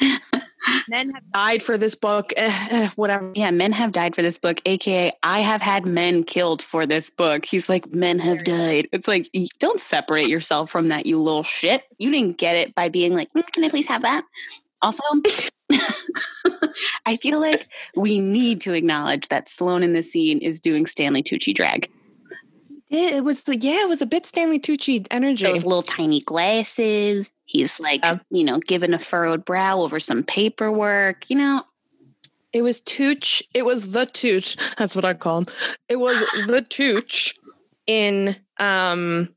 Men 0.88 1.10
have 1.10 1.32
died 1.32 1.62
for 1.62 1.76
this 1.76 1.94
book. 1.94 2.32
Eh, 2.36 2.68
eh, 2.70 2.88
whatever. 2.96 3.32
Yeah, 3.34 3.50
men 3.50 3.72
have 3.72 3.92
died 3.92 4.14
for 4.14 4.22
this 4.22 4.38
book, 4.38 4.60
aka 4.66 5.12
I 5.22 5.40
have 5.40 5.60
had 5.60 5.86
men 5.86 6.24
killed 6.24 6.62
for 6.62 6.86
this 6.86 7.10
book. 7.10 7.44
He's 7.44 7.68
like, 7.68 7.92
men 7.92 8.18
have 8.18 8.44
died. 8.44 8.88
It's 8.92 9.08
like, 9.08 9.28
don't 9.58 9.80
separate 9.80 10.28
yourself 10.28 10.70
from 10.70 10.88
that, 10.88 11.06
you 11.06 11.20
little 11.22 11.42
shit. 11.42 11.84
You 11.98 12.10
didn't 12.10 12.38
get 12.38 12.56
it 12.56 12.74
by 12.74 12.88
being 12.88 13.14
like, 13.14 13.32
"Mm, 13.34 13.46
can 13.52 13.64
I 13.64 13.68
please 13.68 13.88
have 13.88 14.02
that? 14.02 14.24
Also, 14.82 15.02
I 17.06 17.16
feel 17.16 17.40
like 17.40 17.66
we 17.96 18.18
need 18.18 18.60
to 18.62 18.74
acknowledge 18.74 19.28
that 19.28 19.48
Sloane 19.48 19.82
in 19.82 19.92
this 19.94 20.12
scene 20.12 20.40
is 20.40 20.60
doing 20.60 20.86
Stanley 20.86 21.22
Tucci 21.22 21.54
drag. 21.54 21.90
It, 22.90 23.14
it 23.14 23.24
was 23.24 23.42
yeah, 23.48 23.82
it 23.82 23.88
was 23.88 24.02
a 24.02 24.06
bit 24.06 24.26
Stanley 24.26 24.60
Tucci 24.60 25.06
energy. 25.10 25.44
Those 25.44 25.64
little 25.64 25.82
tiny 25.82 26.20
glasses. 26.20 27.30
He's 27.44 27.78
like, 27.80 28.00
Yeah. 28.02 28.16
you 28.30 28.44
know, 28.44 28.58
giving 28.58 28.94
a 28.94 28.98
furrowed 28.98 29.44
brow 29.44 29.80
over 29.80 30.00
some 30.00 30.22
paperwork. 30.22 31.28
You 31.28 31.36
know, 31.36 31.62
It 32.52 32.62
was 32.62 32.80
Tooch. 32.80 33.42
It 33.52 33.64
was 33.64 33.90
the 33.90 34.06
Tooch. 34.06 34.56
That's 34.78 34.94
what 34.96 35.04
I 35.04 35.14
call 35.14 35.38
him. 35.38 35.46
It 35.88 35.96
was 35.96 36.18
the 36.46 36.62
Tooch 36.62 37.34
in 37.86 38.36
um 38.58 39.28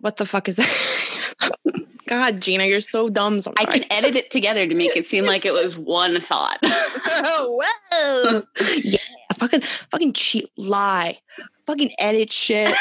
what 0.00 0.16
the 0.16 0.26
fuck 0.26 0.48
is 0.48 0.56
that? 0.56 1.34
God, 2.06 2.40
Gina, 2.40 2.64
you're 2.66 2.80
so 2.80 3.08
dumb 3.08 3.40
I 3.56 3.64
can 3.64 3.84
edit 3.90 4.14
it 4.14 4.30
together 4.30 4.66
to 4.68 4.74
make 4.76 4.96
it 4.96 5.08
seem 5.08 5.24
like 5.24 5.44
it 5.44 5.52
was 5.52 5.76
one 5.76 6.20
thought. 6.20 6.58
oh, 6.62 7.60
whoa. 7.92 8.42
yeah, 8.84 8.98
fucking 9.36 9.60
fucking 9.60 10.12
cheat 10.12 10.48
lie. 10.56 11.18
Fucking 11.66 11.90
edit 11.98 12.32
shit. 12.32 12.74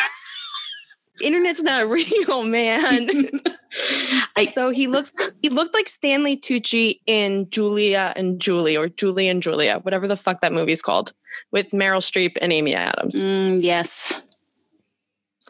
Internet's 1.22 1.62
not 1.62 1.88
real, 1.90 2.44
man. 2.44 3.10
I- 4.36 4.52
so 4.54 4.70
he 4.70 4.88
looks 4.88 5.12
he 5.42 5.50
looked 5.50 5.74
like 5.74 5.88
Stanley 5.90 6.38
Tucci 6.38 7.00
in 7.06 7.50
Julia 7.50 8.14
and 8.16 8.40
Julie 8.40 8.78
or 8.78 8.88
Julie 8.90 9.28
and 9.28 9.42
Julia, 9.44 9.80
whatever 9.80 10.08
the 10.08 10.18
fuck 10.18 10.42
that 10.42 10.54
movie's 10.54 10.82
called, 10.82 11.14
with 11.52 11.72
Meryl 11.72 12.02
Streep 12.02 12.38
and 12.42 12.52
Amy 12.54 12.74
Adams. 12.76 13.16
Mm, 13.26 13.62
yes. 13.62 14.20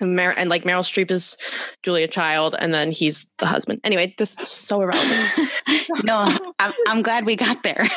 And, 0.01 0.15
Mer- 0.15 0.33
and 0.35 0.49
like 0.49 0.63
Meryl 0.63 0.79
Streep 0.81 1.09
is 1.09 1.37
Julia 1.81 2.07
Child, 2.07 2.55
and 2.59 2.73
then 2.73 2.91
he's 2.91 3.27
the 3.37 3.45
husband. 3.45 3.79
Anyway, 3.85 4.13
this 4.17 4.37
is 4.39 4.49
so 4.49 4.81
irrelevant. 4.81 5.49
no, 6.03 6.29
I'm, 6.59 6.73
I'm 6.87 7.01
glad 7.01 7.25
we 7.25 7.37
got 7.37 7.63
there. 7.63 7.87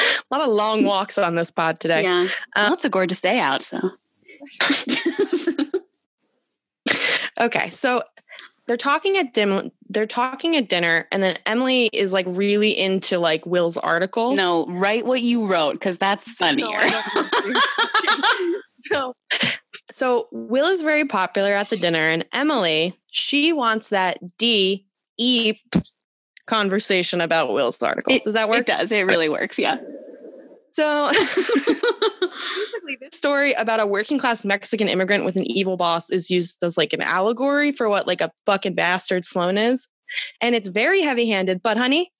A 0.00 0.22
lot 0.30 0.42
of 0.42 0.48
long 0.48 0.84
walks 0.84 1.18
on 1.18 1.34
this 1.34 1.50
pod 1.50 1.80
today. 1.80 2.02
Yeah. 2.04 2.28
well, 2.54 2.72
it's 2.72 2.84
a 2.84 2.88
gorgeous 2.88 3.20
day 3.20 3.40
out. 3.40 3.62
So, 3.62 3.80
Okay, 7.40 7.70
so 7.70 8.02
they're 8.66 8.76
talking 8.76 9.16
at 9.16 9.32
dim- 9.34 9.72
they're 9.88 10.06
talking 10.06 10.56
at 10.56 10.68
dinner, 10.68 11.08
and 11.10 11.22
then 11.22 11.36
Emily 11.46 11.90
is 11.92 12.12
like 12.12 12.26
really 12.28 12.76
into 12.78 13.18
like 13.18 13.44
Will's 13.46 13.76
article. 13.76 14.34
no, 14.34 14.66
write 14.66 15.06
what 15.06 15.22
you 15.22 15.46
wrote 15.46 15.72
because 15.72 15.98
that's 15.98 16.30
funnier. 16.32 16.80
so 18.66 19.14
so 19.90 20.28
Will 20.30 20.66
is 20.66 20.82
very 20.82 21.04
popular 21.04 21.50
at 21.52 21.70
the 21.70 21.76
dinner, 21.76 21.98
and 22.08 22.24
Emily 22.32 22.98
she 23.10 23.52
wants 23.52 23.88
that 23.88 24.18
D 24.38 24.86
E 25.18 25.54
conversation 26.46 27.20
about 27.20 27.52
Will's 27.52 27.82
article. 27.82 28.12
It- 28.14 28.24
Does 28.24 28.34
that 28.34 28.48
work? 28.48 28.58
it 28.60 28.66
does. 28.66 28.92
It 28.92 29.06
really 29.06 29.28
works. 29.28 29.58
Yeah. 29.58 29.78
So 30.72 31.10
basically, 31.12 32.96
this 33.00 33.16
story 33.16 33.52
about 33.54 33.80
a 33.80 33.86
working 33.86 34.18
class 34.18 34.44
Mexican 34.44 34.88
immigrant 34.88 35.24
with 35.24 35.36
an 35.36 35.44
evil 35.50 35.76
boss 35.76 36.10
is 36.10 36.30
used 36.30 36.62
as 36.62 36.76
like 36.76 36.92
an 36.92 37.02
allegory 37.02 37.72
for 37.72 37.88
what 37.88 38.06
like 38.06 38.20
a 38.20 38.30
fucking 38.46 38.74
bastard 38.74 39.24
Sloane 39.24 39.58
is. 39.58 39.88
And 40.40 40.54
it's 40.54 40.68
very 40.68 41.02
heavy 41.02 41.28
handed, 41.28 41.62
but 41.62 41.76
honey, 41.76 42.12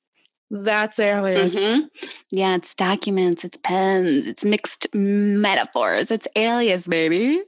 that's 0.50 0.98
alias. 0.98 1.54
Mhm. 1.54 1.88
Yeah. 2.30 2.56
It's 2.56 2.74
documents, 2.74 3.44
it's 3.44 3.58
pens, 3.62 4.26
it's 4.26 4.44
mixed 4.44 4.86
metaphors, 4.94 6.10
it's 6.10 6.28
alias, 6.36 6.86
baby. 6.88 7.42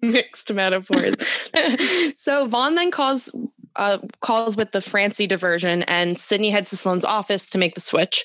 Mixed 0.00 0.52
metaphors. 0.52 1.14
so 2.14 2.46
Vaughn 2.46 2.74
then 2.76 2.90
calls 2.90 3.30
uh, 3.76 3.98
calls 4.20 4.56
with 4.56 4.72
the 4.72 4.80
Francie 4.80 5.26
diversion, 5.26 5.84
and 5.84 6.18
Sydney 6.18 6.50
heads 6.50 6.70
to 6.70 6.76
Sloane's 6.76 7.04
office 7.04 7.48
to 7.50 7.58
make 7.58 7.74
the 7.74 7.80
switch. 7.80 8.24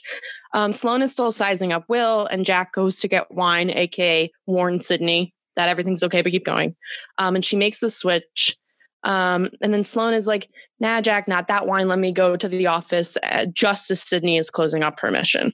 Um, 0.54 0.72
Sloane 0.74 1.01
is 1.01 1.12
still 1.12 1.32
sizing 1.32 1.74
up 1.74 1.86
Will, 1.88 2.28
and 2.28 2.45
Jack 2.45 2.74
goes 2.74 2.99
to 2.99 3.08
get 3.08 3.32
wine, 3.32 3.70
aka 3.70 4.32
warn 4.45 4.80
Sydney 4.80 5.34
that 5.56 5.70
everything's 5.70 6.04
okay, 6.04 6.22
but 6.22 6.32
keep 6.32 6.45
going. 6.45 6.76
Um, 7.18 7.36
and 7.36 7.45
she 7.45 7.56
makes 7.56 7.80
the 7.80 7.89
switch. 7.89 8.58
Um, 9.04 9.49
and 9.62 9.74
then 9.74 9.84
Sloane 9.84 10.14
is 10.14 10.28
like, 10.28 10.49
"Nah, 10.80 11.01
Jack, 11.01 11.28
not 11.28 11.47
that 11.47 11.68
wine. 11.68 11.88
Let 11.88 11.99
me 11.99 12.12
go 12.12 12.38
to 12.38 12.47
the 12.47 12.68
office." 12.68 13.18
Uh, 13.32 13.45
just 13.47 13.91
as 13.91 14.01
Sydney 14.01 14.38
is 14.38 14.49
closing 14.49 14.84
up 14.84 14.99
her 15.01 15.12
mission. 15.12 15.54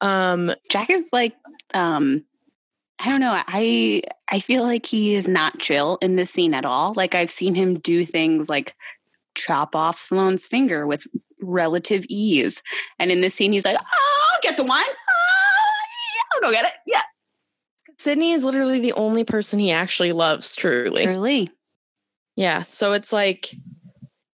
Um, 0.00 0.52
Jack 0.68 0.90
is 0.90 1.08
like, 1.12 1.34
um, 1.74 2.24
I 2.98 3.08
don't 3.08 3.20
know. 3.20 3.40
I 3.46 4.02
I 4.30 4.40
feel 4.40 4.62
like 4.62 4.86
he 4.86 5.14
is 5.14 5.28
not 5.28 5.58
chill 5.58 5.98
in 6.00 6.16
this 6.16 6.30
scene 6.30 6.54
at 6.54 6.64
all. 6.64 6.92
Like 6.96 7.14
I've 7.14 7.30
seen 7.30 7.54
him 7.54 7.78
do 7.78 8.04
things 8.04 8.48
like 8.48 8.74
chop 9.34 9.74
off 9.74 9.98
Sloane's 9.98 10.46
finger 10.46 10.86
with 10.86 11.06
relative 11.42 12.04
ease, 12.08 12.62
and 12.98 13.10
in 13.10 13.20
this 13.20 13.34
scene, 13.34 13.52
he's 13.52 13.64
like, 13.64 13.76
"Oh, 13.78 14.30
I'll 14.32 14.40
get 14.42 14.56
the 14.56 14.64
wine. 14.64 14.84
Oh, 14.84 15.70
yeah, 16.16 16.22
I'll 16.34 16.40
go 16.40 16.50
get 16.52 16.64
it. 16.64 16.72
Yeah, 16.86 17.02
Sydney 18.02 18.32
is 18.32 18.42
literally 18.42 18.80
the 18.80 18.92
only 18.94 19.22
person 19.22 19.60
he 19.60 19.70
actually 19.70 20.10
loves, 20.10 20.56
truly. 20.56 21.04
truly. 21.04 21.50
Yeah. 22.34 22.62
So 22.62 22.94
it's 22.94 23.12
like, 23.12 23.54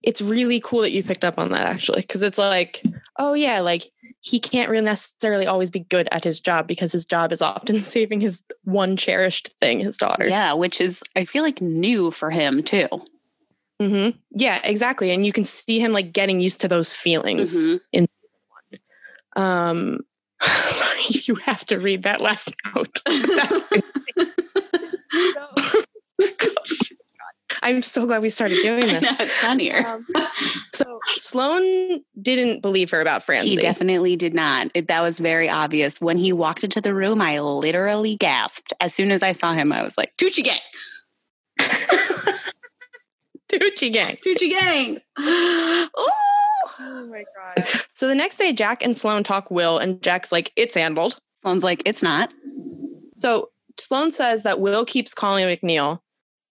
it's 0.02 0.22
really 0.22 0.59
cool 0.61 0.80
that 0.80 0.92
you 0.92 1.02
picked 1.02 1.22
up 1.22 1.38
on 1.38 1.50
that 1.52 1.66
actually. 1.66 2.02
Cause 2.04 2.22
it's 2.22 2.38
like, 2.38 2.82
oh 3.18 3.34
yeah, 3.34 3.61
like 3.61 3.90
he 4.20 4.40
can't 4.40 4.70
really 4.70 4.86
necessarily 4.86 5.46
always 5.46 5.68
be 5.68 5.80
good 5.80 6.09
at 6.12 6.24
his 6.24 6.40
job 6.40 6.66
because 6.66 6.92
his 6.92 7.04
job 7.04 7.30
is 7.30 7.42
often 7.42 7.80
saving 7.82 8.22
his 8.22 8.42
one 8.64 8.96
cherished 8.96 9.52
thing, 9.61 9.80
his 9.80 9.98
daughter. 9.98 10.26
Yeah, 10.26 10.54
which 10.54 10.80
is 10.80 11.02
I 11.14 11.26
feel 11.26 11.42
like 11.42 11.61
new 11.61 12.11
for 12.11 12.30
him 12.30 12.62
too. 12.62 12.88
Hmm 13.80 14.10
Yeah, 14.30 14.60
exactly. 14.64 15.10
And 15.12 15.24
you 15.24 15.32
can 15.32 15.44
see 15.44 15.78
him 15.78 15.92
like 15.92 16.12
getting 16.12 16.40
used 16.40 16.60
to 16.62 16.68
those 16.68 16.92
feelings. 16.92 17.66
Mhm. 17.66 18.06
Um, 19.36 20.00
sorry, 20.42 21.00
you 21.08 21.36
have 21.36 21.64
to 21.66 21.78
read 21.78 22.02
that 22.04 22.20
last 22.20 22.52
note. 22.74 23.00
That's- 23.06 23.68
I'm 27.62 27.82
so 27.82 28.06
glad 28.06 28.22
we 28.22 28.28
started 28.28 28.58
doing 28.62 28.86
this. 28.86 29.02
know 29.02 29.16
it's 29.18 29.36
funnier. 29.38 29.84
Um, 29.86 30.06
so 30.72 30.98
Sloane 31.16 32.04
didn't 32.20 32.60
believe 32.62 32.90
her 32.90 33.00
about 33.00 33.22
Francie. 33.22 33.50
He 33.50 33.56
definitely 33.56 34.16
did 34.16 34.32
not. 34.32 34.68
It, 34.74 34.88
that 34.88 35.00
was 35.02 35.18
very 35.18 35.48
obvious. 35.50 36.00
When 36.00 36.18
he 36.18 36.32
walked 36.32 36.62
into 36.62 36.80
the 36.80 36.94
room, 36.94 37.20
I 37.20 37.40
literally 37.40 38.16
gasped. 38.16 38.72
As 38.80 38.94
soon 38.94 39.10
as 39.10 39.22
I 39.22 39.32
saw 39.32 39.52
him, 39.54 39.72
I 39.72 39.82
was 39.82 39.98
like, 39.98 40.12
Tucci 40.16 40.44
gang. 40.44 40.60
Tucci 43.51 43.92
gang. 43.92 44.16
Tucci 44.16 44.51
gang. 44.51 44.99
oh. 45.18 45.88
Oh 46.80 47.07
my 47.11 47.24
god. 47.36 47.66
So 47.94 48.07
the 48.07 48.14
next 48.14 48.36
day, 48.36 48.53
Jack 48.53 48.84
and 48.84 48.96
Sloane 48.96 49.24
talk 49.24 49.51
Will, 49.51 49.78
and 49.78 50.01
Jack's 50.03 50.30
like, 50.30 50.53
it's 50.57 50.74
handled. 50.74 51.18
Sloane's 51.42 51.64
like, 51.64 51.82
it's 51.84 52.03
not. 52.03 52.32
So 53.14 53.51
Sloane 53.78 54.11
says 54.11 54.44
that 54.44 54.61
Will 54.61 54.84
keeps 54.84 55.14
calling 55.14 55.46
McNeil. 55.46 56.01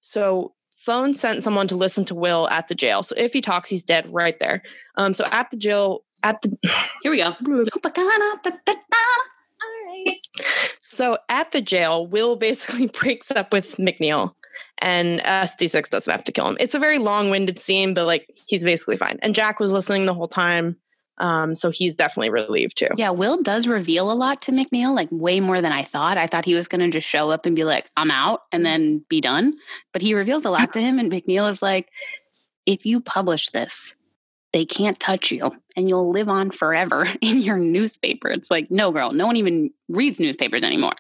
So 0.02 0.54
Sloane 0.70 1.14
sent 1.14 1.44
someone 1.44 1.68
to 1.68 1.76
listen 1.76 2.06
to 2.06 2.16
Will 2.16 2.48
at 2.50 2.68
the 2.68 2.76
jail. 2.76 3.04
So 3.04 3.16
if 3.18 3.34
he 3.34 3.42
talks, 3.42 3.70
he's 3.70 3.84
dead 3.84 4.12
right 4.12 4.40
there. 4.40 4.64
Um, 4.98 5.14
so 5.14 5.26
at 5.32 5.52
the 5.52 5.58
jail, 5.58 6.04
at 6.24 6.42
the 6.42 6.58
Here 7.04 7.12
we 7.12 7.18
go. 7.18 7.36
so 10.80 11.18
at 11.30 11.52
the 11.52 11.62
jail, 11.62 12.08
Will 12.08 12.36
basically 12.36 12.88
breaks 13.02 13.32
up 13.32 13.52
with 13.52 13.78
McNeil, 13.78 14.34
and 14.80 15.20
SD6 15.22 15.90
doesn't 15.90 16.12
have 16.12 16.24
to 16.26 16.32
kill 16.32 16.48
him. 16.48 16.58
It's 16.60 16.76
a 16.76 16.80
very 16.80 17.00
long-winded 17.00 17.60
scene, 17.60 17.94
but 17.94 18.06
like 18.06 18.30
he's 18.48 18.64
basically 18.64 18.98
fine. 18.98 19.20
And 19.22 19.36
Jack 19.36 19.60
was 19.60 19.72
listening 19.72 20.06
the 20.06 20.14
whole 20.14 20.28
time. 20.28 20.78
Um, 21.20 21.56
so 21.56 21.72
he's 21.72 21.96
definitely 21.96 22.30
relieved 22.30 22.78
too. 22.78 22.90
Yeah, 22.96 23.10
Will 23.10 23.42
does 23.42 23.68
reveal 23.68 24.12
a 24.12 24.14
lot 24.14 24.42
to 24.44 24.52
McNeil, 24.52 24.96
like 24.96 25.10
way 25.12 25.40
more 25.40 25.62
than 25.62 25.72
I 25.72 25.84
thought. 25.84 26.18
I 26.18 26.28
thought 26.28 26.46
he 26.46 26.54
was 26.54 26.68
going 26.68 26.82
to 26.82 26.92
just 26.92 27.08
show 27.08 27.32
up 27.32 27.48
and 27.48 27.56
be 27.56 27.64
like, 27.64 27.90
I'm 27.98 28.12
out 28.12 28.42
and 28.52 28.66
then 28.66 29.04
be 29.10 29.20
done. 29.20 29.56
But 29.94 30.04
he 30.04 30.14
reveals 30.14 30.46
a 30.46 30.52
lot 30.52 30.74
to 30.74 30.80
him. 30.80 31.00
And 31.00 31.12
McNeil 31.12 31.50
is 31.50 31.62
like, 31.62 31.90
if 32.68 32.86
you 32.86 33.02
publish 33.02 33.50
this, 33.50 33.96
they 34.58 34.66
can't 34.66 35.00
touch 35.00 35.32
you 35.32 35.52
and 35.76 35.88
you'll 35.88 36.10
live 36.10 36.28
on 36.28 36.50
forever 36.50 37.08
in 37.22 37.42
your 37.42 37.58
newspaper. 37.58 38.28
It's 38.30 38.50
like, 38.50 38.72
no, 38.72 38.92
girl, 38.92 39.12
no 39.12 39.28
one 39.28 39.36
even 39.36 39.70
reads 39.88 40.20
newspapers 40.20 40.64
anymore. 40.64 40.96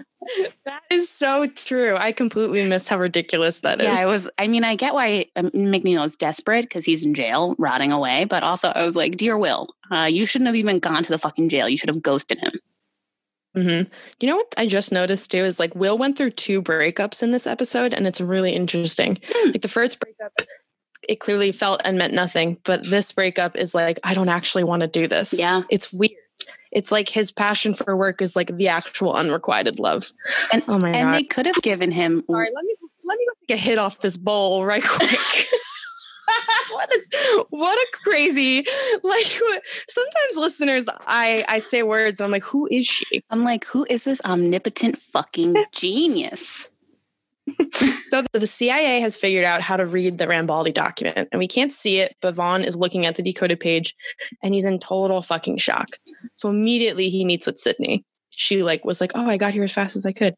That 0.65 0.83
is 0.91 1.09
so 1.09 1.47
true. 1.47 1.95
I 1.97 2.11
completely 2.11 2.63
missed 2.67 2.87
how 2.87 2.99
ridiculous 2.99 3.61
that 3.61 3.81
is. 3.81 3.85
Yeah, 3.85 4.03
it 4.03 4.05
was. 4.05 4.29
I 4.37 4.47
mean, 4.47 4.63
I 4.63 4.75
get 4.75 4.93
why 4.93 5.25
um, 5.35 5.49
McNeil 5.51 6.05
is 6.05 6.15
desperate 6.15 6.65
because 6.65 6.85
he's 6.85 7.03
in 7.03 7.15
jail, 7.15 7.55
rotting 7.57 7.91
away. 7.91 8.25
But 8.25 8.43
also, 8.43 8.67
I 8.69 8.85
was 8.85 8.95
like, 8.95 9.17
dear 9.17 9.39
Will, 9.39 9.69
uh, 9.89 10.03
you 10.03 10.27
shouldn't 10.27 10.47
have 10.47 10.55
even 10.55 10.77
gone 10.77 11.01
to 11.01 11.11
the 11.11 11.17
fucking 11.17 11.49
jail. 11.49 11.67
You 11.67 11.77
should 11.77 11.89
have 11.89 12.03
ghosted 12.03 12.37
him. 12.37 12.51
Mm-hmm. 13.55 13.91
You 14.19 14.29
know 14.29 14.35
what 14.35 14.53
I 14.57 14.67
just 14.67 14.91
noticed 14.91 15.31
too 15.31 15.37
is 15.37 15.59
like 15.59 15.73
Will 15.73 15.97
went 15.97 16.15
through 16.17 16.31
two 16.31 16.61
breakups 16.61 17.23
in 17.23 17.31
this 17.31 17.47
episode, 17.47 17.93
and 17.93 18.05
it's 18.05 18.21
really 18.21 18.51
interesting. 18.51 19.17
Hmm. 19.27 19.51
Like 19.51 19.61
the 19.63 19.67
first 19.67 19.99
breakup, 19.99 20.33
it 21.07 21.19
clearly 21.19 21.51
felt 21.51 21.81
and 21.85 21.97
meant 21.97 22.13
nothing, 22.13 22.57
but 22.63 22.83
this 22.89 23.11
breakup 23.11 23.55
is 23.55 23.73
like, 23.73 23.99
I 24.03 24.13
don't 24.13 24.29
actually 24.29 24.63
want 24.63 24.81
to 24.81 24.87
do 24.87 25.07
this. 25.07 25.33
Yeah. 25.37 25.63
It's 25.69 25.91
weird. 25.93 26.11
It's 26.71 26.91
like 26.91 27.07
his 27.07 27.31
passion 27.31 27.73
for 27.73 27.95
work 27.95 28.21
is 28.21 28.35
like 28.35 28.55
the 28.55 28.67
actual 28.67 29.13
unrequited 29.13 29.79
love. 29.79 30.11
And- 30.51 30.63
oh 30.67 30.77
my 30.77 30.91
god. 30.91 30.97
And 30.97 31.07
god! 31.07 31.13
they 31.13 31.23
could 31.23 31.45
have 31.45 31.61
given 31.61 31.91
him. 31.91 32.23
Sorry, 32.29 32.49
let 32.53 32.65
me 32.65 32.75
let 33.05 33.17
me 33.17 33.25
go 33.25 33.33
take 33.47 33.57
a 33.57 33.61
hit 33.61 33.79
off 33.79 33.99
this 33.99 34.17
bowl 34.17 34.65
right 34.65 34.83
quick. 34.83 35.09
what 36.71 36.93
is 36.93 37.09
what 37.49 37.77
a 37.77 37.87
crazy 38.03 38.65
like 39.01 39.25
sometimes 39.87 40.35
listeners 40.35 40.85
I 41.07 41.45
I 41.47 41.59
say 41.59 41.83
words 41.83 42.19
and 42.19 42.25
I'm 42.25 42.31
like 42.31 42.43
who 42.43 42.67
is 42.69 42.85
she? 42.85 43.23
I'm 43.29 43.43
like, 43.43 43.65
who 43.65 43.85
is 43.89 44.03
this 44.03 44.21
omnipotent 44.25 44.99
fucking 44.99 45.55
genius? 45.71 46.69
So 48.09 48.23
the 48.33 48.47
CIA 48.47 48.99
has 48.99 49.15
figured 49.15 49.43
out 49.43 49.61
how 49.61 49.77
to 49.77 49.85
read 49.85 50.17
the 50.17 50.27
Rambaldi 50.27 50.73
document 50.73 51.29
and 51.31 51.39
we 51.39 51.47
can't 51.47 51.73
see 51.73 51.99
it 51.99 52.15
but 52.21 52.35
Vaughn 52.35 52.63
is 52.63 52.77
looking 52.77 53.05
at 53.05 53.15
the 53.15 53.23
decoded 53.23 53.59
page 53.59 53.95
and 54.43 54.53
he's 54.53 54.65
in 54.65 54.79
total 54.79 55.21
fucking 55.21 55.57
shock. 55.57 55.97
So 56.35 56.49
immediately 56.49 57.09
he 57.09 57.25
meets 57.25 57.45
with 57.45 57.57
Sydney. 57.57 58.03
She 58.29 58.63
like 58.63 58.85
was 58.85 59.01
like, 59.01 59.11
"Oh, 59.15 59.27
I 59.27 59.37
got 59.37 59.53
here 59.53 59.63
as 59.63 59.71
fast 59.71 59.95
as 59.95 60.05
I 60.05 60.11
could." 60.11 60.35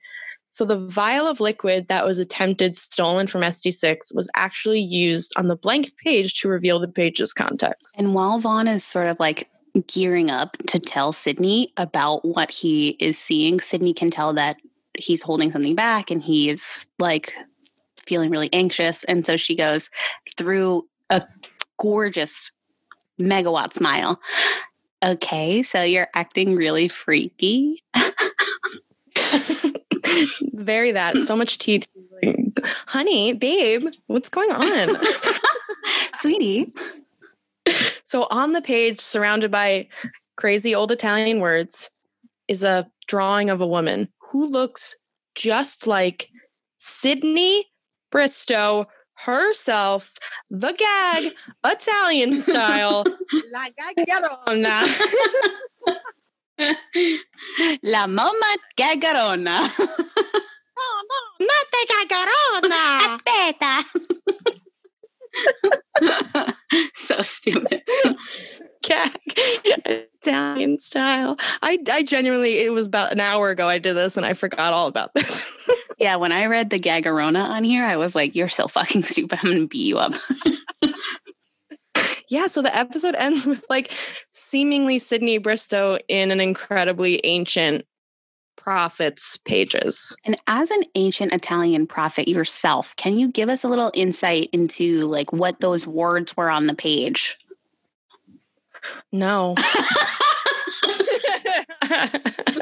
So 0.49 0.65
the 0.65 0.79
vial 0.79 1.27
of 1.27 1.39
liquid 1.39 1.87
that 1.89 2.05
was 2.05 2.17
attempted 2.17 2.75
stolen 2.75 3.27
from 3.27 3.41
SD6 3.41 4.15
was 4.15 4.29
actually 4.35 4.81
used 4.81 5.31
on 5.37 5.47
the 5.47 5.55
blank 5.55 5.91
page 6.03 6.39
to 6.41 6.49
reveal 6.49 6.79
the 6.79 6.87
page's 6.87 7.33
context. 7.33 8.01
And 8.01 8.15
while 8.15 8.39
Vaughn 8.39 8.67
is 8.67 8.83
sort 8.83 9.07
of 9.07 9.19
like 9.19 9.47
gearing 9.85 10.31
up 10.31 10.57
to 10.67 10.79
tell 10.79 11.13
Sydney 11.13 11.71
about 11.77 12.25
what 12.25 12.49
he 12.49 12.97
is 12.99 13.17
seeing, 13.17 13.59
Sydney 13.59 13.93
can 13.93 14.09
tell 14.09 14.33
that 14.33 14.57
he's 14.97 15.21
holding 15.21 15.51
something 15.51 15.75
back 15.75 16.09
and 16.09 16.23
he 16.23 16.49
is 16.49 16.87
like 16.97 17.33
feeling 18.09 18.31
really 18.31 18.49
anxious. 18.51 19.03
And 19.05 19.25
so 19.25 19.37
she 19.37 19.55
goes 19.55 19.89
through 20.35 20.87
a 21.09 21.23
gorgeous 21.77 22.51
megawatt 23.19 23.73
smile. 23.73 24.19
Okay, 25.03 25.63
so 25.63 25.81
you're 25.83 26.09
acting 26.13 26.55
really 26.55 26.87
freaky. 26.89 27.83
Very 30.53 30.91
that. 30.91 31.15
So 31.23 31.35
much 31.35 31.59
teeth. 31.59 31.87
Honey, 32.87 33.33
babe, 33.33 33.87
what's 34.07 34.29
going 34.29 34.51
on? 34.51 34.97
Sweetie. 36.15 36.73
So 38.03 38.27
on 38.31 38.53
the 38.53 38.61
page, 38.61 38.99
surrounded 38.99 39.51
by 39.51 39.87
crazy 40.35 40.73
old 40.73 40.91
Italian 40.91 41.39
words, 41.39 41.91
is 42.47 42.63
a 42.63 42.89
drawing 43.07 43.49
of 43.49 43.61
a 43.61 43.67
woman 43.67 44.09
who 44.17 44.47
looks 44.47 45.01
just 45.35 45.87
like 45.87 46.29
Sydney 46.77 47.65
Bristow 48.11 48.87
herself, 49.25 50.13
the 50.49 50.71
gag, 50.73 51.33
Italian 51.65 52.41
style. 52.41 53.05
La 53.51 53.67
gagarona. 53.69 54.83
La 57.83 58.07
mamma 58.07 58.57
gagarona. 58.77 59.69
Not 61.39 61.65
the 61.71 61.87
gagarona. 61.91 62.83
Aspetta. 63.01 63.73
so 66.95 67.21
stupid. 67.21 67.81
Gag. 68.83 69.19
Italian 70.25 70.77
style. 70.77 71.37
I, 71.61 71.79
I 71.91 72.03
genuinely, 72.03 72.59
it 72.59 72.73
was 72.73 72.85
about 72.85 73.11
an 73.11 73.19
hour 73.19 73.49
ago 73.49 73.67
I 73.67 73.77
did 73.79 73.95
this 73.95 74.17
and 74.17 74.25
I 74.25 74.33
forgot 74.33 74.73
all 74.73 74.87
about 74.87 75.13
this. 75.13 75.53
Yeah, 75.99 76.15
when 76.15 76.31
I 76.31 76.45
read 76.45 76.69
the 76.69 76.79
gagarona 76.79 77.43
on 77.43 77.63
here, 77.63 77.83
I 77.83 77.97
was 77.97 78.15
like, 78.15 78.35
you're 78.35 78.47
so 78.47 78.67
fucking 78.67 79.03
stupid. 79.03 79.39
I'm 79.41 79.49
going 79.49 79.61
to 79.61 79.67
beat 79.67 79.85
you 79.85 79.97
up. 79.97 80.13
Yeah, 82.29 82.45
so 82.45 82.61
the 82.61 82.75
episode 82.75 83.15
ends 83.15 83.47
with 83.47 83.65
like 83.69 83.91
seemingly 84.29 84.99
Sydney 84.99 85.39
Bristow 85.39 85.97
in 86.07 86.29
an 86.29 86.39
incredibly 86.39 87.19
ancient 87.23 87.85
prophets 88.55 89.35
pages. 89.37 90.15
And 90.23 90.35
as 90.45 90.69
an 90.69 90.83
ancient 90.93 91.33
Italian 91.33 91.87
prophet 91.87 92.27
yourself, 92.27 92.95
can 92.97 93.17
you 93.17 93.31
give 93.31 93.49
us 93.49 93.63
a 93.63 93.67
little 93.67 93.91
insight 93.95 94.49
into 94.53 95.07
like 95.07 95.33
what 95.33 95.59
those 95.59 95.87
words 95.87 96.37
were 96.37 96.51
on 96.51 96.67
the 96.67 96.75
page? 96.75 97.35
No. 99.11 99.55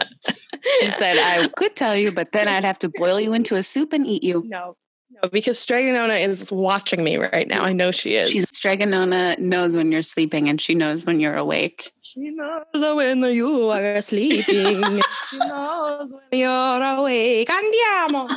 She 0.80 0.90
said, 0.90 1.18
I 1.18 1.48
could 1.58 1.76
tell 1.76 1.96
you, 1.96 2.12
but 2.12 2.32
then 2.32 2.48
I'd 2.48 2.66
have 2.66 2.80
to 2.80 2.90
boil 2.90 3.20
you 3.20 3.34
into 3.34 3.56
a 3.56 3.64
soup 3.64 3.94
and 3.94 4.06
eat 4.06 4.24
you. 4.24 4.44
no. 4.48 4.76
No, 5.24 5.30
because 5.30 5.58
Strega 5.58 5.94
Nona 5.94 6.16
is 6.16 6.52
watching 6.52 7.04
me 7.04 7.16
right 7.18 7.48
now. 7.48 7.64
I 7.64 7.72
know 7.72 7.92
she 7.92 8.16
is. 8.16 8.30
She's 8.30 8.50
Strega 8.56 8.86
Nona 8.86 9.36
knows 9.40 9.76
when 9.76 9.92
you're 9.92 10.04
sleeping 10.04 10.50
and 10.50 10.60
she 10.60 10.76
knows 10.76 11.06
when 11.06 11.20
you're 11.20 11.38
awake. 11.38 11.92
she 12.02 12.30
knows 12.30 12.60
when 12.74 13.22
you 13.22 13.70
are 13.70 14.02
sleeping. 14.02 15.02
she 15.30 15.38
knows 15.40 16.12
when 16.12 16.40
you're 16.40 16.84
awake. 16.84 17.48
Andiamo. 17.48 18.30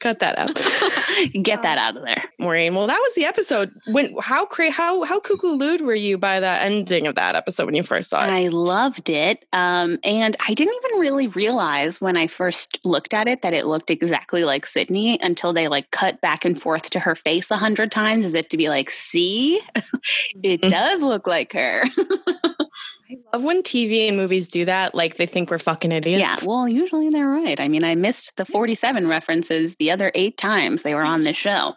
Cut 0.00 0.20
that 0.20 0.38
out. 0.38 0.54
Get 1.42 1.62
that 1.62 1.76
out 1.76 1.96
of 1.96 2.02
there. 2.02 2.24
Maureen. 2.38 2.74
Well, 2.74 2.86
that 2.86 2.98
was 2.98 3.14
the 3.14 3.26
episode. 3.26 3.70
When 3.88 4.16
how 4.18 4.46
cra- 4.46 4.70
how 4.70 5.04
how 5.04 5.20
cuckoo 5.20 5.48
lewd 5.48 5.82
were 5.82 5.94
you 5.94 6.16
by 6.16 6.40
the 6.40 6.48
ending 6.48 7.06
of 7.06 7.16
that 7.16 7.34
episode 7.34 7.66
when 7.66 7.74
you 7.74 7.82
first 7.82 8.10
saw 8.10 8.24
it? 8.24 8.30
I 8.30 8.48
loved 8.48 9.10
it. 9.10 9.44
Um, 9.52 9.98
and 10.02 10.36
I 10.46 10.54
didn't 10.54 10.74
even 10.84 11.00
really 11.00 11.26
realize 11.26 12.00
when 12.00 12.16
I 12.16 12.26
first 12.26 12.84
looked 12.84 13.12
at 13.12 13.28
it 13.28 13.42
that 13.42 13.52
it 13.52 13.66
looked 13.66 13.90
exactly 13.90 14.44
like 14.44 14.64
Sydney 14.64 15.18
until 15.20 15.52
they 15.52 15.68
like 15.68 15.90
cut 15.90 16.20
back 16.20 16.44
and 16.44 16.60
forth 16.60 16.90
to 16.90 17.00
her 17.00 17.14
face 17.14 17.50
a 17.50 17.56
hundred 17.56 17.92
times 17.92 18.24
as 18.24 18.34
if 18.34 18.48
to 18.48 18.56
be 18.56 18.68
like, 18.70 18.90
see, 18.90 19.60
it 20.42 20.62
does 20.62 21.02
look 21.02 21.26
like 21.26 21.52
her. 21.52 21.84
I 23.10 23.16
love 23.36 23.44
when 23.44 23.62
TV 23.62 24.08
and 24.08 24.16
movies 24.16 24.48
do 24.48 24.64
that. 24.64 24.94
Like 24.94 25.16
they 25.16 25.26
think 25.26 25.50
we're 25.50 25.58
fucking 25.58 25.92
idiots. 25.92 26.20
yeah. 26.20 26.36
Well, 26.44 26.68
usually 26.68 27.10
they're 27.10 27.28
right. 27.28 27.58
I 27.58 27.68
mean, 27.68 27.84
I 27.84 27.94
missed 27.94 28.36
the 28.36 28.44
47 28.44 29.06
references 29.08 29.76
the 29.76 29.90
other 29.90 30.12
eight 30.14 30.36
times 30.36 30.82
they 30.82 30.94
were 30.94 31.02
on 31.02 31.22
this 31.22 31.36
show. 31.36 31.74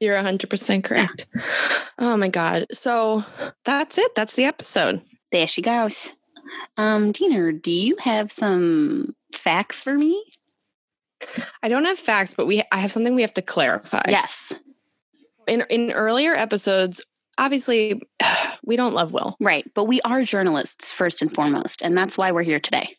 You're 0.00 0.16
100% 0.16 0.84
correct. 0.84 1.26
Oh 1.98 2.16
my 2.16 2.28
God. 2.28 2.66
So 2.72 3.24
that's 3.64 3.98
it. 3.98 4.14
That's 4.16 4.34
the 4.34 4.44
episode. 4.44 5.02
There 5.32 5.46
she 5.46 5.62
goes. 5.62 6.12
Um, 6.76 7.12
Diener, 7.12 7.52
do 7.52 7.70
you 7.70 7.96
have 8.00 8.30
some 8.32 9.14
facts 9.32 9.82
for 9.82 9.94
me? 9.94 10.22
I 11.62 11.68
don't 11.68 11.84
have 11.84 11.98
facts, 11.98 12.34
but 12.34 12.46
we 12.46 12.62
I 12.70 12.78
have 12.78 12.92
something 12.92 13.14
we 13.14 13.22
have 13.22 13.34
to 13.34 13.42
clarify. 13.42 14.02
Yes. 14.08 14.52
In 15.46 15.64
in 15.70 15.92
earlier 15.92 16.34
episodes, 16.34 17.02
obviously 17.38 18.00
we 18.64 18.76
don't 18.76 18.94
love 18.94 19.12
Will. 19.12 19.36
Right. 19.40 19.70
But 19.74 19.84
we 19.84 20.00
are 20.02 20.22
journalists 20.22 20.92
first 20.92 21.22
and 21.22 21.32
foremost. 21.32 21.82
And 21.82 21.96
that's 21.96 22.18
why 22.18 22.32
we're 22.32 22.42
here 22.42 22.60
today. 22.60 22.96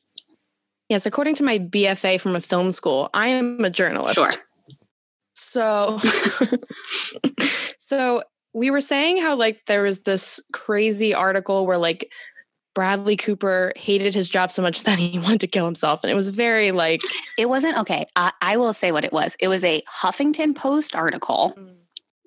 Yes, 0.90 1.06
according 1.06 1.36
to 1.36 1.44
my 1.44 1.58
BFA 1.58 2.20
from 2.22 2.36
a 2.36 2.42
film 2.42 2.72
school, 2.72 3.10
I 3.14 3.30
am 3.30 3.64
a 3.66 3.70
journalist. 3.70 4.16
Sure. 4.16 4.32
So 5.34 6.00
so 7.80 8.22
we 8.54 8.70
were 8.70 8.82
saying 8.82 9.22
how 9.22 9.36
like 9.36 9.62
there 9.68 9.84
was 9.84 10.00
this 10.00 10.42
crazy 10.54 11.14
article 11.14 11.66
where 11.66 11.78
like 11.78 12.12
Bradley 12.76 13.16
Cooper 13.16 13.74
hated 13.76 14.14
his 14.14 14.30
job 14.30 14.52
so 14.52 14.62
much 14.62 14.84
that 14.86 15.00
he 15.00 15.18
wanted 15.18 15.42
to 15.42 15.48
kill 15.48 15.66
himself. 15.66 16.04
And 16.04 16.12
it 16.12 16.16
was 16.16 16.30
very 16.30 16.72
like 16.72 17.02
It 17.38 17.50
wasn't 17.50 17.78
okay. 17.80 18.06
I, 18.16 18.32
I 18.42 18.58
will 18.58 18.74
say 18.74 18.92
what 18.92 19.06
it 19.06 19.14
was. 19.14 19.36
It 19.40 19.48
was 19.48 19.64
a 19.64 19.82
Huffington 19.90 20.56
Post 20.56 20.96
article 20.96 21.56
mm. 21.58 21.74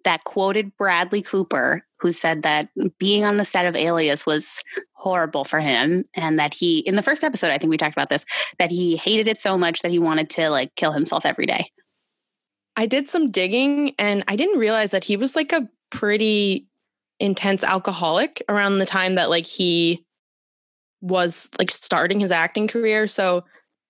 that 0.05 0.25
quoted 0.25 0.77
Bradley 0.77 1.23
Cooper, 1.23 1.85
who 2.01 2.13
said 2.13 2.43
that 2.43 2.69
being 2.99 3.25
on 3.25 3.37
the 3.37 3.45
set 3.45 3.67
of 3.67 3.77
Alias 3.77 4.25
was 4.25 4.63
horrible 4.93 5.45
for 5.45 5.61
him. 5.61 6.05
And 6.15 6.39
that 6.39 6.55
he, 6.55 6.81
in 6.81 6.97
the 6.97 7.03
first 7.03 7.25
episode, 7.25 7.51
I 7.51 7.59
think 7.59 7.71
we 7.71 7.77
talked 7.77 7.97
about 7.97 8.09
this, 8.09 8.25
that 8.59 8.71
he 8.71 8.97
hated 8.97 9.29
it 9.29 9.39
so 9.39 9.57
much 9.57 9.81
that 9.81 9.91
he 9.91 9.99
wanted 9.99 10.31
to 10.31 10.51
like 10.51 10.75
kill 10.75 10.93
himself 10.93 11.25
every 11.25 11.47
day. 11.47 11.71
I 12.77 12.87
did 12.87 13.09
some 13.09 13.31
digging 13.31 13.95
and 13.99 14.23
I 14.29 14.37
didn't 14.37 14.59
realize 14.59 14.93
that 14.93 15.05
he 15.05 15.17
was 15.17 15.35
like 15.35 15.53
a 15.53 15.69
pretty 15.91 16.67
intense 17.21 17.65
alcoholic 17.65 18.43
around 18.49 18.79
the 18.79 18.87
time 18.87 19.17
that 19.17 19.31
like 19.31 19.47
he 19.47 20.05
was 21.01 21.49
like 21.59 21.71
starting 21.71 22.21
his 22.21 22.31
acting 22.31 22.69
career. 22.69 23.09
So 23.09 23.45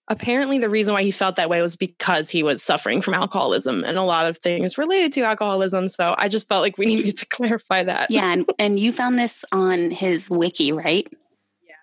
apparently 0.09 0.59
the 0.59 0.69
reason 0.69 0.95
why 0.95 1.03
he 1.03 1.11
felt 1.11 1.37
that 1.37 1.49
way 1.49 1.63
was 1.63 1.77
because 1.77 2.31
he 2.31 2.43
was 2.43 2.63
suffering 2.63 3.03
from 3.03 3.15
alcoholism 3.15 3.85
and 3.85 3.99
a 3.99 4.03
lot 4.03 4.27
of 4.27 4.39
things 4.39 4.79
related 4.79 5.13
to 5.15 5.23
alcoholism. 5.23 5.89
So 5.89 6.15
I 6.19 6.29
just 6.29 6.49
felt 6.49 6.63
like 6.63 6.79
we 6.79 6.87
needed 6.97 7.19
to 7.19 7.27
clarify 7.27 7.85
that. 7.85 8.11
Yeah. 8.11 8.33
And, 8.33 8.51
and 8.59 8.79
you 8.79 8.93
found 8.93 9.19
this 9.19 9.45
on 9.53 9.91
his 9.91 10.31
wiki, 10.31 10.73
right? 10.73 11.07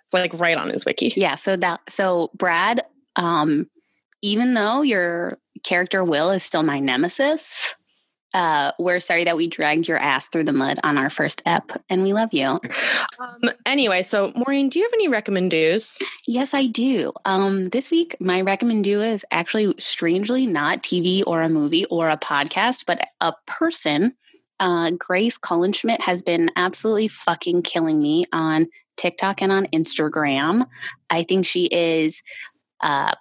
It's 0.06 0.14
like 0.14 0.34
right 0.40 0.58
on 0.58 0.70
his 0.70 0.86
wiki. 0.86 1.14
Yeah. 1.16 1.36
So 1.36 1.56
that, 1.58 1.82
so 1.90 2.30
Brad, 2.36 2.84
um, 3.16 3.68
even 4.22 4.54
though 4.54 4.82
your 4.82 5.40
character 5.64 6.04
Will 6.04 6.30
is 6.32 6.44
still 6.44 6.64
my 6.64 6.80
nemesis, 6.80 7.76
uh, 8.36 8.74
we're 8.78 9.00
sorry 9.00 9.24
that 9.24 9.38
we 9.38 9.48
dragged 9.48 9.88
your 9.88 9.98
ass 9.98 10.28
through 10.28 10.44
the 10.44 10.52
mud 10.52 10.78
on 10.84 10.98
our 10.98 11.10
first 11.10 11.42
ep, 11.46 11.72
and 11.90 12.04
we 12.04 12.12
love 12.12 12.34
you. 12.34 12.60
Um, 13.18 13.50
anyway, 13.66 14.02
so 14.02 14.34
Maureen, 14.36 14.68
do 14.68 14.78
you 14.78 14.84
have 14.84 14.94
any 14.94 15.08
recommendos? 15.08 15.98
Yes, 16.28 16.54
I 16.54 16.68
do. 16.68 17.14
Um, 17.24 17.70
this 17.70 17.90
week, 17.90 18.14
my 18.20 18.42
recommendo 18.42 19.00
is 19.00 19.26
actually 19.32 19.74
strangely 19.80 20.46
not 20.46 20.84
TV 20.84 21.24
or 21.26 21.42
a 21.42 21.50
movie 21.50 21.86
or 21.86 22.10
a 22.10 22.18
podcast, 22.18 22.84
but 22.86 23.08
a 23.22 23.34
person. 23.48 24.14
Uh, 24.60 24.92
Grace 24.92 25.38
Kuhlenschmidt 25.38 26.02
has 26.02 26.22
been 26.22 26.52
absolutely 26.58 27.08
fucking 27.08 27.62
killing 27.62 28.02
me 28.02 28.26
on 28.34 28.68
TikTok 28.98 29.42
and 29.42 29.52
on 29.54 29.68
Instagram. 29.68 30.66
I 31.10 31.24
think 31.24 31.46
she 31.46 31.70
is 31.72 32.22
uh, 32.82 33.16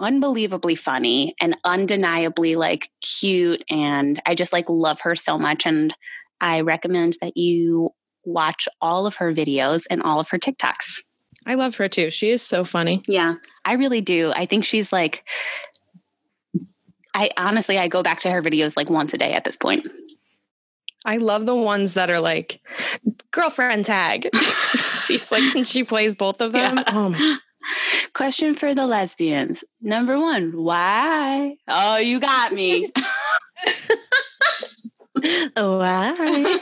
unbelievably 0.00 0.76
funny 0.76 1.34
and 1.40 1.56
undeniably 1.64 2.56
like 2.56 2.90
cute 3.00 3.62
and 3.68 4.20
I 4.26 4.34
just 4.34 4.52
like 4.52 4.68
love 4.68 5.00
her 5.02 5.14
so 5.14 5.38
much 5.38 5.66
and 5.66 5.94
I 6.40 6.60
recommend 6.60 7.14
that 7.20 7.36
you 7.36 7.90
watch 8.24 8.68
all 8.80 9.06
of 9.06 9.16
her 9.16 9.32
videos 9.32 9.86
and 9.90 10.02
all 10.02 10.20
of 10.20 10.30
her 10.30 10.38
TikToks. 10.38 11.00
I 11.46 11.54
love 11.54 11.76
her 11.76 11.88
too. 11.88 12.10
She 12.10 12.30
is 12.30 12.42
so 12.42 12.62
funny. 12.62 13.02
Yeah, 13.08 13.34
I 13.64 13.74
really 13.74 14.00
do. 14.00 14.32
I 14.36 14.46
think 14.46 14.64
she's 14.64 14.92
like 14.92 15.24
I 17.14 17.30
honestly 17.36 17.78
I 17.78 17.88
go 17.88 18.02
back 18.02 18.20
to 18.20 18.30
her 18.30 18.42
videos 18.42 18.76
like 18.76 18.90
once 18.90 19.12
a 19.14 19.18
day 19.18 19.32
at 19.32 19.44
this 19.44 19.56
point. 19.56 19.88
I 21.04 21.16
love 21.16 21.46
the 21.46 21.56
ones 21.56 21.94
that 21.94 22.10
are 22.10 22.20
like 22.20 22.60
girlfriend 23.30 23.86
tag. 23.86 24.28
She's 25.06 25.32
like 25.32 25.42
she 25.64 25.84
plays 25.84 26.14
both 26.14 26.40
of 26.40 26.52
them. 26.52 26.76
Yeah. 26.76 26.84
Oh 26.88 27.08
my 27.08 27.38
Question 28.14 28.54
for 28.54 28.74
the 28.74 28.86
lesbians. 28.86 29.64
Number 29.80 30.18
one, 30.18 30.52
why? 30.52 31.56
Oh, 31.68 31.98
you 31.98 32.20
got 32.20 32.52
me. 32.52 32.92
Why? 35.56 36.58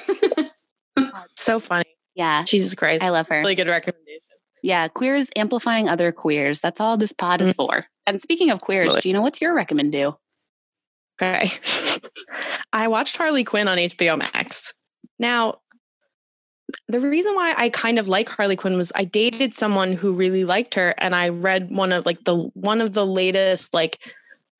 so 1.35 1.61
funny. 1.61 1.85
yeah, 2.15 2.45
Jesus 2.45 2.75
Christ. 2.75 3.03
I 3.03 3.11
love 3.11 3.29
her. 3.29 3.39
really 3.39 3.55
good 3.55 3.69
recommendation. 3.69 4.21
Yeah, 4.63 4.89
queers 4.89 5.31
amplifying 5.37 5.89
other 5.89 6.11
queers. 6.13 6.61
That's 6.61 6.81
all 6.81 6.97
this 6.97 7.13
pod 7.13 7.43
is 7.43 7.53
mm. 7.53 7.57
for. 7.57 7.87
And 8.07 8.21
speaking 8.21 8.51
of 8.51 8.61
queers, 8.61 8.89
Really. 8.89 9.01
Gina, 9.03 9.23
what's 9.23 9.41
your 9.41 9.55
recommend 9.55 9.93
do? 9.93 10.17
Okay. 11.21 11.51
I 12.73 12.89
watched 12.89 13.17
Harley 13.17 13.45
Quinn 13.45 13.69
on 13.69 13.79
HBO 13.79 14.19
Max. 14.19 14.75
Now, 15.19 15.61
the 16.89 17.01
reason 17.01 17.35
why 17.35 17.55
I 17.57 17.69
kind 17.69 17.99
of 17.99 18.09
like 18.09 18.29
Harley 18.29 18.57
Quinn 18.57 18.77
was 18.77 18.93
I 18.95 19.05
dated 19.05 19.55
someone 19.55 19.93
who 19.93 20.13
really 20.13 20.45
liked 20.45 20.75
her 20.75 20.95
and 20.99 21.15
I 21.15 21.29
read 21.29 21.71
one 21.71 21.93
of 21.93 22.07
like 22.07 22.25
the 22.25 22.37
one 22.55 22.81
of 22.81 22.93
the 22.93 23.07
latest 23.07 23.73
like 23.73 24.01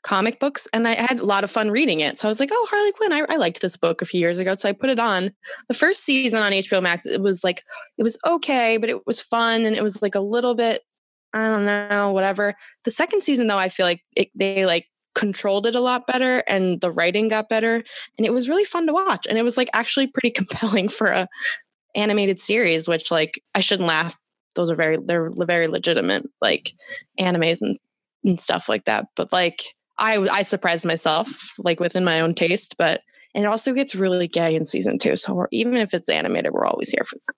comic 0.03 0.39
books 0.39 0.69
and 0.73 0.87
I 0.87 0.95
had 0.95 1.19
a 1.19 1.25
lot 1.25 1.43
of 1.43 1.51
fun 1.51 1.71
reading 1.71 1.99
it. 2.01 2.19
So 2.19 2.29
I 2.29 2.31
was 2.31 2.39
like, 2.39 2.51
"Oh, 2.53 2.67
Harley 2.71 2.93
Quinn, 2.93 3.13
I, 3.13 3.25
I 3.29 3.37
liked 3.37 3.61
this 3.61 3.77
book 3.77 4.03
a 4.03 4.07
few 4.07 4.21
years 4.21 4.39
ago." 4.39 4.55
So 4.55 4.69
I 4.69 4.73
put 4.73 4.91
it 4.91 5.01
on. 5.01 5.33
The 5.69 5.75
first 5.75 6.05
season 6.05 6.43
on 6.43 6.53
HBO 6.53 6.81
Max, 6.81 7.07
it 7.07 7.21
was 7.21 7.43
like 7.43 7.65
it 7.99 8.05
was 8.05 8.17
okay, 8.27 8.77
but 8.77 8.89
it 8.89 9.05
was 9.07 9.21
fun 9.21 9.67
and 9.67 9.77
it 9.77 9.83
was 9.83 10.03
like 10.03 10.15
a 10.15 10.21
little 10.21 10.55
bit 10.55 10.83
I 11.35 11.49
don't 11.49 11.67
know, 11.67 12.13
whatever. 12.13 12.55
The 12.85 12.91
second 12.91 13.23
season 13.23 13.47
though, 13.49 13.59
I 13.59 13.69
feel 13.69 13.85
like 13.85 14.03
it, 14.17 14.29
they 14.35 14.65
like 14.65 14.87
controlled 15.15 15.67
it 15.67 15.75
a 15.75 15.81
lot 15.81 16.07
better 16.07 16.43
and 16.47 16.81
the 16.83 16.93
writing 16.93 17.27
got 17.29 17.49
better 17.49 17.83
and 18.19 18.27
it 18.27 18.35
was 18.35 18.51
really 18.51 18.65
fun 18.65 18.87
to 18.87 18.93
watch 18.93 19.27
and 19.27 19.39
it 19.39 19.43
was 19.43 19.57
like 19.57 19.71
actually 19.73 20.07
pretty 20.07 20.31
compelling 20.35 20.89
for 20.89 21.07
a 21.07 21.27
animated 21.97 22.39
series 22.39 22.87
which 22.87 23.11
like 23.11 23.43
i 23.55 23.61
shouldn't 23.61 23.89
laugh. 23.89 24.17
Those 24.55 24.71
are 24.71 24.77
very 24.77 24.97
they're 24.97 25.31
very 25.37 25.67
legitimate 25.67 26.25
like 26.41 26.73
animes 27.21 27.61
and, 27.61 27.79
and 28.25 28.41
stuff 28.41 28.69
like 28.69 28.85
that. 28.85 29.07
But 29.17 29.33
like 29.33 29.75
i 29.99 30.19
i 30.19 30.43
surprised 30.43 30.85
myself 30.85 31.53
like 31.59 31.81
within 31.81 32.05
my 32.05 32.21
own 32.21 32.35
taste 32.35 32.77
but 32.79 33.03
and 33.35 33.45
it 33.45 33.49
also 33.49 33.75
gets 33.75 33.95
really 33.95 34.29
gay 34.29 34.55
in 34.55 34.65
season 34.65 34.99
two. 34.99 35.17
So 35.17 35.47
even 35.51 35.77
if 35.77 35.93
it's 35.93 36.09
animated 36.09 36.53
we're 36.53 36.67
always 36.67 36.91
here 36.91 37.05
for 37.05 37.17
that 37.17 37.35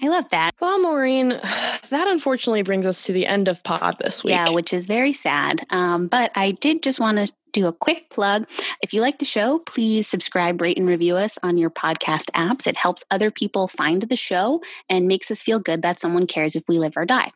I 0.00 0.08
love 0.08 0.28
that. 0.30 0.52
well 0.60 0.80
maureen 0.80 1.28
that 1.90 2.08
unfortunately 2.08 2.62
brings 2.62 2.86
us 2.86 3.04
to 3.06 3.12
the 3.12 3.26
end 3.26 3.48
of 3.48 3.62
pod 3.62 3.96
this 4.00 4.22
week 4.24 4.32
Yeah, 4.32 4.50
which 4.50 4.72
is 4.72 4.86
very 4.86 5.12
sad. 5.12 5.64
Um, 5.70 6.06
but 6.08 6.30
I 6.34 6.52
did 6.52 6.82
just 6.82 7.00
want 7.00 7.18
to 7.18 7.32
do 7.52 7.66
a 7.66 7.72
quick 7.72 8.08
plug. 8.08 8.46
If 8.82 8.94
you 8.94 9.02
like 9.02 9.18
the 9.18 9.26
show, 9.26 9.58
please 9.58 10.08
subscribe, 10.08 10.60
rate, 10.62 10.78
and 10.78 10.86
review 10.88 11.16
us 11.16 11.38
on 11.42 11.58
your 11.58 11.68
podcast 11.68 12.30
apps. 12.34 12.66
It 12.66 12.78
helps 12.78 13.04
other 13.10 13.30
people 13.30 13.68
find 13.68 14.02
the 14.02 14.16
show 14.16 14.62
and 14.88 15.06
makes 15.06 15.30
us 15.30 15.42
feel 15.42 15.60
good 15.60 15.82
that 15.82 16.00
someone 16.00 16.26
cares 16.26 16.56
if 16.56 16.64
we 16.66 16.78
live 16.78 16.94
or 16.96 17.04
die. 17.04 17.30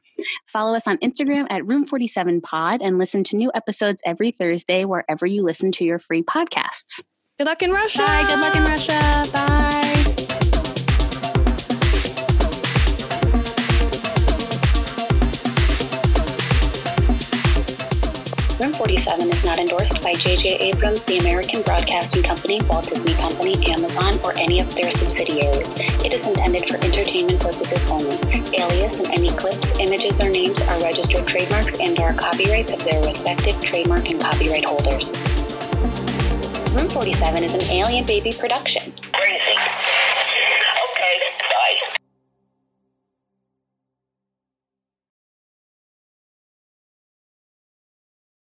Follow 0.47 0.75
us 0.75 0.87
on 0.87 0.97
Instagram 0.99 1.47
at 1.51 1.61
Room47Pod 1.65 2.79
and 2.81 2.97
listen 2.97 3.25
to 3.25 3.37
new 3.37 3.53
episodes 3.55 4.03
every 4.07 4.31
Thursday 4.31 4.87
wherever 4.87 5.27
you 5.27 5.43
listen 5.43 5.71
to 5.73 5.85
your 5.85 5.99
free 5.99 6.23
podcasts. 6.23 7.03
good 7.37 7.47
luck 7.47 7.61
in 7.63 7.71
russia 7.73 7.99
Bye. 7.99 8.25
Good 8.27 8.41
luck 8.41 8.57
in 8.57 8.63
Russia. 8.65 9.27
Bye. 9.35 10.46
Room 18.59 18.73
47 18.73 19.29
is 19.29 19.45
not 19.45 19.59
endorsed 19.59 20.01
by 20.01 20.15
J.J. 20.15 20.57
Abrams, 20.57 21.05
the 21.05 21.19
American 21.19 21.61
Broadcasting 21.61 22.23
Company, 22.23 22.63
Walt 22.63 22.89
Disney 22.89 23.13
Company, 23.13 23.55
Amazon, 23.71 24.19
or 24.25 24.33
any 24.39 24.61
of 24.61 24.75
their 24.75 24.91
subsidiaries. 24.91 25.79
It 26.03 26.15
is 26.15 26.27
intended 26.27 26.65
for 26.65 26.77
entertainment 26.77 27.39
purposes 27.39 27.87
only. 27.91 28.17
Alias 28.59 29.01
and 29.01 29.09
any 29.09 29.29
clips, 29.37 29.79
images, 29.79 30.23
or 30.23 30.31
names 30.31 30.63
are 30.63 30.81
registered 30.81 31.27
trademarks 31.27 31.79
and 31.79 32.01
are 32.01 32.15
copyrights 32.15 32.73
of 32.73 32.83
their 32.83 33.05
respective 33.05 33.61
trademark 33.61 34.09
and 34.09 34.19
copyright 34.19 34.65
holders. 34.65 35.19
Room 36.73 36.89
47 36.89 37.45
is 37.45 37.53
an 37.53 37.71
Alien 37.71 38.07
Baby 38.07 38.33
production. 38.33 38.95
Greasy. 39.13 39.57